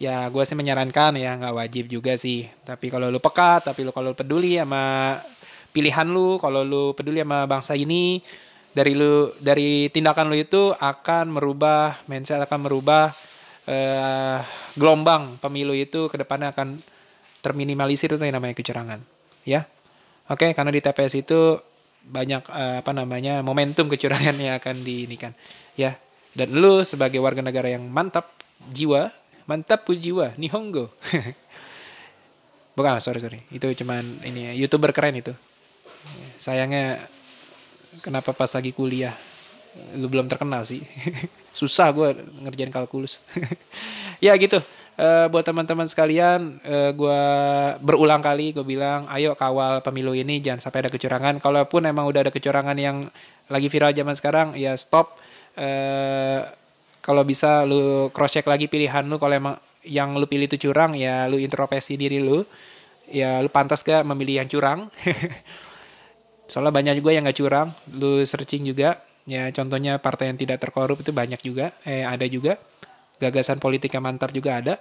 Ya 0.00 0.26
gue 0.32 0.42
sih 0.42 0.56
menyarankan 0.56 1.14
ya 1.20 1.38
nggak 1.38 1.54
wajib 1.54 1.84
juga 1.86 2.18
sih. 2.18 2.50
Tapi 2.66 2.90
kalau 2.90 3.12
lu 3.12 3.22
peka 3.22 3.62
tapi 3.62 3.86
lu 3.86 3.94
kalau 3.94 4.10
peduli 4.16 4.58
sama 4.58 5.18
pilihan 5.70 6.06
lu 6.10 6.42
kalau 6.42 6.66
lu 6.66 6.96
peduli 6.98 7.22
sama 7.22 7.46
bangsa 7.46 7.78
ini 7.78 8.18
dari 8.70 8.94
lu 8.94 9.34
dari 9.38 9.90
tindakan 9.90 10.30
lu 10.30 10.36
itu 10.38 10.74
akan 10.74 11.30
merubah 11.30 12.02
mindset 12.10 12.42
akan 12.42 12.58
merubah 12.66 13.14
uh, 13.66 14.38
gelombang 14.78 15.38
pemilu 15.42 15.74
itu 15.74 16.06
ke 16.06 16.16
depannya 16.20 16.54
akan 16.54 16.82
terminimalisir 17.40 18.14
itu 18.14 18.22
yang 18.22 18.36
namanya 18.36 18.54
kecurangan 18.54 19.00
ya 19.42 19.66
oke 20.28 20.52
karena 20.52 20.70
di 20.70 20.80
TPS 20.82 21.14
itu 21.18 21.58
banyak 22.00 22.42
uh, 22.48 22.80
apa 22.80 22.92
namanya 22.96 23.44
momentum 23.44 23.88
kecurangan 23.88 24.36
yang 24.36 24.56
akan 24.56 24.82
diinikan 24.84 25.32
ya 25.76 25.96
dan 26.32 26.54
lu 26.54 26.86
sebagai 26.86 27.18
warga 27.18 27.42
negara 27.42 27.68
yang 27.72 27.84
mantap 27.90 28.30
jiwa 28.70 29.10
Mantap 29.50 29.82
pujiwa, 29.82 30.38
Nihongo. 30.38 30.94
Bukan, 32.78 33.02
sorry 33.02 33.18
sorry. 33.18 33.42
Itu 33.50 33.66
cuman 33.82 34.22
ini 34.22 34.54
youtuber 34.54 34.94
keren 34.94 35.18
itu. 35.18 35.34
Sayangnya 36.38 37.10
kenapa 37.98 38.30
pas 38.30 38.54
lagi 38.54 38.70
kuliah 38.70 39.18
lu 39.98 40.06
belum 40.06 40.30
terkenal 40.30 40.62
sih. 40.62 40.86
Susah 41.52 41.90
gue 41.90 42.14
ngerjain 42.46 42.72
kalkulus. 42.72 43.18
ya 44.24 44.36
gitu. 44.38 44.62
Uh, 45.00 45.32
buat 45.32 45.40
teman-teman 45.48 45.88
sekalian, 45.88 46.60
uh, 46.60 46.68
eh, 46.68 46.90
gue 46.92 47.20
berulang 47.80 48.20
kali 48.20 48.52
gue 48.52 48.60
bilang, 48.60 49.08
ayo 49.08 49.32
kawal 49.32 49.80
pemilu 49.80 50.12
ini 50.12 50.44
jangan 50.44 50.60
sampai 50.60 50.84
ada 50.84 50.90
kecurangan. 50.92 51.40
Kalaupun 51.40 51.88
emang 51.88 52.04
udah 52.04 52.28
ada 52.28 52.32
kecurangan 52.32 52.76
yang 52.76 53.08
lagi 53.48 53.72
viral 53.72 53.96
zaman 53.96 54.12
sekarang, 54.12 54.52
ya 54.60 54.76
stop. 54.76 55.16
Uh, 55.56 56.44
kalau 57.00 57.24
bisa 57.24 57.64
lu 57.64 58.12
cross 58.12 58.36
check 58.36 58.46
lagi 58.46 58.68
pilihan 58.68 59.08
lu 59.08 59.16
kalau 59.16 59.34
emang 59.34 59.56
yang 59.84 60.12
lu 60.16 60.28
pilih 60.28 60.46
itu 60.46 60.68
curang 60.68 60.92
ya 60.92 61.24
lu 61.26 61.40
introspeksi 61.40 61.96
diri 61.96 62.20
lu 62.20 62.44
ya 63.08 63.40
lu 63.40 63.48
pantas 63.48 63.80
gak 63.80 64.04
memilih 64.04 64.44
yang 64.44 64.48
curang 64.48 64.80
soalnya 66.50 66.70
banyak 66.70 66.94
juga 67.00 67.10
yang 67.16 67.24
gak 67.26 67.38
curang 67.40 67.68
lu 67.90 68.20
searching 68.22 68.68
juga 68.68 69.00
ya 69.24 69.48
contohnya 69.52 69.98
partai 70.00 70.32
yang 70.32 70.38
tidak 70.40 70.62
terkorup 70.62 71.00
itu 71.00 71.10
banyak 71.10 71.40
juga. 71.42 71.76
Eh 71.84 72.04
ada 72.06 72.24
juga. 72.28 72.60
Gagasan 73.20 73.60
politik 73.60 73.92
yang 73.92 74.04
mantap 74.04 74.32
juga 74.32 74.60
ada. 74.60 74.74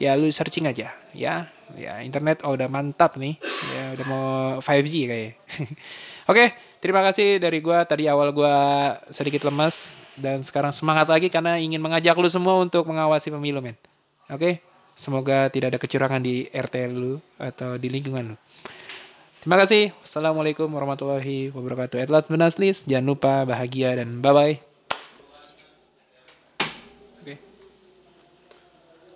Ya 0.00 0.16
lu 0.16 0.30
searching 0.30 0.70
aja. 0.70 0.94
Ya 1.14 1.50
ya 1.74 2.02
internet 2.02 2.42
oh 2.46 2.54
udah 2.54 2.70
mantap 2.70 3.18
nih. 3.18 3.36
Ya 3.74 3.84
udah 3.98 4.06
mau 4.06 4.26
5G 4.62 4.94
kayak. 5.06 5.32
Oke 6.30 6.54
terima 6.78 7.02
kasih 7.06 7.42
dari 7.42 7.58
gua. 7.58 7.82
Tadi 7.84 8.06
awal 8.06 8.30
gua 8.30 8.54
sedikit 9.10 9.44
lemas 9.46 9.90
dan 10.18 10.44
sekarang 10.44 10.70
semangat 10.70 11.08
lagi 11.08 11.32
karena 11.32 11.56
ingin 11.56 11.80
mengajak 11.80 12.14
lu 12.18 12.28
semua 12.30 12.58
untuk 12.60 12.86
mengawasi 12.86 13.32
pemilu 13.32 13.60
men. 13.60 13.76
Oke 14.30 14.62
semoga 15.00 15.48
tidak 15.48 15.72
ada 15.72 15.78
kecurangan 15.80 16.20
di 16.20 16.44
RT 16.52 16.76
lu 16.92 17.16
atau 17.40 17.80
di 17.80 17.88
lingkungan 17.88 18.34
lu 18.34 18.36
Terima 19.40 19.56
kasih. 19.56 19.96
Assalamualaikum 20.04 20.68
warahmatullahi 20.68 21.48
wabarakatuh. 21.56 21.96
Edlat 21.96 22.28
Benaslis. 22.28 22.84
Jangan 22.84 23.08
lupa 23.08 23.48
bahagia 23.48 23.96
dan 23.96 24.20
bye-bye. 24.20 24.60
Oke. 27.24 27.40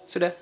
Sudah. 0.09 0.33